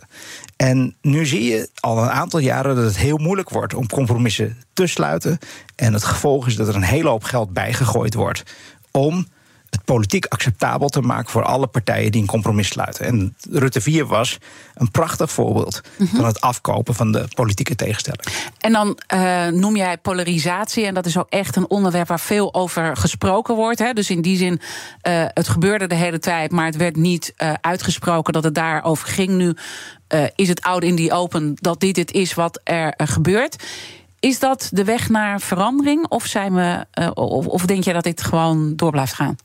En 0.55 0.95
nu 1.01 1.25
zie 1.25 1.43
je 1.43 1.69
al 1.79 2.03
een 2.03 2.09
aantal 2.09 2.39
jaren 2.39 2.75
dat 2.75 2.85
het 2.85 2.97
heel 2.97 3.17
moeilijk 3.17 3.49
wordt 3.49 3.73
om 3.73 3.87
compromissen 3.87 4.57
te 4.73 4.87
sluiten. 4.87 5.39
En 5.75 5.93
het 5.93 6.03
gevolg 6.03 6.47
is 6.47 6.55
dat 6.55 6.67
er 6.67 6.75
een 6.75 6.83
hele 6.83 7.09
hoop 7.09 7.23
geld 7.23 7.53
bijgegooid 7.53 8.13
wordt 8.13 8.43
om 8.91 9.27
het 9.73 9.85
politiek 9.85 10.25
acceptabel 10.25 10.89
te 10.89 11.01
maken 11.01 11.31
voor 11.31 11.43
alle 11.43 11.67
partijen 11.67 12.11
die 12.11 12.21
een 12.21 12.27
compromis 12.27 12.67
sluiten. 12.67 13.05
En 13.05 13.35
Rutte 13.49 13.81
4 13.81 14.05
was 14.05 14.37
een 14.73 14.91
prachtig 14.91 15.31
voorbeeld 15.31 15.81
mm 15.97 16.07
-hmm. 16.07 16.15
van 16.15 16.25
het 16.25 16.41
afkopen 16.41 16.95
van 16.95 17.11
de 17.11 17.25
politieke 17.33 17.75
tegenstelling. 17.75 18.23
En 18.59 18.71
dan 18.71 18.99
uh, 19.13 19.47
noem 19.47 19.75
jij 19.75 19.97
polarisatie, 19.97 20.85
en 20.85 20.93
dat 20.93 21.05
is 21.05 21.17
ook 21.17 21.29
echt 21.29 21.55
een 21.55 21.69
onderwerp 21.69 22.07
waar 22.07 22.19
veel 22.19 22.53
over 22.53 22.97
gesproken 22.97 23.55
wordt. 23.55 23.79
Hè? 23.79 23.93
Dus 23.93 24.09
in 24.09 24.21
die 24.21 24.37
zin, 24.37 24.53
uh, 25.07 25.25
het 25.27 25.47
gebeurde 25.47 25.87
de 25.87 25.95
hele 25.95 26.19
tijd, 26.19 26.51
maar 26.51 26.65
het 26.65 26.77
werd 26.77 26.95
niet 26.95 27.33
uh, 27.37 27.53
uitgesproken 27.61 28.33
dat 28.33 28.43
het 28.43 28.55
daarover 28.55 29.07
ging. 29.07 29.29
Nu 29.29 29.55
is 30.35 30.47
het 30.47 30.61
oud 30.61 30.83
in 30.83 30.95
die 30.95 31.11
open 31.11 31.55
dat 31.55 31.79
dit 31.79 31.95
het 31.95 32.11
is 32.11 32.33
wat 32.33 32.59
er 32.63 32.93
gebeurt. 32.97 33.63
Is 34.19 34.39
dat 34.39 34.69
de 34.71 34.83
weg 34.83 35.09
naar 35.09 35.41
verandering? 35.41 36.07
Of, 36.07 36.25
zijn 36.25 36.53
we, 36.53 36.85
of, 37.13 37.47
of 37.47 37.65
denk 37.65 37.83
je 37.83 37.93
dat 37.93 38.03
dit 38.03 38.21
gewoon 38.21 38.75
door 38.75 38.91
blijft 38.91 39.13
gaan? 39.13 39.35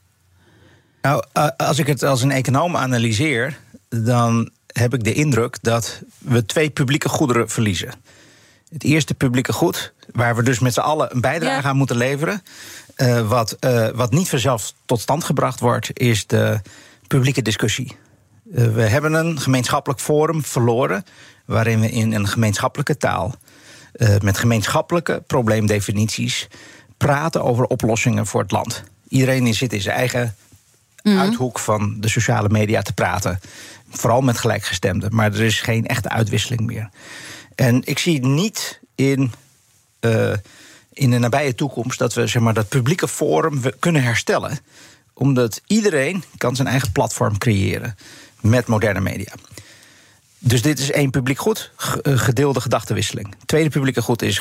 Nou, 1.03 1.23
als 1.57 1.79
ik 1.79 1.87
het 1.87 2.03
als 2.03 2.23
een 2.23 2.31
econoom 2.31 2.77
analyseer, 2.77 3.59
dan 3.89 4.51
heb 4.67 4.95
ik 4.95 5.05
de 5.05 5.13
indruk 5.13 5.59
dat 5.61 6.03
we 6.19 6.47
twee 6.47 6.71
publieke 6.71 7.09
goederen 7.09 7.49
verliezen. 7.49 7.93
Het 8.73 8.85
eerste 8.85 9.15
publieke 9.15 9.53
goed, 9.53 9.93
waar 10.13 10.37
we 10.37 10.43
dus 10.43 10.59
met 10.59 10.75
z'n 10.75 10.81
allen 10.81 11.15
een 11.15 11.21
bijdrage 11.21 11.63
ja. 11.63 11.69
aan 11.69 11.77
moeten 11.77 11.97
leveren. 11.97 12.43
Uh, 12.97 13.29
wat, 13.29 13.57
uh, 13.61 13.89
wat 13.89 14.11
niet 14.11 14.29
vanzelf 14.29 14.73
tot 14.85 15.01
stand 15.01 15.25
gebracht 15.25 15.61
wordt, 15.61 15.91
is 15.93 16.27
de 16.27 16.61
publieke 17.07 17.43
discussie. 17.43 17.97
Uh, 18.55 18.75
we 18.75 18.83
hebben 18.83 19.13
een 19.13 19.41
gemeenschappelijk 19.41 20.01
forum 20.01 20.45
verloren, 20.45 21.05
waarin 21.45 21.81
we 21.81 21.91
in 21.91 22.13
een 22.13 22.29
gemeenschappelijke 22.29 22.97
taal, 22.97 23.35
met 24.23 24.39
gemeenschappelijke 24.39 25.23
probleemdefinities, 25.27 26.49
praten 26.97 27.43
over 27.43 27.65
oplossingen 27.65 28.27
voor 28.27 28.41
het 28.41 28.51
land. 28.51 28.83
Iedereen 29.09 29.55
zit 29.55 29.73
in 29.73 29.81
zijn 29.81 29.97
eigen 29.97 30.37
mm. 31.09 31.19
uithoek 31.19 31.59
van 31.59 31.97
de 32.01 32.09
sociale 32.09 32.49
media 32.49 32.83
te 32.83 32.93
praten. 32.93 33.41
Vooral 33.91 34.21
met 34.21 34.39
gelijkgestemden. 34.39 35.15
Maar 35.15 35.33
er 35.33 35.41
is 35.41 35.61
geen 35.61 35.87
echte 35.87 36.09
uitwisseling 36.09 36.61
meer. 36.61 36.89
En 37.55 37.83
ik 37.85 37.99
zie 37.99 38.27
niet 38.27 38.81
in, 38.95 39.33
uh, 40.01 40.33
in 40.93 41.11
de 41.11 41.19
nabije 41.19 41.55
toekomst 41.55 41.99
dat 41.99 42.15
we 42.15 42.27
zeg 42.27 42.43
maar, 42.43 42.55
dat 42.55 42.69
publieke 42.69 43.09
forum 43.09 43.61
kunnen 43.79 44.03
herstellen. 44.03 44.59
Omdat 45.15 45.61
iedereen 45.67 46.25
kan 46.37 46.57
zijn 46.57 46.69
eigen 46.69 46.93
platform 46.93 47.39
creëren 47.39 47.97
met 48.41 48.67
moderne 48.67 49.01
media. 49.01 49.33
Dus 50.39 50.63
dit 50.63 50.79
is 50.79 50.91
één 50.91 51.11
publiek 51.11 51.39
goed, 51.39 51.73
gedeelde 52.03 52.61
gedachtenwisseling. 52.61 53.35
Tweede 53.47 53.71
publieke 53.71 54.03
goed 54.03 54.23
is 54.23 54.41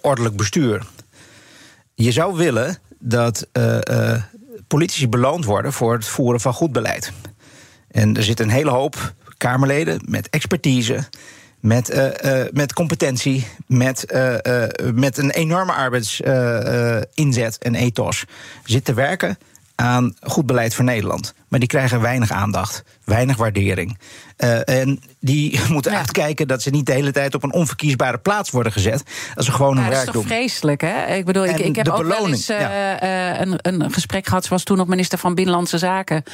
ordelijk 0.00 0.36
bestuur. 0.36 0.86
Je 1.94 2.12
zou 2.12 2.36
willen 2.36 2.78
dat 2.98 3.46
politici 4.66 5.08
beloond 5.08 5.44
worden 5.44 5.72
voor 5.72 5.92
het 5.92 6.06
voeren 6.06 6.40
van 6.40 6.52
goed 6.52 6.72
beleid. 6.72 7.12
En 7.90 8.16
er 8.16 8.22
zit 8.22 8.40
een 8.40 8.50
hele 8.50 8.70
hoop 8.70 9.14
Kamerleden 9.38 10.00
met 10.08 10.28
expertise, 10.28 11.08
met, 11.60 11.94
uh, 11.94 12.42
met 12.52 12.72
competentie, 12.72 13.46
met, 13.66 14.04
met 14.94 15.18
een 15.18 15.30
enorme 15.30 15.72
arbeidsinzet 15.72 17.58
en 17.58 17.74
ethos 17.74 18.24
zit 18.64 18.84
te 18.84 18.94
werken 18.94 19.38
aan 19.76 20.14
goed 20.20 20.46
beleid 20.46 20.74
voor 20.74 20.84
Nederland. 20.84 21.34
Maar 21.48 21.58
die 21.58 21.68
krijgen 21.68 22.00
weinig 22.00 22.30
aandacht, 22.30 22.82
weinig 23.04 23.36
waardering. 23.36 23.98
Uh, 24.38 24.68
en 24.68 25.00
die 25.20 25.60
moeten 25.68 25.92
ja. 25.92 25.98
uitkijken 25.98 26.48
dat 26.48 26.62
ze 26.62 26.70
niet 26.70 26.86
de 26.86 26.92
hele 26.92 27.12
tijd 27.12 27.34
op 27.34 27.42
een 27.42 27.52
onverkiesbare 27.52 28.18
plaats 28.18 28.50
worden 28.50 28.72
gezet. 28.72 29.02
Als 29.34 29.46
ze 29.46 29.52
gewoon 29.52 29.76
hun 29.76 29.88
werk 29.88 30.04
doen. 30.04 30.06
Dat 30.06 30.14
is 30.14 30.20
toch 30.20 30.38
vreselijk, 30.38 30.80
hè? 30.80 31.14
Ik 31.14 31.24
bedoel, 31.24 31.44
ik, 31.44 31.58
ik 31.58 31.76
heb 31.76 31.88
ook 31.88 31.96
beloning, 31.96 32.20
wel 32.20 32.32
eens 32.32 32.50
uh, 32.50 32.60
ja. 32.60 33.02
uh, 33.02 33.40
een, 33.40 33.58
een 33.62 33.92
gesprek 33.92 34.26
gehad, 34.26 34.44
zoals 34.44 34.62
toen 34.62 34.76
nog 34.76 34.86
minister 34.86 35.18
van 35.18 35.34
Binnenlandse 35.34 35.78
Zaken 35.78 36.24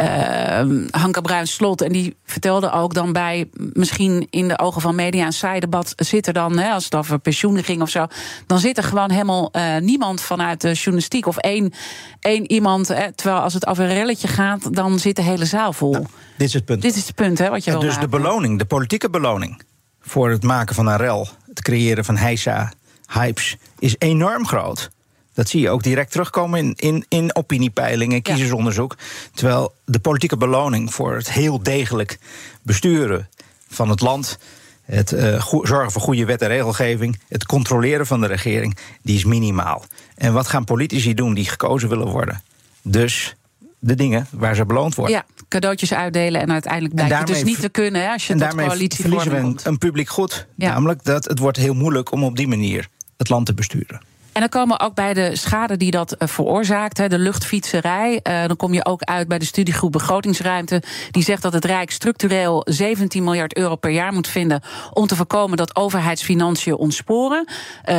uh, 0.00 0.86
Hanke 0.90 1.20
Bruin 1.20 1.46
Slot. 1.46 1.82
En 1.82 1.92
die 1.92 2.16
vertelde 2.24 2.72
ook 2.72 2.94
dan 2.94 3.12
bij, 3.12 3.48
misschien 3.72 4.26
in 4.30 4.48
de 4.48 4.58
ogen 4.58 4.80
van 4.80 4.94
media, 4.94 5.26
een 5.26 5.32
saai 5.32 5.60
debat 5.60 5.92
zit 5.96 6.26
er 6.26 6.32
dan, 6.32 6.58
hè, 6.58 6.70
als 6.70 6.84
het 6.84 6.94
over 6.94 7.18
pensioenen 7.18 7.64
ging 7.64 7.82
of 7.82 7.88
zo, 7.88 8.06
dan 8.46 8.58
zit 8.58 8.76
er 8.76 8.82
gewoon 8.82 9.10
helemaal 9.10 9.48
uh, 9.52 9.76
niemand 9.76 10.20
vanuit 10.20 10.60
de 10.60 10.72
journalistiek 10.72 11.26
of 11.26 11.36
één, 11.36 11.72
één 12.20 12.52
iemand. 12.52 12.88
Hè, 12.88 13.12
terwijl 13.12 13.40
als 13.40 13.54
het 13.54 13.66
over 13.66 13.84
een 13.84 13.94
relletje 13.94 14.28
gaat, 14.28 14.74
dan 14.74 14.98
zit 14.98 15.16
de 15.16 15.22
hele 15.22 15.44
zaal 15.44 15.72
vol. 15.72 15.92
Nou, 15.92 16.06
dit 16.36 16.46
is 16.48 16.54
het 16.54 16.64
punt. 16.64 16.82
Dit 16.82 16.96
is 16.96 17.06
het 17.06 17.14
punt, 17.14 17.38
hè, 17.38 17.50
wat 17.50 17.64
je 17.64 17.70
wil 17.70 17.80
Dus 17.80 17.94
maken. 17.94 18.10
de 18.10 18.16
beloning, 18.16 18.58
de 18.58 18.64
politieke 18.64 19.10
beloning 19.10 19.62
voor 20.00 20.30
het 20.30 20.42
maken 20.42 20.74
van 20.74 20.86
een 20.86 20.96
rel, 20.96 21.28
het 21.46 21.62
creëren 21.62 22.04
van 22.04 22.16
heisa, 22.16 22.72
hypes, 23.12 23.56
is 23.78 23.94
enorm 23.98 24.46
groot. 24.46 24.90
Dat 25.38 25.48
zie 25.48 25.60
je 25.60 25.70
ook 25.70 25.82
direct 25.82 26.10
terugkomen 26.10 26.58
in, 26.58 26.74
in, 26.76 27.04
in 27.08 27.34
opiniepeilingen, 27.34 28.22
kiezersonderzoek. 28.22 28.96
Terwijl 29.34 29.74
de 29.84 29.98
politieke 29.98 30.36
beloning 30.36 30.94
voor 30.94 31.14
het 31.14 31.32
heel 31.32 31.62
degelijk 31.62 32.18
besturen 32.62 33.28
van 33.68 33.88
het 33.88 34.00
land. 34.00 34.38
Het 34.82 35.12
uh, 35.12 35.46
zorgen 35.62 35.90
voor 35.90 36.02
goede 36.02 36.24
wet 36.24 36.42
en 36.42 36.48
regelgeving, 36.48 37.18
het 37.28 37.46
controleren 37.46 38.06
van 38.06 38.20
de 38.20 38.26
regering, 38.26 38.76
die 39.02 39.16
is 39.16 39.24
minimaal. 39.24 39.84
En 40.14 40.32
wat 40.32 40.48
gaan 40.48 40.64
politici 40.64 41.14
doen 41.14 41.34
die 41.34 41.48
gekozen 41.48 41.88
willen 41.88 42.08
worden? 42.08 42.42
Dus 42.82 43.36
de 43.78 43.94
dingen 43.94 44.26
waar 44.30 44.54
ze 44.54 44.64
beloond 44.64 44.94
worden. 44.94 45.16
Ja, 45.16 45.44
cadeautjes 45.48 45.94
uitdelen 45.94 46.40
en 46.40 46.52
uiteindelijk 46.52 46.94
blijkt 46.94 47.18
het 47.18 47.26
dus 47.26 47.42
niet 47.42 47.60
te 47.60 47.68
kunnen 47.68 48.02
hè, 48.02 48.08
als 48.08 48.26
je 48.26 48.32
en 48.32 48.38
tot 48.38 48.48
daarmee 48.48 48.66
coalitie 48.66 49.00
verliezen 49.00 49.30
we 49.30 49.36
een, 49.36 49.58
een, 49.62 49.78
publiek 49.78 50.08
goed. 50.08 50.46
Ja. 50.54 50.72
Namelijk 50.72 51.04
dat 51.04 51.24
het 51.24 51.38
wordt 51.38 51.58
heel 51.58 51.74
moeilijk 51.74 52.12
om 52.12 52.24
op 52.24 52.36
die 52.36 52.48
manier 52.48 52.88
het 53.16 53.28
land 53.28 53.46
te 53.46 53.54
besturen. 53.54 54.00
En 54.38 54.48
dan 54.50 54.60
komen 54.60 54.78
we 54.78 54.84
ook 54.84 54.94
bij 54.94 55.14
de 55.14 55.36
schade 55.36 55.76
die 55.76 55.90
dat 55.90 56.14
veroorzaakt, 56.18 57.10
de 57.10 57.18
luchtfietserij. 57.18 58.20
dan 58.22 58.56
kom 58.56 58.74
je 58.74 58.84
ook 58.84 59.02
uit 59.02 59.28
bij 59.28 59.38
de 59.38 59.44
studiegroep 59.44 59.92
Begrotingsruimte. 59.92 60.82
Die 61.10 61.22
zegt 61.22 61.42
dat 61.42 61.52
het 61.52 61.64
Rijk 61.64 61.90
structureel 61.90 62.62
17 62.64 63.24
miljard 63.24 63.56
euro 63.56 63.76
per 63.76 63.90
jaar 63.90 64.12
moet 64.12 64.28
vinden. 64.28 64.62
om 64.92 65.06
te 65.06 65.16
voorkomen 65.16 65.56
dat 65.56 65.76
overheidsfinanciën 65.76 66.76
ontsporen. 66.76 67.46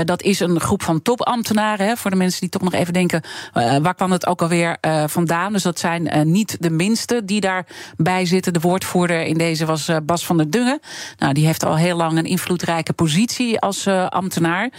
dat 0.06 0.22
is 0.22 0.40
een 0.40 0.60
groep 0.60 0.84
van 0.84 1.02
topambtenaren. 1.02 1.98
Voor 1.98 2.12
de 2.12 2.18
mensen 2.18 2.40
die 2.40 2.50
toch 2.50 2.62
nog 2.62 2.74
even 2.74 2.94
denken. 2.94 3.22
waar 3.54 3.96
kwam 3.96 4.12
het 4.12 4.28
ook 4.28 4.42
alweer 4.42 4.78
vandaan? 5.06 5.54
Dus 5.54 5.64
dat 5.64 5.80
zijn 5.80 6.32
niet 6.32 6.58
de 6.60 6.70
minste 6.70 7.26
die 7.26 7.42
daarbij 7.42 8.26
zitten. 8.26 8.54
De 8.54 8.60
woordvoerder 8.60 9.22
in 9.22 9.38
deze 9.38 9.66
was 9.66 9.90
Bas 10.04 10.26
van 10.26 10.38
der 10.38 10.50
Dungen. 10.50 10.80
Nou, 11.18 11.34
die 11.34 11.46
heeft 11.46 11.64
al 11.64 11.78
heel 11.78 11.98
lang 11.98 12.18
een 12.18 12.26
invloedrijke 12.26 12.94
positie 12.94 13.60
als 13.60 13.88
ambtenaar. 14.10 14.70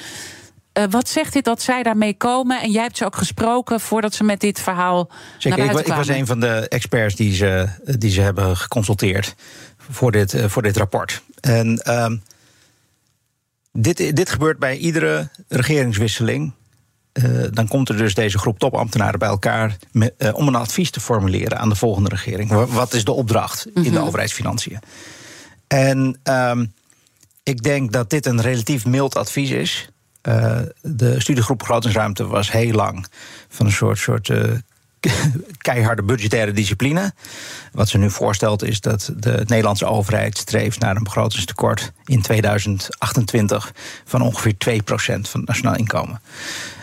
Uh, 0.79 0.85
wat 0.91 1.09
zegt 1.09 1.33
dit 1.33 1.45
dat 1.45 1.63
zij 1.63 1.83
daarmee 1.83 2.15
komen? 2.15 2.61
En 2.61 2.71
jij 2.71 2.83
hebt 2.83 2.97
ze 2.97 3.05
ook 3.05 3.17
gesproken 3.17 3.81
voordat 3.81 4.15
ze 4.15 4.25
met 4.25 4.41
dit 4.41 4.61
verhaal. 4.61 5.11
Zeker, 5.39 5.59
naar 5.59 5.67
ik, 5.67 5.73
buiten 5.73 5.93
ik 5.93 5.99
was 5.99 6.17
een 6.17 6.27
van 6.27 6.41
de 6.41 6.69
experts 6.69 7.15
die 7.15 7.35
ze, 7.35 7.69
die 7.99 8.11
ze 8.11 8.21
hebben 8.21 8.57
geconsulteerd 8.57 9.35
voor 9.91 10.13
dit, 10.13 10.35
uh, 10.35 10.45
voor 10.45 10.63
dit 10.63 10.77
rapport. 10.77 11.23
En 11.41 11.83
uh, 11.87 12.11
dit, 13.73 14.17
dit 14.17 14.31
gebeurt 14.31 14.59
bij 14.59 14.77
iedere 14.77 15.29
regeringswisseling. 15.49 16.53
Uh, 17.13 17.45
dan 17.51 17.69
komt 17.69 17.89
er 17.89 17.97
dus 17.97 18.15
deze 18.15 18.39
groep 18.39 18.59
topambtenaren 18.59 19.19
bij 19.19 19.29
elkaar 19.29 19.77
met, 19.93 20.15
om 20.33 20.49
een 20.49 20.55
advies 20.55 20.91
te 20.91 21.01
formuleren 21.01 21.59
aan 21.59 21.69
de 21.69 21.75
volgende 21.75 22.09
regering. 22.09 22.51
Wat 22.51 22.95
is 22.95 23.05
de 23.05 23.13
opdracht 23.13 23.67
mm 23.67 23.73
-hmm. 23.75 23.85
in 23.85 23.93
de 23.93 24.01
overheidsfinanciën? 24.01 24.79
En 25.67 26.21
um, 26.25 26.73
ik 27.43 27.63
denk 27.63 27.93
dat 27.93 28.11
dit 28.11 28.27
een 28.27 28.41
relatief 28.41 28.87
mild 28.87 29.17
advies 29.17 29.51
is. 29.51 29.89
Uh, 30.23 30.59
de 30.83 31.21
studiegroep 31.21 31.59
begrotingsruimte 31.59 32.27
was 32.27 32.53
heel 32.53 32.73
lang 32.73 33.07
van 33.49 33.67
een 33.67 33.73
soort, 33.73 33.99
soort 33.99 34.29
uh, 34.29 34.53
keiharde 35.59 36.03
budgettaire 36.03 36.53
discipline. 36.53 37.13
Wat 37.73 37.89
ze 37.89 37.99
nu 37.99 38.11
voorstelt 38.11 38.63
is 38.63 38.81
dat 38.81 39.13
de 39.17 39.45
Nederlandse 39.47 39.87
overheid 39.87 40.39
streeft 40.39 40.81
naar 40.81 40.97
een 40.97 41.03
begrotingstekort 41.03 41.93
in 42.05 42.23
2028 42.23 43.73
van 44.05 44.23
ongeveer 44.23 44.55
2% 44.55 44.85
van 45.05 45.41
het 45.41 45.47
nationaal 45.47 45.77
inkomen. 45.77 46.21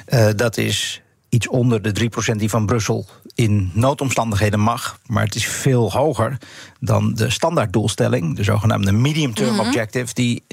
Uh, 0.07 0.27
dat 0.35 0.57
is 0.57 1.01
iets 1.29 1.47
onder 1.47 1.81
de 1.81 2.09
3% 2.33 2.35
die 2.35 2.49
van 2.49 2.65
Brussel 2.65 3.07
in 3.37 3.71
noodomstandigheden 3.73 4.59
mag. 4.59 4.99
Maar 5.05 5.23
het 5.23 5.35
is 5.35 5.47
veel 5.47 5.91
hoger 5.91 6.37
dan 6.79 7.13
de 7.13 7.29
standaarddoelstelling, 7.29 8.35
de 8.35 8.43
zogenaamde 8.43 8.91
medium-term 8.91 9.49
mm 9.49 9.57
-hmm. 9.57 9.67
objective, 9.67 10.13
die 10.13 10.43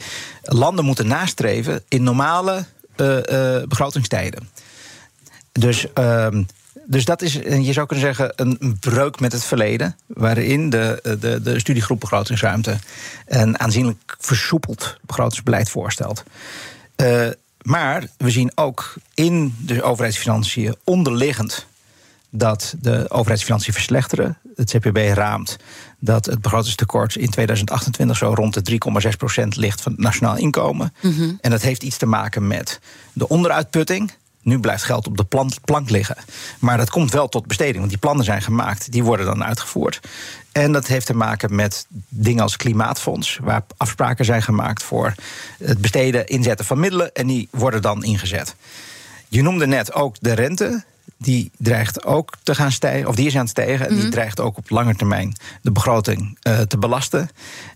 landen 0.43 0.85
moeten 0.85 1.07
nastreven 1.07 1.83
in 1.89 2.03
normale 2.03 2.65
uh, 2.97 3.17
uh, 3.17 3.63
begrotingstijden. 3.69 4.49
Dus. 5.53 5.87
Uh, 5.99 6.29
dus 6.87 7.05
dat 7.05 7.23
is, 7.23 7.33
je 7.33 7.73
zou 7.73 7.87
kunnen 7.87 8.05
zeggen, 8.05 8.33
een 8.37 8.77
breuk 8.81 9.21
met 9.21 9.33
het 9.33 9.45
verleden. 9.45 9.97
Waarin 10.07 10.71
de, 10.71 11.17
de, 11.21 11.43
de 11.43 11.59
studiegroep 11.59 12.01
begrotingsruimte 12.01 12.79
een 13.27 13.59
aanzienlijk 13.59 14.17
versoepeld 14.19 14.97
begrotingsbeleid 15.01 15.71
voorstelt. 15.71 16.25
Maar 17.63 18.07
we 18.17 18.31
zien 18.31 18.53
ook 18.55 18.95
in 19.15 19.55
de 19.59 19.83
overheidsfinanciën 19.83 20.77
onderliggend 20.85 21.67
dat 22.37 22.75
de 22.81 23.11
overheidsfinanciën 23.11 23.73
verslechteren. 23.73 24.39
Het 24.57 24.71
CPB 24.71 24.97
raamt 24.97 25.57
dat 25.99 26.27
het 26.27 26.41
begrotingstekort 26.41 27.17
in 27.17 27.31
2028 27.31 28.17
zo 28.17 28.33
rond 28.35 28.67
de 28.67 28.79
3,6% 29.43 29.49
ligt 29.49 29.81
van 29.81 29.93
het 29.93 30.01
nationaal 30.01 30.37
inkomen. 30.37 30.95
Mm 31.01 31.13
-hmm. 31.13 31.39
En 31.41 31.51
dat 31.51 31.63
heeft 31.63 31.83
iets 31.83 31.97
te 31.97 32.07
maken 32.07 32.47
met 32.47 32.81
de 33.13 33.29
onderuitputting. 33.29 34.13
Nu 34.43 34.59
blijft 34.59 34.83
geld 34.83 35.07
op 35.07 35.17
de 35.17 35.25
plan, 35.25 35.51
plank 35.65 35.91
liggen. 35.91 36.17
Maar 36.59 36.77
dat 36.77 36.91
komt 36.91 37.13
wel 37.13 37.29
tot 37.29 37.47
besteding, 37.47 37.79
want 37.79 37.91
die 37.91 37.99
plannen 37.99 38.25
zijn 38.25 38.43
gemaakt, 38.43 38.93
die 38.93 39.05
worden 39.05 39.27
dan 39.27 39.45
uitgevoerd. 39.45 40.01
En 40.53 40.73
dat 40.73 40.87
heeft 40.87 41.07
te 41.07 41.15
maken 41.15 41.55
met 41.55 41.87
dingen 42.09 42.43
als 42.43 42.57
klimaatfonds, 42.57 43.39
waar 43.43 43.65
afspraken 43.77 44.25
zijn 44.25 44.43
gemaakt 44.43 44.83
voor 44.83 45.15
het 45.59 45.81
besteden, 45.81 46.27
inzetten 46.27 46.67
van 46.67 46.81
middelen, 46.81 47.13
en 47.13 47.27
die 47.27 47.49
worden 47.51 47.83
dan 47.83 48.05
ingezet. 48.05 48.55
Je 49.29 49.43
noemde 49.43 49.67
net 49.67 49.93
ook 49.93 50.17
de 50.21 50.33
rente. 50.33 50.85
Die 51.19 51.51
dreigt 51.59 52.05
ook 52.05 52.33
te 52.43 52.55
gaan 52.55 52.73
stijgen, 52.73 53.09
of 53.09 53.15
die 53.15 53.27
is 53.27 53.35
aan 53.35 53.41
het 53.41 53.51
stijgen. 53.51 53.87
En 53.87 53.93
mm 53.93 53.99
-hmm. 53.99 54.01
die 54.01 54.15
dreigt 54.15 54.41
ook 54.41 54.57
op 54.57 54.71
lange 54.71 54.95
termijn 54.97 55.37
de 55.63 55.73
begroting 55.73 56.39
uh, 56.49 56.61
te 56.61 56.79
belasten. 56.79 57.29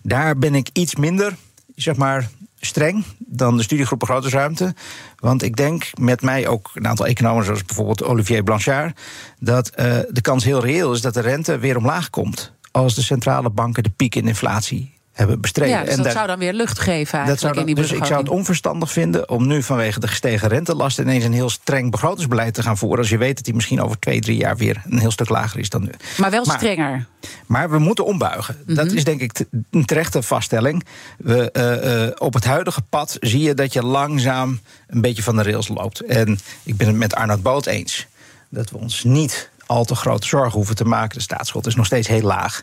Daar 0.03 0.39
ben 0.39 0.55
ik 0.55 0.69
iets 0.73 0.97
minder, 0.97 1.37
zeg 1.75 1.97
maar, 1.97 2.29
streng 2.61 3.05
dan 3.19 3.57
de 3.57 3.63
studiegroep 3.63 3.99
Begrotingsruimte. 3.99 4.75
Want 5.17 5.43
ik 5.43 5.57
denk 5.57 5.91
met 6.01 6.23
mij 6.23 6.47
ook 6.47 6.71
een 6.75 6.89
aantal 6.89 7.07
economen, 7.07 7.45
zoals 7.45 7.65
bijvoorbeeld 7.65 8.05
Olivier 8.05 8.43
Blanchard, 8.43 9.01
dat 9.39 9.71
uh, 9.71 9.99
de 10.11 10.21
kans 10.21 10.45
heel 10.45 10.61
reëel 10.61 10.93
is 10.93 11.01
dat 11.01 11.15
de 11.15 11.21
rente 11.21 11.59
weer 11.59 11.77
omlaag 11.77 12.11
komt. 12.11 12.53
Als 12.71 12.95
de 12.95 13.03
centrale 13.03 13.51
banken 13.51 13.83
de 13.83 13.91
piek 13.91 14.15
in 14.15 14.29
inflatie 14.29 14.98
hebben 15.19 15.41
bestreden. 15.41 15.75
Ja, 15.75 15.81
dus 15.81 15.91
en 15.91 15.97
dat 15.97 16.05
daar, 16.05 16.15
zou 16.15 16.27
dan 16.27 16.39
weer 16.39 16.53
lucht 16.53 16.79
geven 16.79 16.95
eigenlijk 16.95 17.27
dat 17.29 17.39
zou 17.41 17.53
dan, 17.53 17.61
in 17.61 17.67
die 17.67 17.75
Dus 17.75 17.93
ik 17.93 18.05
zou 18.05 18.21
het 18.21 18.29
onverstandig 18.29 18.93
vinden 18.93 19.29
om 19.29 19.47
nu 19.47 19.63
vanwege 19.63 20.01
de 20.01 20.09
gestegen 20.09 20.49
rentelast 20.49 20.99
ineens 20.99 21.25
een 21.25 21.33
heel 21.33 21.51
streng 21.51 21.91
begrotingsbeleid 21.91 22.55
te 22.55 22.63
gaan 22.63 22.79
voeren. 22.79 22.99
Als 22.99 23.09
je 23.09 23.19
weet 23.19 23.37
dat 23.37 23.45
die 23.45 23.55
misschien 23.55 23.81
over 23.81 23.99
twee, 23.99 24.21
drie 24.21 24.37
jaar 24.37 24.57
weer 24.57 24.83
een 24.85 24.99
heel 24.99 25.11
stuk 25.11 25.29
lager 25.29 25.61
is 25.61 25.69
dan 25.69 25.83
nu. 25.83 25.91
Maar 26.17 26.31
wel 26.31 26.45
maar, 26.45 26.57
strenger. 26.57 27.07
Maar 27.47 27.71
we 27.71 27.79
moeten 27.79 28.05
ombuigen. 28.05 28.57
Mm 28.59 28.63
-hmm. 28.67 28.75
Dat 28.75 28.93
is 28.93 29.05
denk 29.05 29.21
ik 29.21 29.45
een 29.71 29.85
terechte 29.85 30.23
vaststelling. 30.23 30.85
We, 31.19 31.51
uh, 31.53 32.07
uh, 32.07 32.11
op 32.19 32.35
het 32.35 32.45
huidige 32.45 32.83
pad 32.83 33.17
zie 33.21 33.43
je 33.43 33.55
dat 33.55 33.73
je 33.73 33.83
langzaam 33.83 34.61
een 34.87 35.01
beetje 35.01 35.23
van 35.23 35.37
de 35.37 35.43
rails 35.43 35.69
loopt. 35.69 36.01
En 36.01 36.39
ik 36.63 36.77
ben 36.77 36.87
het 36.87 36.97
met 36.97 37.15
Arnoud 37.15 37.43
Boot 37.43 37.67
eens 37.67 38.07
dat 38.49 38.71
we 38.71 38.79
ons 38.79 39.05
niet 39.05 39.51
al 39.69 39.85
te 39.85 39.95
grote 39.95 40.27
zorgen 40.27 40.53
hoeven 40.53 40.77
te 40.77 40.85
maken. 40.85 41.17
De 41.17 41.23
staatsschuld 41.23 41.67
is 41.67 41.75
nog 41.75 41.87
steeds 41.87 42.09
heel 42.09 42.21
laag. 42.21 42.63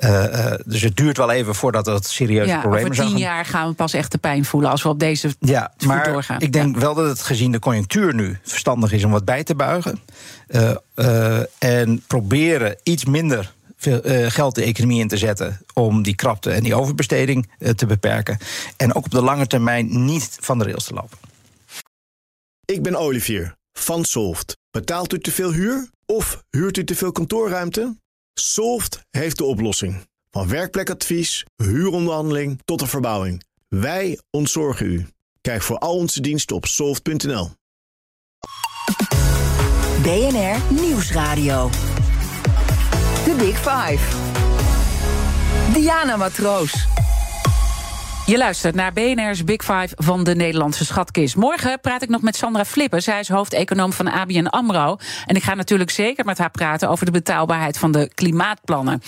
Uh, 0.00 0.24
uh, 0.24 0.52
dus 0.64 0.82
het 0.82 0.96
duurt 0.96 1.16
wel 1.16 1.30
even 1.30 1.54
voordat 1.54 1.84
dat 1.84 2.06
serieuze 2.06 2.50
ja, 2.50 2.60
problemen 2.60 2.94
zijn. 2.94 3.06
Over 3.06 3.18
tien 3.18 3.26
jaar 3.26 3.44
gaan 3.44 3.68
we 3.68 3.74
pas 3.74 3.92
echt 3.92 4.12
de 4.12 4.18
pijn 4.18 4.44
voelen 4.44 4.70
als 4.70 4.82
we 4.82 4.88
op 4.88 4.98
deze 4.98 5.34
ja, 5.40 5.72
maar 5.86 6.12
doorgaan. 6.12 6.40
Ik 6.40 6.52
denk 6.52 6.76
wel 6.76 6.94
dat 6.94 7.08
het 7.08 7.22
gezien 7.22 7.52
de 7.52 7.58
conjunctuur 7.58 8.14
nu 8.14 8.38
verstandig 8.42 8.92
is 8.92 9.04
om 9.04 9.10
wat 9.10 9.24
bij 9.24 9.44
te 9.44 9.54
buigen. 9.54 10.00
Uh, 10.48 11.40
en 11.58 12.02
proberen 12.06 12.76
iets 12.82 13.04
minder 13.04 13.52
veel, 13.76 14.00
geld 14.28 14.54
de 14.54 14.62
economie 14.62 15.00
in 15.00 15.08
te 15.08 15.16
zetten 15.16 15.60
om 15.74 16.02
die 16.02 16.14
krapte 16.14 16.50
en 16.50 16.62
die 16.62 16.74
overbesteding 16.74 17.50
te 17.76 17.86
beperken. 17.86 18.38
En 18.76 18.94
ook 18.94 19.04
op 19.04 19.10
de 19.10 19.22
lange 19.22 19.46
termijn 19.46 20.04
niet 20.04 20.36
van 20.40 20.58
de 20.58 20.64
rails 20.64 20.84
te 20.84 20.94
lopen. 20.94 21.18
Ik 22.64 22.82
ben 22.82 22.96
Olivier 22.96 23.56
van 23.72 24.04
Solft. 24.04 24.57
Betaalt 24.70 25.12
u 25.12 25.18
te 25.18 25.32
veel 25.32 25.52
huur 25.52 25.90
of 26.06 26.44
huurt 26.50 26.76
u 26.76 26.84
te 26.84 26.94
veel 26.94 27.12
kantoorruimte? 27.12 27.96
Solft 28.34 29.00
heeft 29.10 29.38
de 29.38 29.44
oplossing. 29.44 30.06
Van 30.30 30.48
werkplekadvies, 30.48 31.44
huuronderhandeling 31.56 32.60
tot 32.64 32.78
de 32.78 32.86
verbouwing. 32.86 33.42
Wij 33.68 34.18
ontzorgen 34.30 34.86
u. 34.86 35.06
Kijk 35.40 35.62
voor 35.62 35.78
al 35.78 35.96
onze 35.96 36.20
diensten 36.20 36.56
op 36.56 36.66
soft.nl. 36.66 37.50
BNR 40.02 40.80
Nieuwsradio. 40.80 41.70
The 43.24 43.34
Big 43.38 43.56
Five. 43.56 44.16
Diana 45.72 46.16
Matroos. 46.16 46.86
Je 48.28 48.38
luistert 48.38 48.74
naar 48.74 48.92
BNR's 48.92 49.44
Big 49.44 49.64
Five 49.64 49.88
van 49.96 50.24
de 50.24 50.34
Nederlandse 50.34 50.84
schatkist. 50.84 51.36
Morgen 51.36 51.80
praat 51.80 52.02
ik 52.02 52.08
nog 52.08 52.22
met 52.22 52.36
Sandra 52.36 52.64
Flippen. 52.64 53.02
Zij 53.02 53.20
is 53.20 53.28
hoofdeconoom 53.28 53.92
van 53.92 54.08
ABN 54.08 54.46
AMRO. 54.46 54.96
En 55.26 55.36
ik 55.36 55.42
ga 55.42 55.54
natuurlijk 55.54 55.90
zeker 55.90 56.24
met 56.24 56.38
haar 56.38 56.50
praten 56.50 56.88
over 56.88 57.04
de 57.04 57.10
betaalbaarheid 57.10 57.78
van 57.78 57.92
de 57.92 58.10
klimaatplannen. 58.14 59.02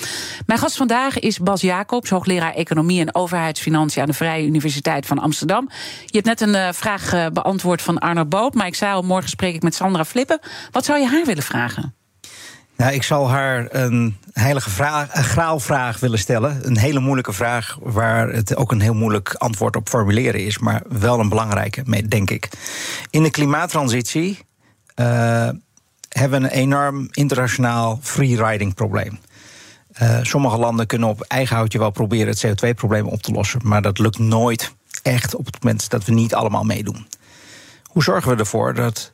Mijn 0.46 0.58
gast 0.58 0.76
vandaag 0.76 1.18
is 1.18 1.38
Bas 1.38 1.60
Jacobs, 1.60 2.10
hoogleraar 2.10 2.54
Economie 2.54 3.00
en 3.00 3.14
Overheidsfinanciën 3.14 4.02
aan 4.02 4.08
de 4.08 4.14
Vrije 4.14 4.46
Universiteit 4.46 5.06
van 5.06 5.18
Amsterdam. 5.18 5.68
Je 6.04 6.20
hebt 6.20 6.26
net 6.26 6.40
een 6.40 6.54
uh, 6.54 6.68
vraag 6.72 7.14
uh, 7.14 7.26
beantwoord 7.32 7.82
van 7.82 7.98
Arno 7.98 8.24
Boot, 8.24 8.54
maar 8.54 8.66
ik 8.66 8.74
zei 8.74 8.92
al, 8.92 9.02
morgen 9.02 9.30
spreek 9.30 9.54
ik 9.54 9.62
met 9.62 9.74
Sandra 9.74 10.04
Flippen. 10.04 10.40
Wat 10.70 10.84
zou 10.84 10.98
je 10.98 11.06
haar 11.06 11.24
willen 11.24 11.42
vragen? 11.42 11.99
Nou, 12.80 12.92
ik 12.92 13.02
zal 13.02 13.30
haar 13.30 13.66
een 13.70 14.16
heilige 14.32 14.70
vraag, 14.70 15.16
een 15.16 15.24
graalvraag 15.24 16.00
willen 16.00 16.18
stellen. 16.18 16.66
Een 16.66 16.78
hele 16.78 17.00
moeilijke 17.00 17.32
vraag 17.32 17.78
waar 17.80 18.28
het 18.28 18.56
ook 18.56 18.72
een 18.72 18.80
heel 18.80 18.94
moeilijk 18.94 19.34
antwoord 19.34 19.76
op 19.76 19.88
formuleren 19.88 20.44
is, 20.44 20.58
maar 20.58 20.82
wel 20.88 21.20
een 21.20 21.28
belangrijke, 21.28 22.08
denk 22.08 22.30
ik. 22.30 22.48
In 23.10 23.22
de 23.22 23.30
klimaattransitie 23.30 24.38
uh, 24.96 25.48
hebben 26.08 26.40
we 26.40 26.46
een 26.46 26.46
enorm 26.46 27.08
internationaal 27.10 27.98
free-riding 28.02 28.74
probleem. 28.74 29.18
Uh, 30.02 30.18
sommige 30.22 30.58
landen 30.58 30.86
kunnen 30.86 31.08
op 31.08 31.20
eigen 31.20 31.56
houtje 31.56 31.78
wel 31.78 31.90
proberen 31.90 32.28
het 32.28 32.46
CO2-probleem 32.46 33.06
op 33.06 33.22
te 33.22 33.32
lossen, 33.32 33.60
maar 33.64 33.82
dat 33.82 33.98
lukt 33.98 34.18
nooit 34.18 34.74
echt 35.02 35.34
op 35.34 35.46
het 35.46 35.62
moment 35.62 35.90
dat 35.90 36.04
we 36.04 36.12
niet 36.12 36.34
allemaal 36.34 36.64
meedoen. 36.64 37.06
Hoe 37.84 38.02
zorgen 38.02 38.32
we 38.32 38.38
ervoor 38.38 38.74
dat 38.74 39.12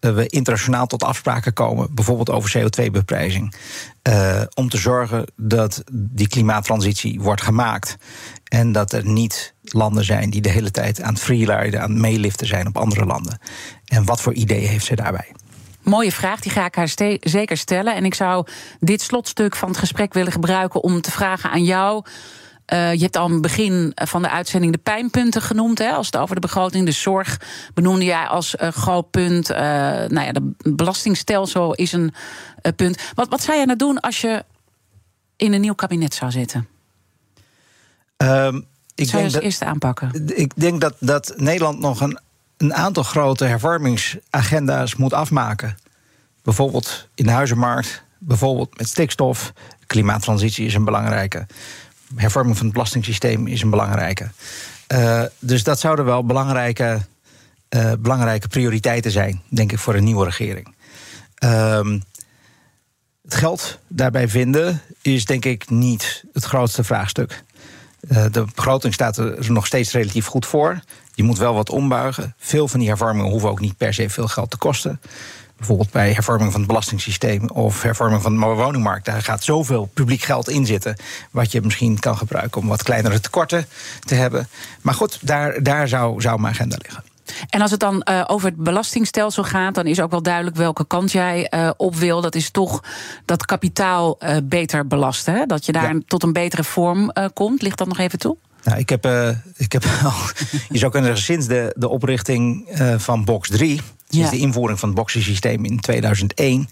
we 0.00 0.26
internationaal 0.26 0.86
tot 0.86 1.02
afspraken 1.02 1.52
komen, 1.52 1.94
bijvoorbeeld 1.94 2.30
over 2.30 2.58
CO2-beprijzing. 2.58 3.54
Uh, 4.08 4.42
om 4.54 4.68
te 4.68 4.76
zorgen 4.76 5.24
dat 5.36 5.82
die 5.92 6.28
klimaattransitie 6.28 7.20
wordt 7.20 7.42
gemaakt. 7.42 7.96
En 8.44 8.72
dat 8.72 8.92
er 8.92 9.06
niet 9.06 9.54
landen 9.62 10.04
zijn 10.04 10.30
die 10.30 10.40
de 10.40 10.48
hele 10.48 10.70
tijd 10.70 11.02
aan 11.02 11.12
het 11.12 11.22
freeriden, 11.22 11.82
aan 11.82 11.90
het 11.90 12.00
meeliften 12.00 12.46
zijn 12.46 12.66
op 12.66 12.76
andere 12.76 13.04
landen. 13.04 13.38
En 13.84 14.04
wat 14.04 14.20
voor 14.20 14.32
ideeën 14.32 14.68
heeft 14.68 14.84
ze 14.84 14.96
daarbij? 14.96 15.32
Mooie 15.82 16.12
vraag, 16.12 16.40
die 16.40 16.52
ga 16.52 16.64
ik 16.64 16.74
haar 16.74 16.90
zeker 17.20 17.56
stellen. 17.56 17.94
En 17.94 18.04
ik 18.04 18.14
zou 18.14 18.46
dit 18.80 19.00
slotstuk 19.00 19.56
van 19.56 19.68
het 19.68 19.78
gesprek 19.78 20.14
willen 20.14 20.32
gebruiken 20.32 20.82
om 20.82 21.00
te 21.00 21.10
vragen 21.10 21.50
aan 21.50 21.64
jou. 21.64 22.04
Uh, 22.72 22.92
je 22.92 23.00
hebt 23.00 23.16
al 23.16 23.24
aan 23.24 23.32
het 23.32 23.42
begin 23.42 23.92
van 23.94 24.22
de 24.22 24.30
uitzending 24.30 24.72
de 24.72 24.78
pijnpunten 24.78 25.42
genoemd. 25.42 25.78
Hè, 25.78 25.90
als 25.90 26.06
het 26.06 26.16
over 26.16 26.34
de 26.34 26.40
begroting, 26.40 26.84
de 26.84 26.92
zorg 26.92 27.40
benoemde 27.74 28.04
jij 28.04 28.26
als 28.26 28.54
uh, 28.54 28.68
groot 28.68 29.10
punt. 29.10 29.50
Uh, 29.50 29.56
nou 29.56 30.20
ja, 30.20 30.32
de 30.32 30.52
belastingstelsel 30.62 31.74
is 31.74 31.92
een 31.92 32.14
punt. 32.76 33.02
Wat, 33.14 33.28
wat 33.28 33.42
zou 33.42 33.56
jij 33.56 33.66
nou 33.66 33.78
doen 33.78 34.00
als 34.00 34.20
je 34.20 34.44
in 35.36 35.52
een 35.52 35.60
nieuw 35.60 35.74
kabinet 35.74 36.14
zou 36.14 36.30
zitten? 36.30 36.68
Um, 38.16 38.66
ik 38.94 39.08
zou 39.08 39.22
je 39.22 39.34
als 39.34 39.42
eerste 39.42 39.64
aanpakken? 39.64 40.28
Ik 40.34 40.52
denk 40.56 40.80
dat, 40.80 40.94
dat 41.00 41.34
Nederland 41.36 41.78
nog 41.78 42.00
een, 42.00 42.18
een 42.56 42.74
aantal 42.74 43.02
grote 43.02 43.44
hervormingsagenda's 43.44 44.96
moet 44.96 45.12
afmaken. 45.12 45.76
Bijvoorbeeld 46.42 47.08
in 47.14 47.24
de 47.24 47.30
huizenmarkt, 47.30 48.02
bijvoorbeeld 48.18 48.78
met 48.78 48.88
stikstof. 48.88 49.52
Klimaattransitie 49.86 50.66
is 50.66 50.74
een 50.74 50.84
belangrijke 50.84 51.46
hervorming 52.16 52.56
van 52.56 52.66
het 52.66 52.74
belastingssysteem 52.74 53.46
is 53.46 53.62
een 53.62 53.70
belangrijke. 53.70 54.30
Uh, 54.92 55.22
dus 55.38 55.62
dat 55.62 55.80
zouden 55.80 56.04
wel 56.04 56.24
belangrijke, 56.24 56.98
uh, 57.76 57.92
belangrijke 57.98 58.48
prioriteiten 58.48 59.10
zijn, 59.10 59.42
denk 59.48 59.72
ik, 59.72 59.78
voor 59.78 59.94
een 59.94 60.04
nieuwe 60.04 60.24
regering. 60.24 60.74
Uh, 61.44 61.80
het 63.22 63.34
geld 63.34 63.78
daarbij 63.88 64.28
vinden 64.28 64.82
is 65.02 65.24
denk 65.24 65.44
ik 65.44 65.70
niet 65.70 66.24
het 66.32 66.44
grootste 66.44 66.84
vraagstuk. 66.84 67.42
Uh, 68.00 68.24
de 68.30 68.44
begroting 68.54 68.94
staat 68.94 69.16
er 69.16 69.52
nog 69.52 69.66
steeds 69.66 69.92
relatief 69.92 70.26
goed 70.26 70.46
voor. 70.46 70.80
Je 71.14 71.22
moet 71.22 71.38
wel 71.38 71.54
wat 71.54 71.70
ombuigen. 71.70 72.34
Veel 72.38 72.68
van 72.68 72.78
die 72.78 72.88
hervormingen 72.88 73.30
hoeven 73.30 73.48
ook 73.48 73.60
niet 73.60 73.76
per 73.76 73.94
se 73.94 74.10
veel 74.10 74.28
geld 74.28 74.50
te 74.50 74.56
kosten 74.56 75.00
bijvoorbeeld 75.58 75.90
bij 75.90 76.12
hervorming 76.12 76.50
van 76.50 76.60
het 76.60 76.68
belastingssysteem 76.68 77.50
of 77.50 77.82
hervorming 77.82 78.22
van 78.22 78.40
de 78.40 78.46
woningmarkt. 78.46 79.04
Daar 79.04 79.22
gaat 79.22 79.44
zoveel 79.44 79.90
publiek 79.94 80.22
geld 80.22 80.48
in 80.48 80.66
zitten, 80.66 80.96
wat 81.30 81.52
je 81.52 81.60
misschien 81.60 81.98
kan 81.98 82.16
gebruiken 82.16 82.60
om 82.60 82.68
wat 82.68 82.82
kleinere 82.82 83.20
tekorten 83.20 83.66
te 84.00 84.14
hebben. 84.14 84.48
Maar 84.80 84.94
goed, 84.94 85.18
daar, 85.22 85.62
daar 85.62 85.88
zou, 85.88 86.20
zou 86.20 86.40
mijn 86.40 86.54
agenda 86.54 86.76
liggen. 86.82 87.04
En 87.48 87.60
als 87.60 87.70
het 87.70 87.80
dan 87.80 88.06
uh, 88.10 88.24
over 88.26 88.48
het 88.48 88.56
belastingstelsel 88.56 89.44
gaat, 89.44 89.74
dan 89.74 89.86
is 89.86 90.00
ook 90.00 90.10
wel 90.10 90.22
duidelijk 90.22 90.56
welke 90.56 90.86
kant 90.86 91.12
jij 91.12 91.52
uh, 91.54 91.70
op 91.76 91.94
wil. 91.94 92.20
Dat 92.20 92.34
is 92.34 92.50
toch 92.50 92.82
dat 93.24 93.44
kapitaal 93.44 94.16
uh, 94.18 94.36
beter 94.44 94.86
belasten. 94.86 95.34
Hè? 95.34 95.46
Dat 95.46 95.66
je 95.66 95.72
daar 95.72 95.94
ja. 95.94 96.00
tot 96.06 96.22
een 96.22 96.32
betere 96.32 96.64
vorm 96.64 97.12
komt. 97.32 97.62
Ligt 97.62 97.78
dat 97.78 97.88
nog 97.88 97.98
even 97.98 98.18
toe? 98.18 98.36
Nou, 98.64 98.78
ik 98.78 98.88
heb, 98.88 99.04
ik 99.56 99.72
heb 99.72 99.84
al, 100.04 100.12
je 100.68 100.78
zou 100.78 100.92
kunnen 100.92 101.16
zeggen, 101.16 101.34
sinds 101.34 101.46
de, 101.46 101.74
de 101.76 101.88
oprichting 101.88 102.68
van 102.96 103.24
Box 103.24 103.48
3, 103.48 103.80
sinds 104.08 104.30
ja. 104.30 104.36
de 104.36 104.42
invoering 104.42 104.78
van 104.78 104.88
het 104.88 104.98
boxensysteem 104.98 105.64
in 105.64 105.80
2001, 105.80 106.68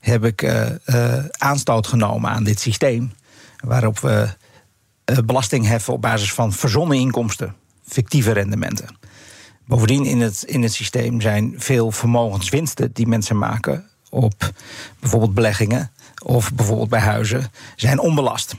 heb 0.00 0.24
ik 0.24 0.42
uh, 0.42 0.66
aanstoot 1.30 1.86
genomen 1.86 2.30
aan 2.30 2.44
dit 2.44 2.60
systeem. 2.60 3.12
Waarop 3.64 3.98
we 3.98 4.28
belasting 5.24 5.66
heffen 5.66 5.92
op 5.92 6.00
basis 6.00 6.32
van 6.32 6.52
verzonnen 6.52 6.98
inkomsten, 6.98 7.54
fictieve 7.86 8.32
rendementen. 8.32 8.88
Bovendien 9.66 10.04
in 10.04 10.20
het, 10.20 10.42
in 10.42 10.62
het 10.62 10.72
systeem 10.72 11.20
zijn 11.20 11.54
veel 11.56 11.90
vermogenswinsten 11.90 12.92
die 12.92 13.06
mensen 13.06 13.38
maken 13.38 13.84
op 14.10 14.52
bijvoorbeeld 15.00 15.34
beleggingen 15.34 15.90
of 16.24 16.52
bijvoorbeeld 16.54 16.88
bij 16.88 17.00
huizen, 17.00 17.50
zijn 17.76 17.98
onbelast. 17.98 18.54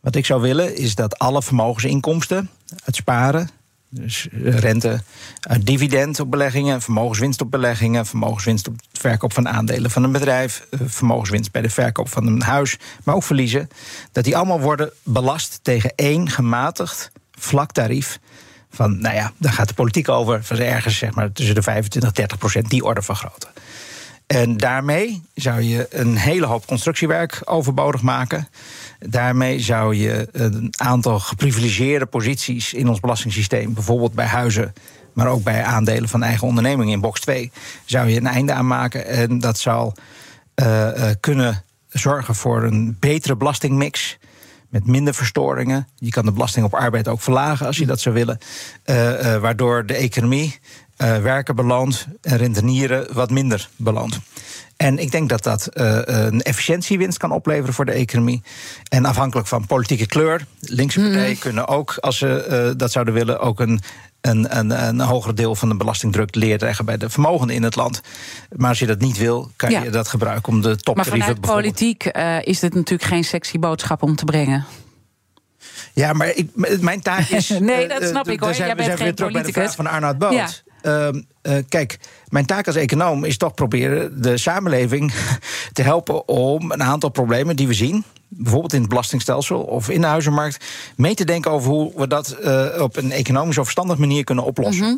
Wat 0.00 0.14
ik 0.14 0.26
zou 0.26 0.40
willen 0.40 0.76
is 0.76 0.94
dat 0.94 1.18
alle 1.18 1.42
vermogensinkomsten 1.42 2.50
uit 2.84 2.96
sparen, 2.96 3.48
dus 3.90 4.28
rente 4.32 5.00
uit 5.40 5.66
dividend 5.66 6.20
op 6.20 6.30
beleggingen, 6.30 6.82
vermogenswinst 6.82 7.40
op 7.40 7.50
beleggingen, 7.50 8.06
vermogenswinst 8.06 8.68
op 8.68 8.74
het 8.74 9.00
verkoop 9.00 9.32
van 9.32 9.48
aandelen 9.48 9.90
van 9.90 10.04
een 10.04 10.12
bedrijf, 10.12 10.66
vermogenswinst 10.70 11.52
bij 11.52 11.62
de 11.62 11.70
verkoop 11.70 12.08
van 12.08 12.26
een 12.26 12.42
huis, 12.42 12.76
maar 13.04 13.14
ook 13.14 13.22
verliezen, 13.22 13.68
dat 14.12 14.24
die 14.24 14.36
allemaal 14.36 14.60
worden 14.60 14.92
belast 15.02 15.58
tegen 15.62 15.92
één 15.94 16.30
gematigd 16.30 17.10
vlak 17.30 17.72
tarief. 17.72 18.18
Van, 18.70 19.00
nou 19.00 19.14
ja, 19.14 19.32
daar 19.36 19.52
gaat 19.52 19.68
de 19.68 19.74
politiek 19.74 20.08
over, 20.08 20.44
van 20.44 20.58
ergens 20.58 20.98
zeg 20.98 21.14
maar 21.14 21.32
tussen 21.32 21.54
de 21.54 21.62
25 21.62 22.10
en 22.10 22.16
30 22.16 22.38
procent, 22.38 22.70
die 22.70 22.84
orde 22.84 23.02
van 23.02 23.16
grootte. 23.16 23.48
En 24.28 24.56
daarmee 24.56 25.22
zou 25.34 25.62
je 25.62 25.86
een 25.90 26.16
hele 26.16 26.46
hoop 26.46 26.66
constructiewerk 26.66 27.40
overbodig 27.44 28.02
maken. 28.02 28.48
Daarmee 28.98 29.60
zou 29.60 29.94
je 29.94 30.28
een 30.32 30.72
aantal 30.76 31.18
geprivilegeerde 31.18 32.06
posities 32.06 32.72
in 32.72 32.88
ons 32.88 33.00
belastingssysteem, 33.00 33.74
bijvoorbeeld 33.74 34.14
bij 34.14 34.26
huizen, 34.26 34.72
maar 35.12 35.28
ook 35.28 35.42
bij 35.42 35.62
aandelen 35.62 36.08
van 36.08 36.22
eigen 36.22 36.46
ondernemingen 36.46 36.92
in 36.92 37.00
box 37.00 37.20
2, 37.20 37.50
zou 37.84 38.08
je 38.08 38.16
een 38.16 38.26
einde 38.26 38.52
aan 38.52 38.66
maken. 38.66 39.06
En 39.06 39.38
dat 39.38 39.58
zal 39.58 39.94
uh, 40.54 40.66
uh, 40.66 41.10
kunnen 41.20 41.64
zorgen 41.88 42.34
voor 42.34 42.62
een 42.62 42.96
betere 43.00 43.36
belastingmix. 43.36 44.18
Met 44.68 44.86
minder 44.86 45.14
verstoringen. 45.14 45.88
Je 45.94 46.10
kan 46.10 46.24
de 46.24 46.32
belasting 46.32 46.64
op 46.64 46.74
arbeid 46.74 47.08
ook 47.08 47.20
verlagen 47.20 47.66
als 47.66 47.76
je 47.76 47.86
dat 47.86 48.00
zou 48.00 48.14
willen. 48.14 48.38
Uh, 48.86 48.96
waardoor 49.36 49.86
de 49.86 49.94
economie 49.94 50.58
werken 50.96 51.56
belandt 51.56 52.06
en 52.22 52.36
rentenieren 52.36 53.06
wat 53.12 53.30
minder 53.30 53.68
belandt. 53.76 54.18
En 54.76 54.98
ik 54.98 55.10
denk 55.10 55.28
dat 55.28 55.42
dat 55.42 55.68
een 55.72 56.42
efficiëntiewinst 56.42 57.18
kan 57.18 57.32
opleveren 57.32 57.74
voor 57.74 57.84
de 57.84 57.92
economie. 57.92 58.42
En 58.88 59.04
afhankelijk 59.04 59.48
van 59.48 59.66
politieke 59.66 60.06
kleur, 60.06 60.46
linkse 60.60 61.00
partijen 61.00 61.30
mm. 61.30 61.38
kunnen 61.38 61.68
ook, 61.68 61.96
als 62.00 62.18
ze 62.18 62.74
dat 62.76 62.92
zouden 62.92 63.14
willen, 63.14 63.40
ook 63.40 63.60
een 63.60 63.80
een, 64.20 64.58
een, 64.58 64.70
een 64.88 65.00
hoger 65.00 65.34
deel 65.34 65.54
van 65.54 65.68
de 65.68 65.76
belastingdruk 65.76 66.34
leggen 66.34 66.84
bij 66.84 66.96
de 66.96 67.10
vermogenden 67.10 67.56
in 67.56 67.62
het 67.62 67.76
land. 67.76 68.00
Maar 68.56 68.68
als 68.68 68.78
je 68.78 68.86
dat 68.86 69.00
niet 69.00 69.18
wil, 69.18 69.50
kan 69.56 69.70
Ja. 69.70 69.82
je 69.82 69.90
dat 69.90 70.08
gebruiken 70.08 70.52
om 70.52 70.60
de 70.62 70.68
Maar 70.68 70.76
toptarieven 70.76 71.20
vanuit 71.20 71.40
bijvoorbeeld- 71.40 71.74
politiek 71.74 72.04
eh, 72.04 72.36
is 72.42 72.60
dit 72.60 72.74
natuurlijk 72.74 73.08
geen 73.10 73.24
sexy 73.24 73.58
boodschap 73.58 74.02
om 74.02 74.16
te 74.16 74.24
brengen. 74.24 74.64
Ja, 75.92 76.12
maar 76.12 76.28
ik, 76.34 76.50
mijn 76.80 77.00
taak 77.00 77.28
is. 77.28 77.48
Nee, 77.58 77.88
dat 77.88 78.00
eh, 78.00 78.08
snap 78.08 78.26
eh, 78.26 78.32
ik, 78.32 78.40
hoor. 78.40 78.54
Zijn, 78.54 78.66
Jij 78.66 78.76
bent 78.76 78.88
geen 78.88 79.14
terug 79.14 79.32
bij 79.32 79.42
de 79.42 79.48
politicus. 79.52 79.74
van 79.74 79.86
Arnoud 79.86 80.18
Boot. 80.18 80.64
Ehm, 80.82 81.22
eh, 81.42 81.56
kijk, 81.68 81.98
mijn 82.28 82.46
taak 82.46 82.66
als 82.66 82.76
econoom 82.76 83.24
is 83.24 83.36
toch 83.36 83.54
proberen 83.54 84.22
de 84.22 84.36
samenleving 84.36 85.12
te 85.72 85.82
helpen 85.82 86.28
om 86.28 86.72
een 86.72 86.82
aantal 86.82 87.10
problemen 87.10 87.56
die 87.56 87.66
we 87.66 87.74
zien. 87.74 88.04
Bijvoorbeeld 88.28 88.72
in 88.72 88.80
het 88.80 88.88
belastingstelsel 88.88 89.60
of 89.60 89.88
in 89.88 90.00
de 90.00 90.06
huizenmarkt. 90.06 90.64
mee 90.96 91.14
te 91.14 91.24
denken 91.24 91.50
over 91.50 91.70
hoe 91.70 91.92
we 91.96 92.06
dat 92.06 92.30
eh, 92.30 92.66
op 92.78 92.96
een 92.96 93.12
economisch 93.12 93.58
of 93.58 93.62
verstandige 93.62 94.00
manier 94.00 94.24
kunnen 94.24 94.44
oplossen. 94.44 94.86
Mhm. 94.86 94.96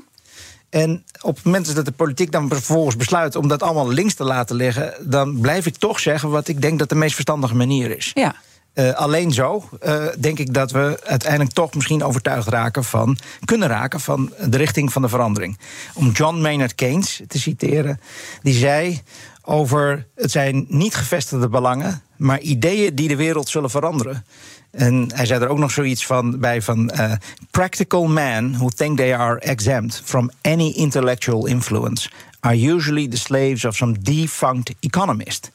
En 0.70 1.04
op 1.20 1.34
het 1.36 1.44
moment 1.44 1.74
dat 1.74 1.84
de 1.84 1.92
politiek 1.92 2.32
dan 2.32 2.48
vervolgens 2.48 2.96
besluit 2.96 3.36
om 3.36 3.48
dat 3.48 3.62
allemaal 3.62 3.88
links 3.88 4.14
te 4.14 4.24
laten 4.24 4.56
liggen, 4.56 4.94
dan 5.00 5.40
blijf 5.40 5.66
ik 5.66 5.76
toch 5.76 6.00
zeggen 6.00 6.30
wat 6.30 6.48
ik 6.48 6.62
denk 6.62 6.78
dat 6.78 6.88
de 6.88 6.94
meest 6.94 7.14
verstandige 7.14 7.54
manier 7.54 7.96
is. 7.96 8.10
Ja. 8.14 8.34
Eh, 8.80 8.92
alleen 8.92 9.32
zo 9.32 9.68
eh, 9.80 10.04
denk 10.18 10.38
ik 10.38 10.54
dat 10.54 10.70
we 10.70 11.00
uiteindelijk 11.04 11.52
toch 11.52 11.74
misschien 11.74 12.02
overtuigd 12.02 12.48
raken 12.48 12.84
van, 12.84 13.18
kunnen 13.44 13.68
raken 13.68 14.00
van 14.00 14.32
de 14.48 14.56
richting 14.56 14.92
van 14.92 15.02
de 15.02 15.08
verandering. 15.08 15.58
Om 15.94 16.10
John 16.10 16.40
Maynard 16.40 16.74
Keynes 16.74 17.20
te 17.28 17.38
citeren, 17.38 18.00
die 18.42 18.54
zei 18.54 19.00
over 19.42 20.06
het 20.14 20.30
zijn 20.30 20.64
niet 20.68 20.94
gevestigde 20.94 21.48
belangen, 21.48 22.02
maar 22.16 22.40
ideeën 22.40 22.94
die 22.94 23.08
de 23.08 23.16
wereld 23.16 23.48
zullen 23.48 23.70
veranderen. 23.70 24.24
En 24.70 25.12
hij 25.14 25.26
zei 25.26 25.42
er 25.42 25.48
ook 25.48 25.58
nog 25.58 25.70
zoiets 25.70 26.06
van 26.06 26.38
bij 26.38 26.62
van 26.62 26.90
eh, 26.90 27.12
practical 27.50 28.06
men 28.06 28.52
who 28.52 28.68
think 28.68 28.96
they 28.96 29.16
are 29.16 29.40
exempt 29.40 30.02
from 30.04 30.30
any 30.42 30.70
intellectual 30.70 31.46
influence 31.46 32.10
are 32.40 32.74
usually 32.74 33.08
the 33.08 33.18
slaves 33.18 33.64
of 33.64 33.76
some 33.76 33.96
defunct 34.00 34.74
economist. 34.80 35.50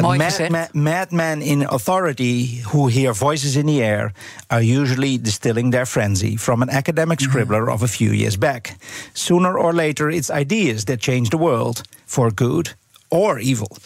Mooi 0.00 0.18
mad- 0.18 0.48
ma- 0.48 0.68
madmen 0.72 1.42
in 1.42 1.66
authority 1.66 2.62
who 2.62 2.88
hear 2.88 3.14
voices 3.14 3.54
in 3.56 3.66
the 3.66 3.82
air 3.82 4.12
are 4.46 4.80
usually 4.80 5.20
distilling 5.20 5.70
their 5.72 5.86
frenzy 5.86 6.36
from 6.38 6.62
an 6.62 6.70
academic 6.70 7.20
scribbler 7.20 7.68
of 7.68 7.82
a 7.82 7.86
few 7.88 8.12
years 8.12 8.38
back. 8.38 8.74
Sooner 9.12 9.58
or 9.58 9.74
later, 9.74 10.10
it's 10.10 10.30
ideas 10.30 10.84
that 10.84 10.96
change 11.02 11.28
the 11.28 11.38
world 11.38 11.80
for 12.06 12.30
good 12.34 12.76
or 13.08 13.38
evil. 13.38 13.76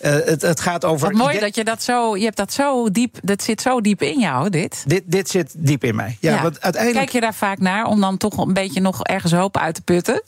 Uh, 0.00 0.10
het, 0.12 0.42
het 0.42 0.60
gaat 0.60 0.84
over. 0.84 1.08
Wat 1.08 1.16
mooi 1.16 1.38
dat 1.38 1.54
je 1.54 1.64
dat 1.64 1.82
zo. 1.82 2.16
Je 2.16 2.24
hebt 2.24 2.36
dat 2.36 2.52
zo 2.52 2.90
diep. 2.90 3.18
Dat 3.22 3.42
zit 3.42 3.60
zo 3.60 3.80
diep 3.80 4.02
in 4.02 4.20
jou, 4.20 4.50
dit. 4.50 4.82
dit, 4.86 5.02
dit 5.06 5.30
zit 5.30 5.54
diep 5.56 5.84
in 5.84 5.94
mij. 5.94 6.16
Ja, 6.20 6.42
want 6.42 6.60
uiteindelijk. 6.60 7.04
Kijk 7.04 7.10
je 7.14 7.20
daar 7.20 7.34
vaak 7.34 7.58
naar 7.58 7.86
om 7.86 8.00
dan 8.00 8.16
toch 8.16 8.38
een 8.38 8.52
beetje 8.52 8.80
nog 8.80 9.02
ergens 9.04 9.32
hoop 9.32 9.56
uit 9.58 9.74
te 9.74 9.82
putten? 9.82 10.22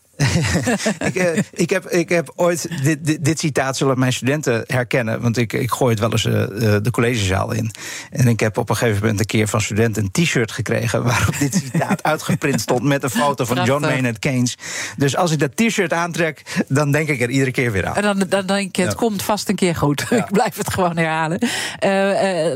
Ik, 0.99 1.15
eh, 1.15 1.43
ik, 1.53 1.71
heb, 1.71 1.87
ik 1.87 2.09
heb 2.09 2.33
ooit. 2.37 2.69
Dit, 2.83 3.07
dit, 3.07 3.25
dit 3.25 3.39
citaat 3.39 3.77
zullen 3.77 3.99
mijn 3.99 4.13
studenten 4.13 4.65
herkennen. 4.67 5.21
Want 5.21 5.37
ik, 5.37 5.53
ik 5.53 5.71
gooi 5.71 5.91
het 5.91 6.01
wel 6.01 6.11
eens 6.13 6.25
eh, 6.25 6.43
eh, 6.43 6.83
de 6.83 6.91
collegezaal 6.91 7.53
in. 7.53 7.71
En 8.11 8.29
ik 8.29 8.41
heb 8.41 8.59
op 8.59 8.69
een 8.71 8.77
gegeven 8.77 9.01
moment 9.01 9.21
een 9.21 9.27
keer 9.27 9.49
van 9.49 9.61
studenten 9.61 10.03
een 10.03 10.25
t-shirt 10.25 10.53
gekregen. 10.53 11.03
waarop 11.05 11.39
dit 11.39 11.55
citaat 11.55 12.03
uitgeprint 12.13 12.61
stond. 12.61 12.83
met 12.83 13.03
een 13.03 13.11
foto 13.11 13.45
van 13.45 13.65
John. 13.65 13.81
Maynard 13.81 14.19
Keynes. 14.19 14.57
Dus 14.97 15.17
als 15.17 15.31
ik 15.31 15.39
dat 15.39 15.57
t-shirt 15.57 15.93
aantrek. 15.93 16.43
dan 16.69 16.91
denk 16.93 17.09
ik 17.09 17.21
er 17.21 17.31
iedere 17.31 17.51
keer 17.51 17.73
weer 17.73 17.87
aan. 17.87 17.97
En 17.97 18.03
dan, 18.03 18.25
dan 18.29 18.47
denk 18.47 18.77
je, 18.77 18.83
het 18.83 18.91
Ja. 18.91 18.97
komt 18.99 19.23
vast 19.23 19.49
een 19.49 19.55
keer 19.55 19.75
goed. 19.77 20.01
ik 20.11 20.33
blijf 20.33 20.57
het 20.57 20.73
gewoon 20.73 20.97
herhalen. 20.97 21.39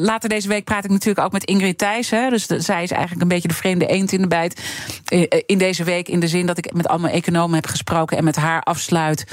Later 0.02 0.28
deze 0.28 0.48
week 0.48 0.64
praat 0.64 0.84
ik 0.84 0.90
natuurlijk 0.90 1.26
ook 1.26 1.32
met 1.32 1.44
Ingrid 1.44 1.78
Thijs. 1.78 2.10
Hè, 2.10 2.30
dus 2.30 2.46
de- 2.46 2.60
zij 2.60 2.82
is 2.82 2.90
eigenlijk 2.90 3.22
een 3.22 3.28
beetje 3.28 3.48
de 3.48 3.54
vreemde 3.54 3.86
eend 3.86 4.12
in 4.12 4.20
de 4.20 4.28
bijt. 4.28 4.60
In 5.46 5.58
deze 5.58 5.84
week, 5.84 6.08
in 6.08 6.20
de 6.20 6.28
zin 6.28 6.46
dat 6.46 6.58
ik 6.58 6.72
met 6.72 6.88
allemaal 6.88 7.10
economen 7.10 7.49
heb 7.54 7.66
gesproken... 7.66 8.16
en 8.16 8.24
met 8.24 8.36
haar 8.36 8.62
afsluit. 8.62 9.24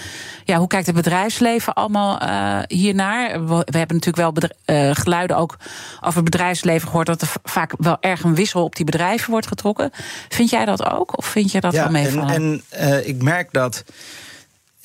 Ja, 0.43 0.57
hoe 0.57 0.67
kijkt 0.67 0.85
het 0.85 0.95
bedrijfsleven 0.95 1.73
allemaal 1.73 2.19
eh, 2.19 2.59
hiernaar? 2.67 3.45
We, 3.45 3.55
we 3.65 3.77
hebben 3.77 3.95
natuurlijk 3.95 4.37
wel 4.37 4.49
eh, 4.65 4.95
geluiden 4.95 5.37
ook 5.37 5.57
over 5.99 6.21
het 6.21 6.31
bedrijfsleven 6.31 6.87
gehoord... 6.87 7.07
dat 7.07 7.21
er 7.21 7.29
vaak 7.43 7.73
wel 7.77 7.97
erg 7.99 8.23
een 8.23 8.35
wissel 8.35 8.63
op 8.63 8.75
die 8.75 8.85
bedrijven 8.85 9.31
wordt 9.31 9.47
getrokken. 9.47 9.91
Vind 10.29 10.49
jij 10.49 10.65
dat 10.65 10.91
ook? 10.91 11.17
Of 11.17 11.25
vind 11.25 11.51
je 11.51 11.61
dat 11.61 11.73
wel 11.73 11.85
en, 11.85 11.91
meevallen? 11.91 12.33
en 12.33 12.63
eh, 12.69 13.07
ik 13.07 13.23
merk 13.23 13.53
dat 13.53 13.83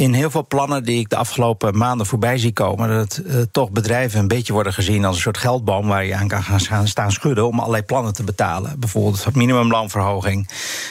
in 0.02 0.12
heel 0.12 0.30
veel 0.30 0.46
plannen 0.46 0.84
die 0.84 1.00
ik 1.00 1.08
de 1.08 1.16
afgelopen 1.16 1.76
maanden 1.76 2.06
voorbij 2.06 2.38
zie 2.38 2.52
komen, 2.52 2.88
dat 2.88 3.16
eh, 3.16 3.36
toch 3.52 3.70
bedrijven 3.70 4.20
een 4.20 4.28
beetje 4.28 4.52
worden 4.52 4.72
gezien 4.72 5.04
als 5.04 5.16
een 5.16 5.22
soort 5.22 5.38
geldboom 5.38 5.86
waar 5.86 6.04
je 6.04 6.14
aan 6.14 6.28
kan 6.28 6.42
gaan 6.42 6.88
staan 6.88 7.12
schudden 7.12 7.46
om 7.46 7.58
allerlei 7.58 7.82
plannen 7.82 8.12
te 8.12 8.24
betalen. 8.24 8.80
Bijvoorbeeld 8.80 9.34
minimumloonverhoging, 9.34 10.48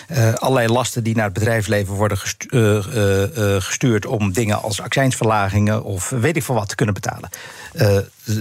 eh, 0.07 0.34
allerlei 0.34 0.68
lasten 0.68 1.03
die 1.03 1.16
naar 1.16 1.26
het 1.26 1.34
bedrijfsleven 1.34 1.93
worden 1.93 2.18
eh, 2.18 3.62
gestuurd 3.64 4.05
om 4.05 4.32
dingen 4.34 4.62
als 4.62 4.82
accijnsverlagingen 4.82 5.84
of 5.84 6.09
weet 6.09 6.36
ik 6.36 6.43
veel 6.43 6.55
wat 6.55 6.70
te 6.70 6.76
kunnen 6.76 6.95
betalen. 6.95 7.30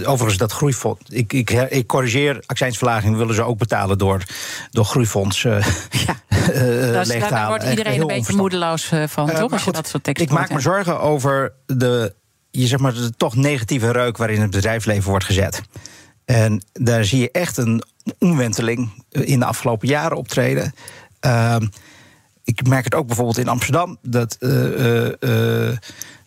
Overigens, 0.03 0.37
dat 0.37 0.51
groeifonds. 0.51 1.01
Ik, 1.09 1.33
ik, 1.33 1.49
ik 1.51 1.87
corrigeer, 1.87 2.43
accijnsverlaging 2.45 3.17
willen 3.17 3.35
ze 3.35 3.43
ook 3.43 3.57
betalen 3.57 3.97
door, 3.97 4.23
door 4.71 4.85
groeifonds 4.85 5.41
ja. 6.07 6.15
Eh, 6.47 6.91
Daar, 6.91 7.05
leeg 7.05 7.47
wordt 7.47 7.69
iedereen 7.69 8.01
een 8.01 8.07
beetje 8.07 8.35
moedeloos 8.35 8.91
eh, 8.91 9.03
van, 9.07 9.29
Eh, 9.29 9.39
toch? 9.39 9.51
Als 9.51 9.59
je 9.59 9.65
goed, 9.65 9.75
dat 9.75 9.87
soort 9.87 10.03
teksten 10.03 10.27
Ik 10.27 10.33
maak 10.33 10.49
me 10.49 10.59
zorgen 10.59 10.99
over 10.99 11.53
de, 11.65 12.13
je 12.51 12.67
zeg 12.67 12.79
maar, 12.79 12.93
de 12.93 13.11
toch 13.17 13.35
negatieve 13.35 13.91
reuk 13.91 14.17
waarin 14.17 14.41
het 14.41 14.51
bedrijfsleven 14.51 15.09
wordt 15.09 15.25
gezet. 15.25 15.61
En 16.25 16.63
daar 16.73 17.05
zie 17.05 17.19
je 17.19 17.31
echt 17.31 17.57
een 17.57 17.83
omwenteling 18.19 19.05
in 19.09 19.39
de 19.39 19.45
afgelopen 19.45 19.87
jaren 19.87 20.17
optreden. 20.17 20.73
Ehm, 21.19 21.67
ik 22.43 22.67
merk 22.67 22.83
het 22.83 22.95
ook 22.95 23.07
bijvoorbeeld 23.07 23.37
in 23.37 23.47
Amsterdam 23.47 23.97
dat 24.01 24.37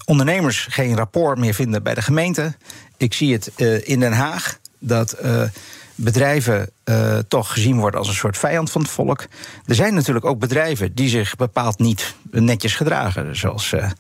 ondernemers 0.05 0.67
geen 0.71 0.97
rapport 0.97 1.39
meer 1.39 1.55
vinden 1.55 1.83
bij 1.83 1.95
de 1.95 2.03
gemeente. 2.03 2.55
Ik 2.97 3.15
zie 3.15 3.33
het 3.33 3.53
in 3.85 4.01
Den 4.01 4.13
Haag 4.13 4.59
dat 4.79 5.17
bedrijven 5.95 6.71
eh, 6.85 7.19
toch 7.29 7.53
gezien 7.53 7.79
worden 7.79 7.99
als 7.99 8.09
een 8.09 8.15
soort 8.15 8.39
vijand 8.39 8.71
van 8.71 8.81
het 8.81 8.91
volk. 8.91 9.27
Er 9.67 9.75
zijn 9.75 9.95
natuurlijk 9.95 10.25
ook 10.25 10.39
bedrijven 10.39 10.95
die 10.95 11.09
zich 11.09 11.37
bepaald 11.37 11.79
niet 11.79 12.15
netjes 12.31 12.75
gedragen. 12.75 13.37
Zoals, 13.37 13.73
eh, 13.73 13.91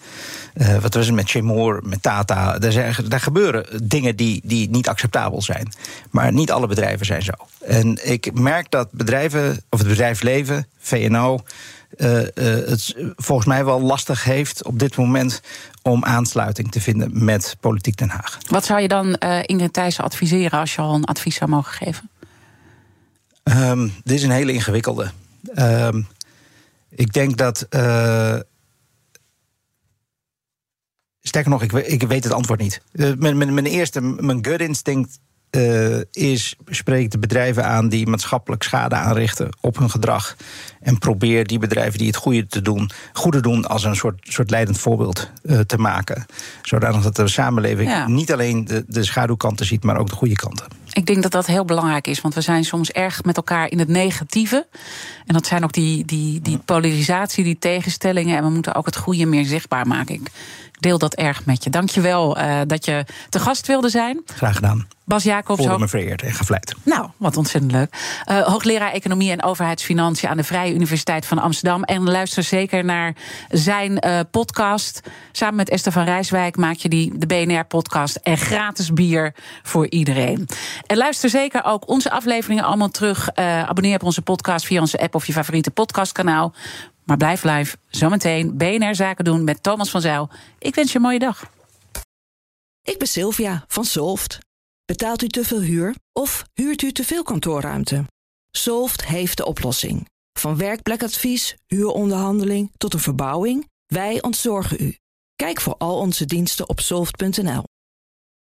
eh, 0.55 0.82
wat 0.82 0.95
was 0.95 1.07
het 1.07 1.14
met 1.14 1.30
Chemour, 1.30 1.80
met 1.84 2.03
Tata. 2.03 2.59
Daar 2.59 3.20
gebeuren 3.20 3.88
dingen 3.88 4.16
die, 4.16 4.40
die 4.45 4.70
niet 4.70 4.88
acceptabel 4.88 5.42
zijn. 5.42 5.68
Maar 6.11 6.32
niet 6.32 6.51
alle 6.51 6.66
bedrijven 6.66 7.07
zijn 7.07 7.22
zo. 7.22 7.32
En 7.61 8.11
ik 8.11 8.40
merk 8.40 8.70
dat 8.70 8.90
bedrijven, 8.90 9.62
of 9.70 9.78
het 9.78 9.88
bedrijfsleven, 9.88 10.66
VNO... 10.78 11.40
eh, 11.97 12.20
eh, 12.20 12.68
het 12.68 12.95
volgens 13.16 13.47
mij 13.49 13.64
wel 13.64 13.80
lastig 13.80 14.24
heeft 14.24 14.64
op 14.64 14.78
dit 14.78 14.97
moment 14.97 15.40
om 15.82 16.05
aansluiting 16.05 16.70
te 16.70 16.80
vinden 16.80 17.24
met 17.24 17.57
politiek 17.61 17.97
Den 17.97 18.09
Haag. 18.09 18.38
Wat 18.49 18.64
zou 18.64 18.80
je 18.80 18.88
dan 18.88 19.14
eh 19.14 19.38
Ingrid 19.42 19.72
Thijssen 19.72 20.05
adviseren 20.05 20.59
als 20.59 20.74
je 20.74 20.80
al 20.80 20.95
een 20.95 21.05
advies 21.05 21.34
zou 21.36 21.51
mogen 21.51 21.72
geven? 21.72 22.11
Ehm, 23.42 23.88
dit 24.05 24.16
is 24.16 24.22
een 24.22 24.30
hele 24.30 24.53
ingewikkelde. 24.53 25.11
Ehm, 25.55 26.03
ik 26.88 27.12
denk 27.12 27.36
dat. 27.36 27.66
sterker 31.20 31.51
nog, 31.51 31.62
ik, 31.62 31.72
ik 31.72 32.03
weet 32.03 32.24
het 32.24 32.32
antwoord 32.32 32.61
niet. 32.61 32.80
Mijn, 32.92 33.18
mijn, 33.18 33.55
mijn 33.55 33.66
eerste, 33.66 34.01
mijn 34.01 34.45
gut 34.45 34.61
instinct 34.61 35.18
eh, 35.55 36.00
is: 36.11 36.57
spreek 36.66 37.11
de 37.11 37.18
bedrijven 37.18 37.64
aan 37.64 37.88
die 37.88 38.07
maatschappelijk 38.07 38.62
schade 38.62 38.94
aanrichten 38.94 39.48
op 39.61 39.78
hun 39.78 39.90
gedrag. 39.90 40.36
En 40.80 40.98
probeer 40.98 41.46
die 41.46 41.59
bedrijven 41.59 41.98
die 41.98 42.07
het 42.07 42.16
goede 42.16 42.46
te 42.46 42.62
doen, 42.62 42.90
goede 43.12 43.40
doen 43.40 43.66
als 43.66 43.84
een 43.84 43.96
soort, 43.96 44.20
soort 44.22 44.50
leidend 44.50 44.78
voorbeeld 44.78 45.30
eh, 45.42 45.59
te 45.59 45.78
maken. 45.78 46.26
Zodanig 46.62 47.02
dat 47.02 47.16
de 47.16 47.28
samenleving 47.28 47.90
Ja. 47.90 48.09
niet 48.09 48.32
alleen 48.32 48.64
de, 48.64 48.84
de 48.86 49.05
schaduwkanten 49.05 49.66
ziet, 49.66 49.82
maar 49.84 49.96
ook 49.98 50.09
de 50.09 50.14
goede 50.16 50.34
kanten. 50.34 50.66
Ik 50.92 51.07
denk 51.07 51.22
dat 51.22 51.32
dat 51.32 51.46
heel 51.46 51.64
belangrijk 51.64 52.07
is, 52.07 52.20
want 52.20 52.34
we 52.34 52.40
zijn 52.40 52.64
soms 52.64 52.90
erg 52.90 53.24
met 53.24 53.36
elkaar 53.36 53.70
in 53.70 53.78
het 53.78 53.88
negatieve. 53.88 54.66
En 55.26 55.34
dat 55.34 55.46
zijn 55.46 55.64
ook 55.64 55.72
die, 55.72 56.05
die, 56.05 56.40
die 56.40 56.59
polarisatie, 56.59 57.44
die 57.44 57.59
tegenstellingen. 57.59 58.36
En 58.36 58.44
we 58.44 58.50
moeten 58.50 58.74
ook 58.74 58.86
het 58.86 58.96
goede 58.96 59.26
meer 59.26 59.44
zichtbaar 59.44 59.86
maken. 59.86 60.14
Ik 60.14 60.30
deel 60.79 60.99
dat 60.99 61.14
erg 61.14 61.45
met 61.45 61.64
je. 61.64 61.70
Dank 61.70 61.91
je 61.91 62.01
wel 62.01 62.37
eh, 62.39 62.61
dat 62.66 62.85
je 62.85 63.05
te 63.29 63.39
gast 63.39 63.66
wilde 63.66 63.89
zijn. 63.89 64.22
Graag 64.35 64.55
gedaan. 64.55 64.87
Bas 65.07 65.22
Jacobs, 65.22 65.57
Voelde 65.57 65.70
hoog- 65.72 65.81
me 65.81 65.89
vereerd 65.89 66.22
en 66.22 66.33
gevleid. 66.35 66.75
Nou, 66.83 67.09
wat 67.16 67.37
ontzettend 67.37 67.72
leuk. 67.72 67.95
Eh, 68.25 68.41
hoogleraar 68.43 68.93
Economie 68.93 69.31
en 69.31 69.43
Overheidsfinanciën 69.43 70.29
aan 70.29 70.37
de 70.37 70.45
Vrije 70.45 70.75
Universiteit 70.75 71.27
van 71.27 71.39
Amsterdam. 71.39 71.83
En 71.83 72.03
luister 72.11 72.43
zeker 72.43 72.85
naar 72.85 73.14
zijn 73.49 73.99
eh, 73.99 74.20
podcast. 74.31 75.01
Samen 75.33 75.55
met 75.57 75.68
Esther 75.68 75.93
van 75.93 76.05
Rijswijk 76.05 76.57
maak 76.57 76.77
je 76.77 76.89
die, 76.89 77.18
de 77.18 77.27
BNR-podcast. 77.27 78.16
En 78.16 78.39
gratis 78.39 78.93
bier 78.93 79.35
voor 79.62 79.89
iedereen. 79.91 80.47
En 80.87 80.97
luister 80.97 81.31
zeker 81.31 81.64
ook 81.64 81.89
onze 81.89 82.11
afleveringen 82.11 82.64
allemaal 82.64 82.89
terug. 82.91 83.35
Abonneer 83.35 83.95
op 83.95 84.03
onze 84.03 84.22
podcast 84.22 84.66
via 84.66 84.81
onze 84.81 85.01
app 85.01 85.14
of 85.14 85.27
je 85.27 85.33
favoriete 85.33 85.70
podcastkanaal. 85.70 86.53
Maar 87.05 87.16
blijf 87.16 87.42
live. 87.42 87.76
Zometeen 87.86 88.57
BNR 88.57 88.94
Zaken 88.94 89.24
doen 89.24 89.44
met 89.44 89.62
Thomas 89.62 89.90
van 89.90 90.00
Zijl. 90.00 90.30
Ik 90.59 90.74
wens 90.74 90.90
je 90.90 90.96
een 90.96 91.05
mooie 91.05 91.18
dag. 91.18 91.50
Ik 92.82 92.98
ben 92.98 93.09
Sylvia 93.09 93.64
van 93.68 93.84
Solft. 93.84 94.38
Betaalt 94.84 95.22
u 95.22 95.28
te 95.28 95.44
veel 95.44 95.61
huur 95.61 95.94
of 96.12 96.44
huurt 96.55 96.82
u 96.82 96.92
te 96.92 97.05
veel 97.05 97.22
kantoorruimte? 97.22 98.05
Solft 98.50 99.07
heeft 99.07 99.36
de 99.36 99.44
oplossing. 99.44 100.09
Van 100.38 100.57
werkplekadvies, 100.57 101.57
huuronderhandeling 101.66 102.70
tot 102.76 102.94
een 102.94 103.00
verbouwing, 103.00 103.70
wij 103.86 104.22
ontzorgen 104.22 104.76
u. 104.80 104.96
Kijk 105.36 105.61
voor 105.61 105.76
al 105.76 105.98
onze 105.98 106.24
diensten 106.24 106.68
op 106.68 106.80
soft.nl. 106.80 107.64